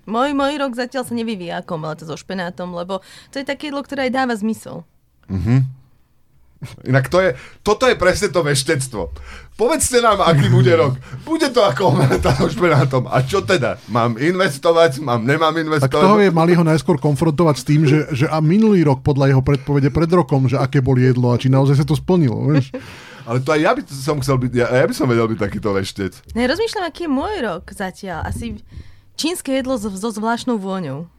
Môj, 0.09 0.33
môj 0.33 0.57
rok 0.57 0.73
zatiaľ 0.73 1.05
sa 1.05 1.13
nevyvíja 1.13 1.61
ako 1.61 1.77
omeleta 1.77 2.09
so 2.09 2.17
špenátom, 2.17 2.73
lebo 2.73 3.05
to 3.29 3.37
je 3.37 3.45
také 3.45 3.69
jedlo, 3.69 3.85
ktoré 3.85 4.09
aj 4.09 4.13
dáva 4.17 4.33
zmysel. 4.33 4.89
Inak 6.83 7.07
to 7.07 7.23
je, 7.23 7.39
toto 7.63 7.87
je 7.87 7.95
presne 7.95 8.35
to 8.35 8.43
veštectvo. 8.43 9.15
Povedzte 9.55 10.03
nám, 10.03 10.23
aký 10.23 10.51
bude 10.51 10.71
rok. 10.75 10.99
Bude 11.23 11.51
to 11.51 11.63
ako 11.63 11.95
omeleta 11.95 12.35
so 12.35 12.51
špenátom. 12.51 13.07
A 13.11 13.23
čo 13.23 13.43
teda? 13.43 13.79
Mám 13.91 14.19
investovať? 14.19 14.99
Mám, 15.03 15.23
nemám 15.23 15.55
Tak 15.55 15.63
investovať? 15.67 16.03
toho 16.03 16.19
je, 16.19 16.31
mali 16.31 16.59
ho 16.59 16.63
najskôr 16.67 16.99
konfrontovať 16.99 17.57
s 17.59 17.65
tým, 17.67 17.83
že, 17.87 18.07
že 18.11 18.27
a 18.27 18.39
minulý 18.43 18.83
rok 18.87 19.03
podľa 19.03 19.35
jeho 19.35 19.43
predpovede 19.43 19.91
pred 19.91 20.11
rokom, 20.11 20.47
že 20.47 20.59
aké 20.59 20.83
boli 20.83 21.07
jedlo 21.07 21.31
a 21.31 21.39
či 21.39 21.51
naozaj 21.51 21.79
sa 21.79 21.87
to 21.87 21.95
splnilo. 21.99 22.39
Vieš? 22.55 22.75
Ale 23.29 23.45
to 23.45 23.53
aj 23.53 23.61
ja 23.61 23.71
by 23.77 23.83
som 23.93 24.17
chcel 24.25 24.41
byť, 24.41 24.53
ja, 24.57 24.67
ja 24.73 24.87
by 24.89 24.95
som 24.97 25.05
vedel 25.05 25.29
byť 25.29 25.39
takýto 25.39 25.69
veštec. 25.77 26.33
Ne, 26.33 26.49
rozmýšľam, 26.49 26.85
aký 26.89 27.05
je 27.05 27.13
môj 27.13 27.35
rok 27.45 27.65
zatiaľ. 27.71 28.25
Asi 28.25 28.57
čínske 29.21 29.53
jedlo 29.53 29.77
so, 29.77 29.91
so 29.93 30.09
zvláštnou 30.09 30.57
vôňou. 30.57 31.11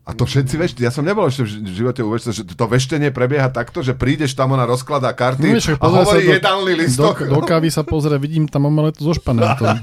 A 0.00 0.10
to 0.10 0.24
všetci 0.24 0.54
vešte, 0.56 0.80
ja 0.80 0.88
som 0.88 1.00
nebol 1.00 1.22
ešte 1.24 1.44
v 1.44 1.48
ži- 1.50 1.62
v 1.62 1.74
živote 1.76 2.00
u 2.00 2.10
veštca, 2.10 2.30
že 2.32 2.42
to 2.44 2.66
veštenie 2.66 3.08
prebieha 3.08 3.46
takto, 3.46 3.78
že 3.78 3.92
prídeš 3.92 4.32
tam, 4.32 4.50
ona 4.50 4.64
rozkladá 4.64 5.12
karty 5.12 5.44
No, 5.46 5.60
a 5.76 5.86
hovorí 5.86 6.24
do- 6.24 6.34
jedálny 6.34 6.72
Do, 6.72 6.80
listok. 6.80 7.16
do 7.22 7.40
kávy 7.40 7.68
sa 7.68 7.82
pozrie, 7.82 8.16
vidím 8.16 8.44
tam 8.44 8.64
omeletu 8.64 9.02
so 9.02 9.12
špenátom. 9.12 9.76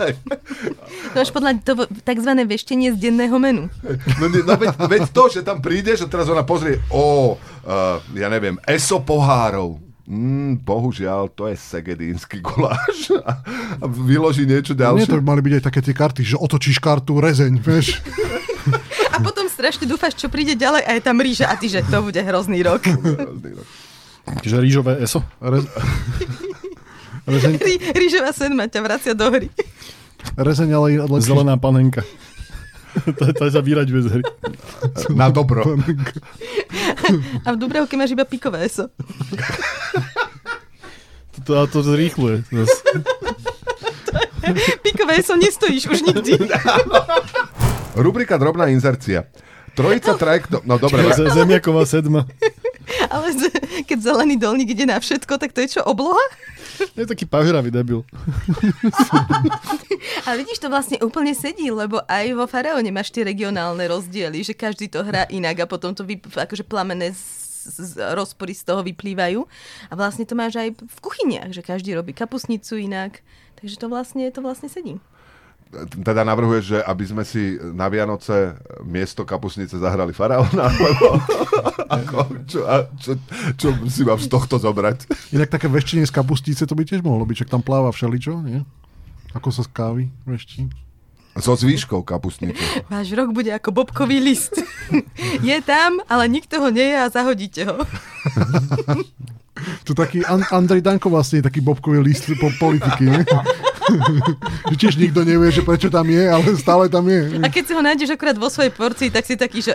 To 1.08 1.17
až 1.17 1.30
podľa 1.30 1.62
to 1.62 1.71
tzv. 2.01 2.32
veštenie 2.43 2.91
z 2.91 2.97
denného 2.99 3.38
menu. 3.38 3.69
No, 4.17 4.25
no 4.27 4.53
veď, 4.53 4.69
veď 4.75 5.01
to, 5.08 5.23
že 5.30 5.39
tam 5.41 5.58
prídeš 5.58 6.03
a 6.03 6.08
teraz 6.08 6.27
ona 6.27 6.41
pozrie, 6.41 6.82
o, 6.89 7.38
uh, 7.63 7.77
ja 8.12 8.27
neviem, 8.27 8.58
eso 8.63 8.99
pohárov. 8.99 9.80
Mm, 10.03 10.60
bohužiaľ, 10.60 11.30
to 11.30 11.45
je 11.45 11.56
segedínsky 11.56 12.39
guláš. 12.39 13.12
A, 13.21 13.43
a 13.77 13.86
vyloží 13.86 14.43
niečo 14.43 14.71
Nie, 14.71 14.88
ďalšie. 14.88 15.08
to 15.10 15.19
by 15.19 15.25
mali 15.25 15.41
byť 15.41 15.53
aj 15.53 15.63
také 15.63 15.80
tie 15.82 15.91
karty, 15.93 16.21
že 16.25 16.36
otočíš 16.36 16.80
kartu 16.80 17.15
rezeň, 17.15 17.53
vieš. 17.60 17.88
A 19.17 19.19
potom 19.19 19.49
strašne 19.49 19.89
dúfaš, 19.89 20.13
čo 20.13 20.30
príde 20.30 20.53
ďalej 20.53 20.86
a 20.86 20.93
je 20.93 21.01
tam 21.01 21.17
ríža 21.17 21.49
a 21.49 21.58
ty, 21.58 21.65
že 21.65 21.82
to 21.82 22.06
bude 22.06 22.21
hrozný 22.21 22.62
rok. 22.62 22.86
Čiže 24.45 24.62
rýžové 24.62 25.01
eso. 25.01 25.25
Re... 25.41 25.65
Rezeň, 27.27 27.53
Rí- 27.58 27.82
Rížová 27.97 28.30
senma 28.32 28.69
ťa 28.69 28.80
vracia 28.86 29.13
do 29.17 29.27
hry. 29.27 29.49
rezeň 30.38 30.69
ale 30.71 30.88
lepšie, 31.01 31.27
Zelená 31.27 31.58
panenka. 31.58 32.06
to, 33.17 33.34
to 33.34 33.43
je 33.47 33.51
sa 33.51 33.62
vyraďuje 33.65 34.01
z 34.06 34.10
hry. 34.13 34.23
Na 35.12 35.27
dobro. 35.34 35.65
A 37.43 37.51
v 37.51 37.58
Dubravke 37.58 37.97
máš 37.99 38.15
iba 38.15 38.23
pikové 38.23 38.63
eso. 38.63 38.88
To, 41.43 41.68
to, 41.68 41.78
to 41.80 41.80
zrýchluje. 41.84 42.47
Pikové 44.86 45.20
som 45.24 45.36
nestojíš 45.36 45.91
už 45.91 45.99
nikdy. 46.07 46.39
Rubrika 47.98 48.38
Drobná 48.38 48.70
inzercia. 48.70 49.26
Trojica 49.78 50.18
trajektov... 50.18 50.66
No 50.66 50.82
dobre, 50.82 51.06
Zemiaková 51.14 51.86
sedma. 51.86 52.26
Ale 53.14 53.30
keď 53.86 53.98
zelený 54.00 54.39
dolník 54.39 54.74
ide 54.74 54.89
na 54.89 54.98
všetko, 54.98 55.38
tak 55.38 55.54
to 55.54 55.62
je 55.62 55.78
čo, 55.78 55.82
obloha? 55.86 56.24
Je 56.98 57.06
taký 57.06 57.30
pažravý 57.30 57.70
debil. 57.70 58.02
Ale 60.26 60.41
vidíš, 60.41 60.62
to 60.62 60.74
vlastne 60.74 60.98
úplne 61.06 61.34
sedí, 61.38 61.70
lebo 61.70 62.02
aj 62.10 62.26
vo 62.34 62.45
Faraóne 62.50 62.89
máš 62.89 63.14
tie 63.14 63.22
regionálne 63.22 63.86
rozdiely, 63.86 64.41
že 64.41 64.58
každý 64.58 64.89
to 64.89 65.06
hrá 65.06 65.30
inak 65.30 65.62
a 65.62 65.70
potom 65.70 65.93
to 65.93 66.02
vyp- 66.02 66.26
akože 66.26 66.66
plamené 66.66 67.14
z, 67.14 67.22
z, 67.78 68.02
rozpory 68.18 68.58
z 68.58 68.66
toho 68.66 68.82
vyplývajú. 68.82 69.45
A 69.89 69.93
vlastne 69.93 70.26
to 70.26 70.34
máš 70.34 70.58
aj 70.58 70.74
v 70.74 70.98
kuchyniach, 71.04 71.54
že 71.54 71.62
každý 71.62 71.93
robí 71.93 72.18
kapusnicu 72.18 72.82
inak. 72.82 73.22
Takže 73.62 73.78
to 73.78 73.89
vlastne, 73.89 74.26
to 74.34 74.41
vlastne 74.41 74.70
sedí. 74.70 74.98
Teda 76.03 76.24
navrhuješ, 76.24 76.63
že 76.76 76.80
aby 76.82 77.03
sme 77.05 77.24
si 77.28 77.59
na 77.76 77.91
Vianoce 77.91 78.55
miesto 78.84 79.28
kapusnice 79.28 79.78
zahrali 79.78 80.15
faraóna? 80.15 80.72
Alebo 80.80 81.07
ako, 81.88 82.18
čo, 82.47 82.59
a 82.68 82.88
čo, 82.99 83.11
čo 83.55 83.68
si 83.88 84.01
mám 84.03 84.20
z 84.20 84.28
tohto 84.28 84.59
zobrať? 84.59 85.07
Inak 85.36 85.51
také 85.51 85.68
veštenie 85.68 86.07
z 86.07 86.13
kapustíce 86.13 86.63
to 86.68 86.76
by 86.76 86.84
tiež 86.84 87.03
mohlo 87.03 87.24
byť, 87.24 87.45
čak 87.45 87.51
tam 87.51 87.63
pláva 87.63 87.91
všeličo, 87.91 88.43
nie? 88.43 88.63
Ako 89.36 89.51
sa 89.51 89.63
z 89.63 89.70
kávy 89.72 90.03
veští. 90.24 90.68
So 91.38 91.53
zvýškou 91.53 92.01
kapustnice. 92.01 92.57
Váš 92.89 93.13
rok 93.13 93.30
bude 93.30 93.53
ako 93.53 93.70
bobkový 93.70 94.18
list. 94.18 94.57
je 95.45 95.57
tam, 95.61 96.01
ale 96.09 96.26
nikto 96.26 96.57
ho 96.57 96.74
nie 96.74 96.89
je 96.89 96.97
a 96.97 97.13
zahodíte 97.13 97.61
ho. 97.70 97.78
To 99.86 99.93
taký 99.93 100.26
An- 100.26 100.45
Andrej 100.53 100.82
Danko 100.82 101.09
vlastne 101.09 101.41
je 101.41 101.47
taký 101.49 101.61
bobkový 101.61 102.01
list 102.01 102.30
po 102.41 102.49
politiky, 102.57 103.09
nie? 103.09 103.22
Že 104.71 104.75
tiež 104.75 104.95
nikto 104.99 105.23
nevie, 105.23 105.49
že 105.51 105.63
prečo 105.63 105.88
tam 105.88 106.07
je, 106.07 106.23
ale 106.27 106.43
stále 106.59 106.85
tam 106.91 107.07
je. 107.07 107.39
A 107.39 107.47
keď 107.47 107.63
si 107.63 107.73
ho 107.73 107.81
nájdeš 107.81 108.09
akurát 108.13 108.38
vo 108.38 108.51
svojej 108.51 108.71
porcii, 108.73 109.09
tak 109.09 109.23
si 109.23 109.39
taký, 109.39 109.63
že 109.63 109.73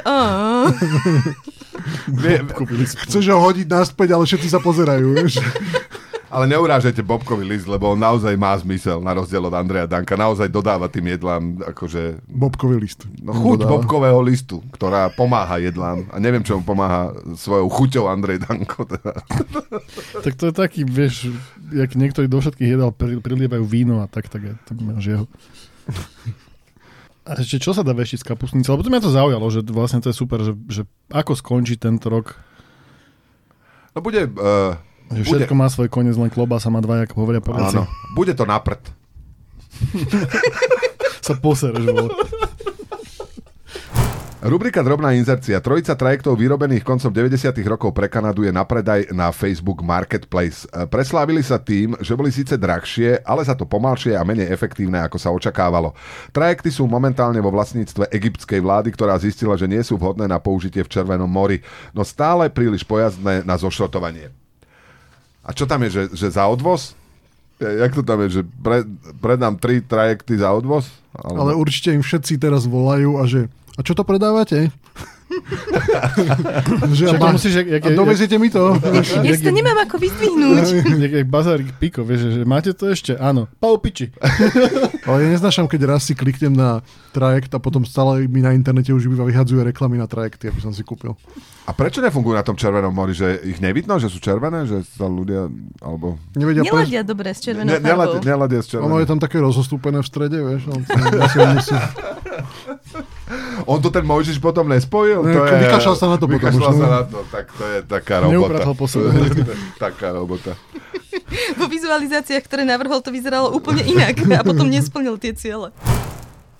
Chceš 3.08 3.24
ho 3.32 3.38
hodiť 3.40 3.66
naspäť, 3.66 4.12
ale 4.12 4.28
všetci 4.28 4.48
sa 4.52 4.60
pozerajú, 4.60 5.16
vieš. 5.16 5.40
Ale 6.32 6.48
neurážajte 6.48 7.04
Bobkový 7.04 7.44
list, 7.44 7.68
lebo 7.68 7.92
on 7.92 8.00
naozaj 8.00 8.32
má 8.40 8.56
zmysel, 8.56 9.04
na 9.04 9.12
rozdiel 9.12 9.44
od 9.44 9.52
Andreja 9.52 9.84
Danka. 9.84 10.16
Naozaj 10.16 10.48
dodáva 10.48 10.88
tým 10.88 11.12
jedlám 11.12 11.60
akože 11.60 12.24
Bobkový 12.24 12.80
list. 12.80 13.04
No, 13.20 13.36
chuť 13.36 13.68
Dodáva. 13.68 13.72
bobkového 13.76 14.20
listu, 14.24 14.64
ktorá 14.72 15.12
pomáha 15.12 15.60
jedlám. 15.60 16.08
A 16.08 16.16
neviem, 16.16 16.40
čo 16.40 16.56
mu 16.56 16.64
pomáha 16.64 17.12
svojou 17.36 17.68
chuťou 17.68 18.08
Andrej 18.08 18.48
Danko. 18.48 18.88
Teda. 18.88 19.12
Tak 20.24 20.38
to 20.38 20.48
je 20.48 20.54
taký, 20.54 20.80
vieš, 20.88 21.28
jak 21.74 21.92
niektorí 21.98 22.30
do 22.30 22.40
všetkých 22.40 22.78
jedál 22.78 22.94
pri- 22.94 23.20
prilievajú 23.20 23.64
víno 23.68 24.00
a 24.00 24.08
tak, 24.08 24.32
tak, 24.32 24.40
je, 24.40 24.54
tak 24.64 24.76
máš 24.80 25.04
jeho. 25.04 25.24
A 27.28 27.36
ešte 27.36 27.58
čo 27.60 27.74
sa 27.74 27.84
dá 27.84 27.92
veštiť 27.92 28.22
z 28.22 28.28
kapustnice? 28.32 28.70
Lebo 28.70 28.86
to 28.86 28.90
mňa 28.90 29.02
to 29.02 29.12
zaujalo, 29.12 29.46
že 29.50 29.60
vlastne 29.68 30.00
to 30.00 30.08
je 30.08 30.16
super, 30.16 30.40
že, 30.40 30.54
že 30.70 30.82
ako 31.10 31.36
skončí 31.36 31.76
tento 31.76 32.08
rok, 32.08 32.38
No 33.92 34.00
bude... 34.00 34.24
Uh, 34.24 34.72
že 35.12 35.22
bude 35.28 35.44
všetko 35.44 35.54
má 35.54 35.66
svoj 35.68 35.88
koniec, 35.92 36.16
len 36.16 36.32
klobása 36.32 36.72
má 36.72 36.80
dva, 36.80 37.04
ako 37.04 37.14
hovoria 37.20 37.44
po 37.44 37.52
áno, 37.52 37.84
bude 38.16 38.32
to 38.32 38.48
na 38.48 38.56
prd. 38.56 38.82
Sa 41.26 41.38
posereš, 41.38 41.86
vole. 41.86 42.10
Rubrika 44.42 44.82
Drobná 44.82 45.14
inzercia. 45.14 45.62
Trojica 45.62 45.94
trajektov 45.94 46.34
vyrobených 46.34 46.82
koncom 46.82 47.14
90. 47.14 47.54
rokov 47.62 47.94
pre 47.94 48.10
Kanadu 48.10 48.42
je 48.42 48.50
na 48.50 48.66
predaj 48.66 49.06
na 49.14 49.30
Facebook 49.30 49.86
Marketplace. 49.86 50.66
E, 50.66 50.82
Preslávili 50.90 51.46
sa 51.46 51.62
tým, 51.62 51.94
že 52.02 52.18
boli 52.18 52.34
síce 52.34 52.58
drahšie, 52.58 53.22
ale 53.22 53.46
za 53.46 53.54
to 53.54 53.70
pomalšie 53.70 54.18
a 54.18 54.26
menej 54.26 54.50
efektívne, 54.50 54.98
ako 54.98 55.14
sa 55.14 55.30
očakávalo. 55.30 55.94
Trajekty 56.34 56.74
sú 56.74 56.90
momentálne 56.90 57.38
vo 57.38 57.54
vlastníctve 57.54 58.10
egyptskej 58.10 58.58
vlády, 58.58 58.90
ktorá 58.90 59.14
zistila, 59.14 59.54
že 59.54 59.70
nie 59.70 59.78
sú 59.78 59.94
vhodné 59.94 60.26
na 60.26 60.42
použitie 60.42 60.82
v 60.82 60.90
Červenom 60.90 61.30
mori, 61.30 61.62
no 61.94 62.02
stále 62.02 62.50
príliš 62.50 62.82
pojazdné 62.82 63.46
na 63.46 63.54
zošrotovanie. 63.54 64.41
A 65.42 65.50
čo 65.50 65.66
tam 65.66 65.82
je, 65.86 65.90
že, 65.90 66.02
že 66.14 66.28
za 66.30 66.46
odvoz? 66.46 66.94
Jak 67.62 67.94
to 67.94 68.02
tam 68.02 68.26
je, 68.26 68.40
že 68.40 68.42
pre, 68.42 68.82
predám 69.22 69.54
tri 69.54 69.78
trajekty 69.82 70.38
za 70.38 70.50
odvoz? 70.50 70.90
Ale 71.14 71.54
určite 71.54 71.94
im 71.94 72.02
všetci 72.02 72.38
teraz 72.38 72.66
volajú 72.66 73.18
a 73.18 73.26
že 73.28 73.46
a 73.72 73.80
čo 73.80 73.96
to 73.96 74.04
predávate? 74.04 74.68
že 76.98 77.08
ma, 77.16 77.32
musíš, 77.32 77.64
jak, 77.64 77.66
jak, 77.66 77.82
a 77.86 77.90
doveziete 77.96 78.36
mi 78.36 78.52
to? 78.52 78.76
Ja 79.24 79.32
si 79.32 79.40
to 79.40 79.48
nemám 79.48 79.80
ako 79.88 79.96
vyzdvihnúť. 79.96 80.64
jak, 81.08 81.12
jak 81.24 81.28
bazárik 81.32 81.72
piko, 81.80 82.04
vieš, 82.04 82.36
že, 82.36 82.42
máte 82.44 82.76
to 82.76 82.92
ešte? 82.92 83.16
Áno. 83.16 83.48
Pau 83.56 83.80
piči. 83.80 84.12
Ale 85.08 85.24
ja 85.24 85.28
neznášam, 85.32 85.72
keď 85.72 85.96
raz 85.96 86.04
si 86.04 86.12
kliknem 86.12 86.52
na 86.52 86.84
trajekt 87.16 87.48
a 87.56 87.58
potom 87.64 87.80
stále 87.88 88.28
mi 88.28 88.44
na 88.44 88.52
internete 88.52 88.92
už 88.92 89.08
iba 89.08 89.24
vyhadzuje 89.24 89.64
reklamy 89.64 89.96
na 89.96 90.04
trajekty, 90.04 90.52
aby 90.52 90.60
som 90.60 90.76
si 90.76 90.84
kúpil. 90.84 91.16
A 91.62 91.70
prečo 91.70 92.02
nefungujú 92.02 92.34
na 92.34 92.42
tom 92.42 92.58
Červenom 92.58 92.90
mori? 92.90 93.14
Že 93.14 93.38
ich 93.46 93.62
nevidno, 93.62 93.94
že 94.02 94.10
sú 94.10 94.18
červené? 94.18 94.66
Že 94.66 94.82
sa 94.82 95.06
ľudia... 95.06 95.46
Alebo... 95.78 96.18
Nevedia 96.34 96.66
preč... 96.66 96.90
Neladia 96.90 97.02
dobre 97.06 97.30
s 97.30 97.38
červenou 97.38 97.70
Ne, 97.70 97.78
neladia, 97.78 98.18
farbou. 98.18 98.26
neladia 98.26 98.60
s 98.66 98.68
Ono 98.74 98.96
je 98.98 99.06
tam 99.06 99.18
také 99.22 99.38
rozostúpené 99.38 100.02
v 100.02 100.06
strede, 100.10 100.42
vieš. 100.42 100.66
On, 100.66 100.82
musí, 100.82 101.38
musí. 101.38 101.74
On 103.70 103.78
to 103.78 103.94
ten 103.94 104.02
Mojžiš 104.02 104.42
potom 104.42 104.66
nespojil? 104.66 105.22
Ne, 105.22 105.38
to 105.38 105.46
je, 105.46 105.60
vykašľal 105.70 105.96
sa 105.96 106.06
na 106.10 106.16
to 106.18 106.26
potom 106.26 106.34
vykašľal 106.34 106.70
už, 106.74 106.78
sa 106.78 106.86
no. 106.86 106.90
na 106.90 107.02
to, 107.06 107.18
tak 107.30 107.46
to 107.54 107.64
je 107.64 107.78
taká 107.86 108.14
robota. 108.26 108.34
Neupratal 108.34 108.74
po 108.74 108.86
sebe. 108.90 109.06
taká 109.86 110.08
robota. 110.10 110.52
Vo 111.56 111.66
vizualizáciách, 111.70 112.42
ktoré 112.42 112.66
navrhol, 112.66 112.98
to 113.00 113.14
vyzeralo 113.14 113.54
úplne 113.54 113.86
inak 113.86 114.18
a 114.34 114.42
potom 114.42 114.66
nesplnil 114.74 115.14
tie 115.16 115.32
ciele. 115.36 115.70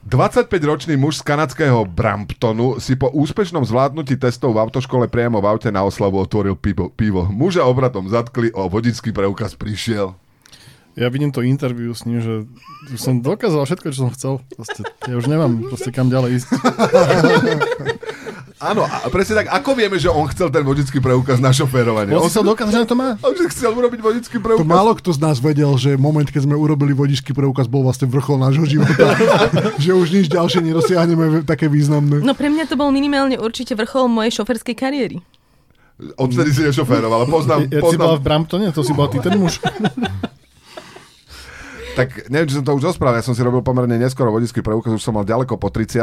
25-ročný 0.03 0.98
muž 0.98 1.22
z 1.22 1.26
kanadského 1.26 1.86
Bramptonu 1.86 2.82
si 2.82 2.98
po 2.98 3.07
úspešnom 3.14 3.62
zvládnutí 3.62 4.18
testov 4.18 4.59
v 4.59 4.66
autoškole 4.66 5.07
priamo 5.07 5.38
v 5.38 5.46
aute 5.46 5.70
na 5.70 5.86
oslavu 5.86 6.18
otvoril 6.18 6.59
pivo. 6.59 6.90
pivo. 6.90 7.30
Muža 7.30 7.62
obratom 7.62 8.11
zatkli, 8.11 8.50
o 8.50 8.66
vodický 8.66 9.14
preukaz 9.14 9.55
prišiel. 9.55 10.18
Ja 10.93 11.09
vidím 11.09 11.32
to 11.32 11.40
interview 11.40 11.88
s 11.97 12.05
ním, 12.05 12.20
že 12.20 12.45
som 13.01 13.24
dokázal 13.24 13.64
všetko, 13.64 13.86
čo 13.90 13.99
som 14.05 14.11
chcel. 14.12 14.45
Proste, 14.53 14.84
ja 15.09 15.16
už 15.16 15.24
nemám 15.24 15.64
proste 15.64 15.88
kam 15.88 16.12
ďalej 16.12 16.45
ísť. 16.45 16.49
Áno, 18.62 18.86
a 18.86 19.11
presne 19.11 19.43
tak, 19.43 19.51
ako 19.51 19.74
vieme, 19.74 19.99
že 19.99 20.07
on 20.07 20.22
chcel 20.30 20.47
ten 20.47 20.62
vodický 20.62 21.03
preukaz 21.03 21.43
na 21.43 21.51
šoférovanie? 21.51 22.14
On 22.14 22.22
On, 22.22 22.30
si 22.30 22.38
sa 22.38 22.47
dokázal, 22.47 22.86
že 22.86 22.90
to 22.93 22.95
má. 22.95 23.18
on 23.18 23.34
že 23.34 23.51
chcel 23.51 23.74
urobiť 23.74 23.99
vodický 23.99 24.38
To 24.38 24.45
preukaz. 24.45 24.62
málo 24.62 24.95
kto 24.95 25.11
z 25.11 25.18
nás 25.18 25.43
vedel, 25.43 25.74
že 25.74 25.99
moment, 25.99 26.22
keď 26.22 26.47
sme 26.47 26.55
urobili 26.55 26.95
vodičský 26.95 27.34
preukaz, 27.34 27.66
bol 27.66 27.82
vlastne 27.82 28.07
vrchol 28.07 28.38
nášho 28.38 28.62
života. 28.62 29.18
že 29.82 29.90
už 29.90 30.14
nič 30.14 30.30
ďalšie 30.30 30.62
nerozsiahneme 30.62 31.43
také 31.43 31.66
významné. 31.66 32.22
No 32.22 32.38
pre 32.38 32.55
mňa 32.55 32.70
to 32.70 32.78
bol 32.78 32.95
minimálne 32.95 33.34
určite 33.34 33.74
vrchol 33.74 34.07
mojej 34.07 34.30
šoferskej 34.38 34.78
kariéry. 34.78 35.18
Odtedy 36.14 36.55
si 36.55 36.62
nešoféroval, 36.62 37.26
ale 37.26 37.26
poznám, 37.26 37.66
Ja, 37.66 37.82
si 37.82 37.99
bola 37.99 38.14
poznám 38.14 38.14
v 38.14 38.22
Bramptone? 38.22 38.66
To 38.70 38.82
si 38.86 38.93
bol 38.95 39.11
ty 39.11 39.18
ten 39.18 39.43
muž? 39.43 39.59
Tak 41.93 42.09
neviem, 42.26 42.49
či 42.49 42.57
som 42.57 42.64
to 42.64 42.72
už 42.72 42.88
rozprával, 42.88 43.20
ja 43.20 43.24
som 43.24 43.36
si 43.36 43.40
robil 43.40 43.61
pomerne 43.61 43.95
neskoro 43.95 44.32
vodický 44.32 44.61
preukaz, 44.61 44.90
už 44.90 45.03
som 45.03 45.12
mal 45.12 45.22
ďaleko 45.22 45.57
po 45.57 45.68
30 45.68 46.01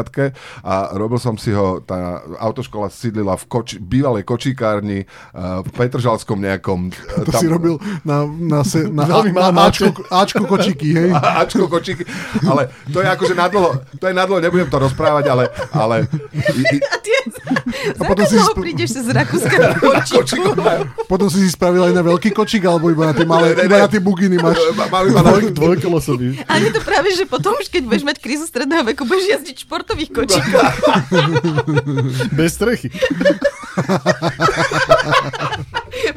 a 0.61 0.73
robil 0.93 1.17
som 1.17 1.33
si 1.33 1.49
ho, 1.49 1.81
tá 1.81 2.21
autoškola 2.37 2.87
sídlila 2.87 3.33
v 3.33 3.45
koči, 3.47 3.75
bývalej 3.77 4.21
kočíkárni 4.21 5.03
uh, 5.03 5.65
v 5.65 5.69
Petržalskom 5.71 6.37
nejakom... 6.37 6.93
uh, 6.93 7.25
To 7.25 7.31
si 7.33 7.49
robil 7.49 7.81
na, 8.01 8.21
na, 8.23 8.61
se, 8.61 8.85
na, 8.85 9.09
Veľmi 9.09 9.33
na, 9.33 9.49
malá 9.49 9.65
Ačko, 9.65 9.89
Ačko 10.07 10.45
kočiky, 10.45 10.93
hej? 10.93 11.09
Ačko 11.09 11.65
kočíky, 11.65 12.05
ale 12.45 12.69
to 12.85 13.01
je 13.01 13.07
akože 13.09 13.33
nadlho, 13.33 13.69
to 13.97 14.05
je 14.05 14.13
nadlho, 14.13 14.37
nebudem 14.37 14.69
to 14.69 14.77
rozprávať, 14.77 15.25
ale, 15.27 15.43
ale 15.71 15.95
A 16.93 16.95
tie... 17.01 17.17
Za 17.95 18.03
potom 18.05 18.25
si 18.25 18.35
koho 18.35 18.51
sp- 18.53 18.59
prídeš 18.61 18.89
z 18.93 19.09
Rakúska 19.09 19.55
na 19.63 19.73
kočíkové, 20.05 20.73
Potom 21.07 21.27
si 21.29 21.41
si 21.41 21.49
spravil 21.49 21.81
aj 21.85 21.93
na 21.93 22.03
veľký 22.03 22.29
kočík, 22.29 22.61
alebo 22.63 22.89
iba 22.89 23.09
na 23.09 23.13
tie 23.13 23.25
malé, 23.25 23.53
Ne, 23.53 23.55
ne, 23.55 23.63
iba 23.65 23.77
ne. 23.77 23.83
na 23.85 23.89
tie 23.89 24.01
buginy 24.01 24.37
máš. 24.37 24.57
mali 24.89 25.09
ma 25.09 25.21
na, 25.23 25.31
Dvoj, 25.80 26.03
dvojkolosový. 26.03 26.43
A 26.45 26.59
je 26.63 26.71
to 26.75 26.82
práve, 26.84 27.09
že 27.15 27.25
potom 27.25 27.55
už 27.55 27.71
keď 27.71 27.84
budeš 27.88 28.03
mať 28.03 28.17
krízu 28.19 28.45
stredného 28.45 28.84
veku, 28.91 29.07
budeš 29.07 29.39
jazdiť 29.39 29.55
športových 29.63 30.11
kočíkoch. 30.11 30.73
Bez 32.38 32.59
strechy. 32.59 32.89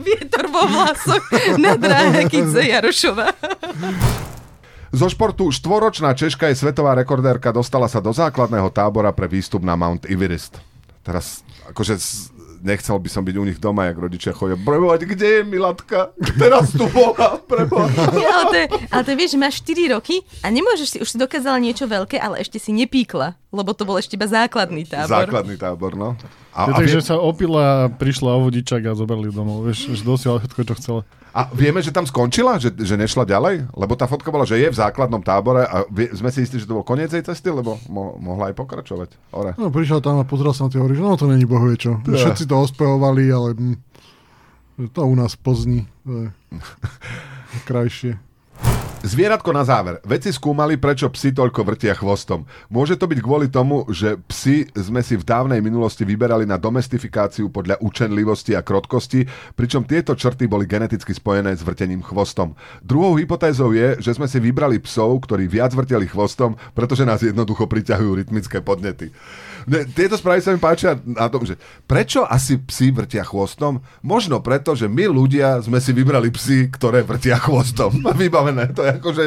Vietor 0.03 0.51
vo 0.51 0.67
vlasoch 0.67 1.23
na 1.59 1.79
dráhe 1.79 2.27
Kice 2.27 2.67
Jarošova. 2.67 3.31
Zo 4.93 5.09
športu 5.09 5.49
štvoročná 5.49 6.13
Češka 6.13 6.53
je 6.53 6.59
svetová 6.59 6.93
rekordérka, 6.93 7.49
dostala 7.55 7.89
sa 7.89 8.05
do 8.05 8.13
základného 8.13 8.69
tábora 8.69 9.09
pre 9.17 9.25
výstup 9.25 9.65
na 9.65 9.73
Mount 9.73 10.05
Everest. 10.05 10.61
Teraz, 11.01 11.41
akože 11.73 11.97
nechcel 12.63 12.97
by 12.97 13.11
som 13.11 13.27
byť 13.27 13.35
u 13.37 13.45
nich 13.45 13.59
doma, 13.59 13.91
jak 13.91 13.99
rodičia 13.99 14.33
chodia. 14.33 14.55
Prebohať, 14.57 15.05
kde 15.05 15.27
je 15.27 15.43
Milatka? 15.43 16.15
Teraz 16.39 16.71
tu 16.73 16.87
bola, 16.89 17.43
prebohať. 17.43 17.93
Ale 18.33 18.45
to, 18.49 18.57
je, 18.57 18.67
ale 18.89 19.03
to 19.03 19.11
je, 19.13 19.19
vieš, 19.19 19.33
že 19.35 19.39
máš 19.43 19.55
4 19.67 19.95
roky 19.99 20.23
a 20.41 20.49
nemôžeš 20.49 20.89
si, 20.89 20.99
už 21.03 21.09
si 21.13 21.17
dokázala 21.19 21.59
niečo 21.61 21.85
veľké, 21.91 22.17
ale 22.17 22.41
ešte 22.41 22.57
si 22.57 22.71
nepíkla. 22.73 23.37
Lebo 23.53 23.77
to 23.77 23.85
bol 23.85 24.01
ešte 24.01 24.17
iba 24.17 24.25
základný 24.25 24.89
tábor. 24.89 25.13
Základný 25.13 25.61
tábor, 25.61 25.93
no. 25.93 26.17
A, 26.57 26.73
a 26.73 26.81
takže 26.81 27.05
vie... 27.05 27.07
sa 27.07 27.21
opila, 27.21 27.93
prišla 27.93 28.33
o 28.33 28.41
vodičak 28.49 28.81
a 28.89 28.97
zobrali 28.97 29.29
domov. 29.29 29.69
Vieš, 29.69 29.93
že 29.93 30.03
dosiahla 30.03 30.41
všetko, 30.41 30.61
čo 30.65 30.75
chcela. 30.81 31.01
A 31.33 31.49
vieme, 31.49 31.81
že 31.81 31.93
tam 31.93 32.05
skončila? 32.05 32.61
Že, 32.61 32.77
že 32.77 32.97
nešla 32.97 33.25
ďalej? 33.25 33.73
Lebo 33.73 33.93
tá 33.97 34.05
fotka 34.05 34.29
bola, 34.29 34.45
že 34.45 34.61
je 34.61 34.69
v 34.69 34.77
základnom 34.77 35.25
tábore 35.25 35.65
a 35.65 35.89
vie, 35.89 36.13
sme 36.13 36.29
si 36.29 36.45
istí, 36.45 36.61
že 36.61 36.69
to 36.69 36.77
bol 36.77 36.85
koniec 36.85 37.09
jej 37.09 37.25
cesty, 37.25 37.49
lebo 37.49 37.81
mo, 37.89 38.17
mohla 38.21 38.53
aj 38.53 38.57
pokračovať. 38.57 39.17
Ore. 39.33 39.57
No, 39.57 39.73
prišiel 39.73 40.05
tam 40.05 40.21
a 40.21 40.29
pozrel 40.29 40.53
sa 40.53 40.69
na 40.69 40.73
tie 40.73 40.81
hory, 40.81 40.93
že 40.93 41.01
no 41.01 41.17
to 41.17 41.29
není 41.29 41.49
bohvie 41.49 41.81
čo. 41.81 42.01
Ja. 42.05 42.21
Všetci 42.21 42.45
to 42.45 42.57
ospehovali, 42.61 43.33
ale 43.33 43.57
hm, 43.57 43.77
to 44.93 45.01
u 45.09 45.17
nás 45.17 45.33
pozní. 45.37 45.89
To 46.05 46.13
je 46.13 46.27
krajšie. 47.69 48.21
Zvieratko 49.03 49.51
na 49.51 49.67
záver. 49.67 49.99
Vedci 50.07 50.31
skúmali, 50.31 50.79
prečo 50.79 51.11
psi 51.11 51.35
toľko 51.35 51.67
vrtia 51.67 51.91
chvostom. 51.91 52.47
Môže 52.71 52.95
to 52.95 53.11
byť 53.11 53.19
kvôli 53.19 53.51
tomu, 53.51 53.83
že 53.91 54.15
psi 54.31 54.71
sme 54.79 55.03
si 55.03 55.19
v 55.19 55.27
dávnej 55.27 55.59
minulosti 55.59 56.07
vyberali 56.07 56.47
na 56.47 56.55
domestifikáciu 56.55 57.51
podľa 57.51 57.83
učenlivosti 57.83 58.55
a 58.55 58.63
krotkosti, 58.63 59.27
pričom 59.59 59.83
tieto 59.83 60.15
črty 60.15 60.47
boli 60.47 60.71
geneticky 60.71 61.11
spojené 61.11 61.51
s 61.51 61.67
vrtením 61.67 61.99
chvostom. 61.99 62.55
Druhou 62.79 63.19
hypotézou 63.19 63.75
je, 63.75 63.99
že 63.99 64.15
sme 64.15 64.31
si 64.31 64.39
vybrali 64.39 64.79
psov, 64.79 65.27
ktorí 65.27 65.51
viac 65.51 65.75
vrteli 65.75 66.07
chvostom, 66.07 66.55
pretože 66.71 67.03
nás 67.03 67.27
jednoducho 67.27 67.67
priťahujú 67.67 68.23
rytmické 68.23 68.63
podnety. 68.63 69.11
Ne, 69.67 69.87
tieto 69.89 70.19
správy 70.19 70.41
sa 70.43 70.51
mi 70.55 70.61
páčia 70.61 70.99
na 71.03 71.27
tom, 71.31 71.47
že 71.47 71.59
prečo 71.87 72.27
asi 72.27 72.59
psi 72.59 72.91
vrtia 72.91 73.23
chvostom? 73.23 73.83
Možno 74.03 74.43
preto, 74.43 74.75
že 74.75 74.91
my 74.91 75.09
ľudia 75.09 75.63
sme 75.63 75.79
si 75.79 75.95
vybrali 75.95 76.31
psy, 76.35 76.71
ktoré 76.71 77.03
vrtia 77.07 77.39
chvostom. 77.39 78.03
Vybavené. 78.21 78.71
To 78.75 78.83
je 78.83 78.91
akože 78.99 79.25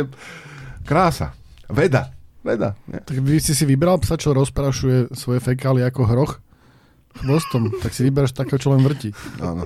krása. 0.84 1.34
Veda. 1.72 2.14
Veda. 2.46 2.78
Nie? 2.86 3.02
Tak 3.02 3.18
vy 3.26 3.42
si 3.42 3.58
si 3.58 3.66
vybral 3.66 3.98
psa, 4.04 4.22
čo 4.22 4.36
rozprašuje 4.38 5.18
svoje 5.18 5.42
fekály 5.42 5.82
ako 5.82 6.02
hroch? 6.06 6.34
Chvostom. 7.16 7.72
Tak 7.80 7.96
si 7.96 8.04
vyberáš 8.06 8.36
takého, 8.36 8.60
čo 8.60 8.76
len 8.76 8.84
vrti. 8.84 9.16
Áno. 9.40 9.64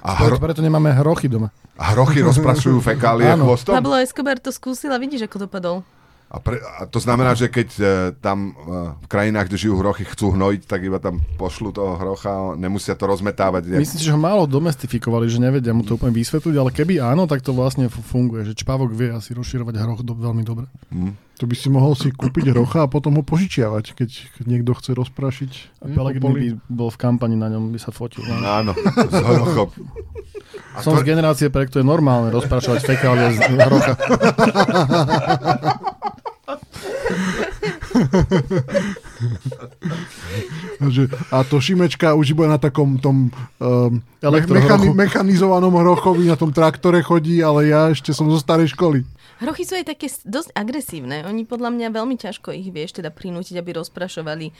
A 0.00 0.14
hro... 0.14 0.38
Preto 0.38 0.62
nemáme 0.62 0.94
hrochy 0.94 1.26
doma. 1.26 1.50
A 1.74 1.92
hrochy 1.92 2.22
rozprašujú 2.22 2.78
fekálie 2.78 3.26
chvostom? 3.34 3.74
Pablo 3.74 3.98
Escobar 3.98 4.38
to 4.38 4.54
skúsil 4.54 4.94
a 4.94 4.98
vidíš, 4.98 5.26
ako 5.26 5.50
dopadol. 5.50 5.76
A, 6.28 6.44
pre, 6.44 6.60
a 6.60 6.84
to 6.84 7.00
znamená, 7.00 7.32
že 7.32 7.48
keď 7.48 7.68
e, 7.80 7.82
tam 8.20 8.52
e, 8.52 9.00
v 9.00 9.08
krajinách, 9.08 9.48
kde 9.48 9.64
žijú 9.64 9.80
hrochy, 9.80 10.04
chcú 10.04 10.36
hnojiť, 10.36 10.68
tak 10.68 10.84
iba 10.84 11.00
tam 11.00 11.24
pošlu 11.40 11.72
toho 11.72 11.96
hrocha, 11.96 12.52
nemusia 12.60 12.92
to 12.92 13.08
rozmetávať. 13.08 13.72
Ne? 13.72 13.80
Myslím 13.80 13.96
si, 13.96 14.04
že 14.04 14.12
ho 14.12 14.20
málo 14.20 14.44
domestifikovali, 14.44 15.24
že 15.24 15.40
nevedia 15.40 15.72
mu 15.72 15.88
to 15.88 15.96
úplne 15.96 16.12
vysvetliť, 16.12 16.54
ale 16.60 16.68
keby 16.68 17.00
áno, 17.00 17.24
tak 17.24 17.40
to 17.40 17.56
vlastne 17.56 17.88
funguje, 17.88 18.44
že 18.44 18.60
čpavok 18.60 18.92
vie 18.92 19.08
asi 19.08 19.32
rozširovať 19.32 19.80
hroch 19.80 20.04
do, 20.04 20.12
veľmi 20.12 20.44
dobre. 20.44 20.68
Hmm. 20.92 21.16
To 21.40 21.48
by 21.48 21.56
si 21.56 21.72
mohol 21.72 21.96
si 21.96 22.12
kúpiť 22.12 22.52
hrocha 22.52 22.84
a 22.84 22.92
potom 22.92 23.16
ho 23.16 23.24
požičiavať, 23.24 23.96
keď, 23.96 24.10
keď 24.36 24.44
niekto 24.44 24.76
chce 24.76 24.92
rozprašiť. 24.92 25.80
A 25.80 25.88
Pelegrini 25.88 26.60
by 26.60 26.68
bol 26.68 26.92
v 26.92 26.98
kampani 26.98 27.40
na 27.40 27.48
ňom, 27.48 27.72
by 27.72 27.80
sa 27.80 27.88
fotil. 27.88 28.20
No. 28.26 28.36
Áno, 28.42 28.76
s 29.08 29.16
hrochom. 29.16 29.70
Som 30.82 30.98
to... 30.98 31.00
z 31.00 31.08
generácie, 31.08 31.48
pre 31.48 31.70
ktoré 31.70 31.86
je 31.86 31.88
normálne 31.88 32.34
rozprašovať 32.34 32.84
fekálie 32.84 33.38
z 33.38 33.40
hrocha. 33.54 33.94
a 41.34 41.44
to 41.44 41.60
Šimečka 41.60 42.14
už 42.14 42.30
iba 42.32 42.46
na 42.46 42.58
takom 42.58 42.98
tom 42.98 43.30
um, 43.58 44.02
mechani- 44.22 44.94
mechanizovanom 44.94 45.74
hrochovi, 45.74 46.28
na 46.30 46.36
tom 46.38 46.52
traktore 46.54 47.02
chodí, 47.02 47.42
ale 47.42 47.68
ja 47.72 47.90
ešte 47.90 48.14
som 48.14 48.30
zo 48.30 48.38
starej 48.38 48.72
školy. 48.76 49.02
Hrochy 49.38 49.62
sú 49.62 49.78
aj 49.78 49.86
také 49.94 50.10
dosť 50.26 50.50
agresívne. 50.50 51.22
Oni 51.22 51.46
podľa 51.46 51.70
mňa 51.70 51.94
veľmi 51.94 52.18
ťažko 52.18 52.50
ich 52.58 52.74
vieš 52.74 52.98
teda 52.98 53.14
prinútiť, 53.14 53.54
aby 53.62 53.78
rozprašovali 53.78 54.50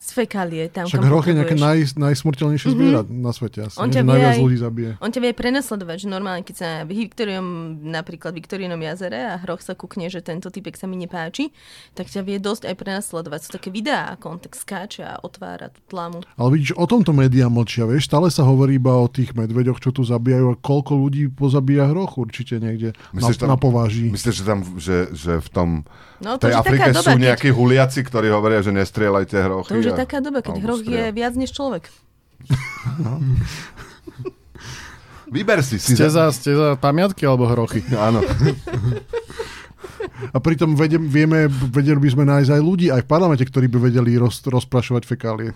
z 0.00 0.16
fekálie 0.16 0.64
tam, 0.72 0.88
Však 0.88 1.04
hroch 1.04 1.28
je 1.28 1.36
nejaké 1.36 1.60
naj, 1.60 1.92
najsmrteľnejšie 1.92 2.72
mm-hmm. 2.72 2.80
zviera 2.80 3.00
na 3.04 3.36
svete 3.36 3.68
asi. 3.68 3.76
On 3.76 3.84
ťa 3.84 4.00
vie 4.00 4.08
najviac 4.08 4.32
aj, 4.32 4.40
ľudí 4.40 4.56
zabije. 4.56 4.90
On 4.96 5.12
ťa 5.12 5.20
vie 5.20 5.32
prenasledovať, 5.36 5.96
že 6.00 6.08
normálne, 6.08 6.40
keď 6.40 6.56
sa 6.56 6.68
v 6.88 7.04
Viktorium, 7.04 7.48
napríklad 7.84 8.32
v 8.32 8.40
Viktorinom 8.40 8.80
jazere 8.80 9.20
a 9.28 9.36
hroch 9.36 9.60
sa 9.60 9.76
kukne, 9.76 10.08
že 10.08 10.24
tento 10.24 10.48
typek 10.48 10.72
sa 10.72 10.88
mi 10.88 10.96
nepáči, 10.96 11.52
tak 11.92 12.08
ťa 12.08 12.24
vie 12.24 12.40
dosť 12.40 12.72
aj 12.72 12.74
prenasledovať. 12.80 13.38
Sú 13.44 13.50
také 13.60 13.68
videá, 13.68 14.16
ako 14.16 14.24
on 14.32 14.38
tak 14.40 14.56
skáče 14.56 15.04
a 15.04 15.20
otvára 15.20 15.68
tú 15.68 15.84
tlamu. 15.92 16.24
Ale 16.40 16.48
vidíš, 16.56 16.80
o 16.80 16.88
tomto 16.88 17.12
médiá 17.12 17.52
mlčia, 17.52 17.84
vieš, 17.84 18.08
stále 18.08 18.32
sa 18.32 18.40
hovorí 18.48 18.80
iba 18.80 18.96
o 18.96 19.04
tých 19.04 19.36
medveďoch, 19.36 19.84
čo 19.84 19.92
tu 19.92 20.00
zabíjajú 20.00 20.48
a 20.48 20.56
koľko 20.56 20.96
ľudí 20.96 21.28
pozabíja 21.28 21.92
hroch 21.92 22.16
určite 22.16 22.56
niekde 22.56 22.96
myslíš, 23.12 23.36
na, 23.36 23.40
tam, 23.44 23.48
na 23.52 23.58
pováži. 23.60 24.08
Myslíš, 24.08 24.32
že 24.32 24.44
tam, 24.48 24.64
že, 24.80 25.12
že 25.12 25.44
v 25.44 25.48
tom 25.52 25.68
No, 26.20 26.36
v 26.36 26.52
tej 26.52 26.52
Afrike 26.52 26.92
doba, 26.92 27.00
sú 27.00 27.16
nejakí 27.16 27.48
keď... 27.48 27.56
huliaci, 27.56 28.00
ktorí 28.04 28.28
hovoria, 28.28 28.60
že 28.60 28.76
nestrieľajte 28.76 29.40
hrochy. 29.40 29.72
To 29.72 29.80
už 29.80 29.88
je 29.90 30.00
taká 30.06 30.18
doba, 30.22 30.40
keď 30.40 30.56
hroch 30.62 30.82
je 30.86 31.10
viac 31.10 31.34
než 31.34 31.50
človek. 31.50 31.90
Vyber 35.30 35.62
si. 35.62 35.78
si 35.78 35.94
ste, 35.94 36.10
za, 36.10 36.26
ste 36.34 36.58
za 36.58 36.74
pamiatky 36.74 37.22
alebo 37.22 37.46
hrochy? 37.46 37.86
Áno. 38.06 38.18
A 40.34 40.38
pritom 40.42 40.74
vedem, 40.74 41.06
vieme, 41.06 41.46
vedeli 41.48 41.96
by 41.96 42.08
sme 42.10 42.24
nájsť 42.26 42.50
aj 42.50 42.60
ľudí 42.60 42.86
aj 42.90 43.06
v 43.06 43.08
parlamente, 43.08 43.44
ktorí 43.46 43.70
by 43.70 43.78
vedeli 43.88 44.18
roz, 44.18 44.42
rozprašovať 44.42 45.06
fekálie. 45.06 45.54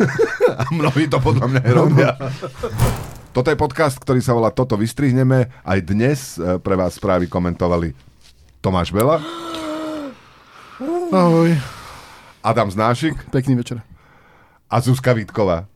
A 0.60 0.66
mnohí 0.72 1.06
to 1.06 1.22
podľa 1.22 1.46
mňa 1.46 1.62
robia. 1.70 2.16
Toto 3.30 3.48
je 3.52 3.60
podcast, 3.60 4.00
ktorý 4.02 4.18
sa 4.18 4.34
volá 4.34 4.50
Toto 4.50 4.74
vystrihneme. 4.74 5.52
Aj 5.62 5.78
dnes 5.78 6.40
eh, 6.40 6.58
pre 6.58 6.74
vás 6.74 6.98
správy 6.98 7.30
komentovali 7.30 7.94
Tomáš 8.58 8.90
Bela. 8.90 9.22
Ahoj. 11.12 11.79
Adam 12.40 12.70
Znášik. 12.72 13.14
Pekný 13.28 13.54
večer. 13.60 13.84
A 14.70 14.80
Zuzka 14.80 15.12
Vítková. 15.12 15.68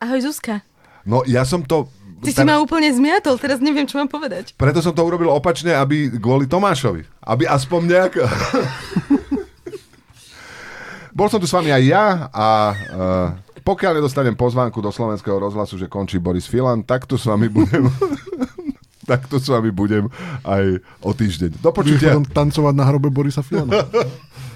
Ahoj 0.00 0.20
Zuzka. 0.24 0.64
No 1.04 1.22
ja 1.28 1.44
som 1.44 1.62
to... 1.62 1.88
Ty 2.24 2.32
si 2.32 2.44
ma 2.48 2.56
úplne 2.56 2.88
zmiatol, 2.88 3.36
teraz 3.36 3.60
neviem, 3.60 3.84
čo 3.84 4.00
mám 4.00 4.08
povedať. 4.08 4.56
Preto 4.56 4.80
som 4.80 4.96
to 4.96 5.04
urobil 5.04 5.28
opačne, 5.28 5.76
aby 5.76 6.08
kvôli 6.16 6.48
Tomášovi. 6.48 7.04
Aby 7.20 7.44
aspoň 7.44 7.80
nejak... 7.84 8.12
Bol 11.16 11.28
som 11.32 11.40
tu 11.40 11.48
s 11.48 11.52
vami 11.52 11.72
aj 11.72 11.82
ja 11.84 12.04
a 12.28 12.46
uh, 12.72 13.28
pokiaľ 13.64 14.00
nedostanem 14.00 14.36
pozvánku 14.36 14.84
do 14.84 14.92
slovenského 14.92 15.40
rozhlasu, 15.40 15.80
že 15.80 15.88
končí 15.88 16.20
Boris 16.20 16.44
Filan, 16.44 16.84
tak 16.84 17.08
tu 17.08 17.16
s 17.16 17.24
vami 17.24 17.48
budem 17.48 17.88
tak 19.10 19.24
to 19.30 19.38
s 19.38 19.48
vami 19.48 19.70
budem 19.70 20.10
aj 20.42 20.82
o 21.00 21.10
týždeň. 21.14 21.62
Do 21.62 21.70
počutia. 21.70 22.18
tancovať 22.20 22.74
na 22.74 22.84
hrobe 22.84 23.08
Borisa 23.08 23.40
Filana. 23.40 23.86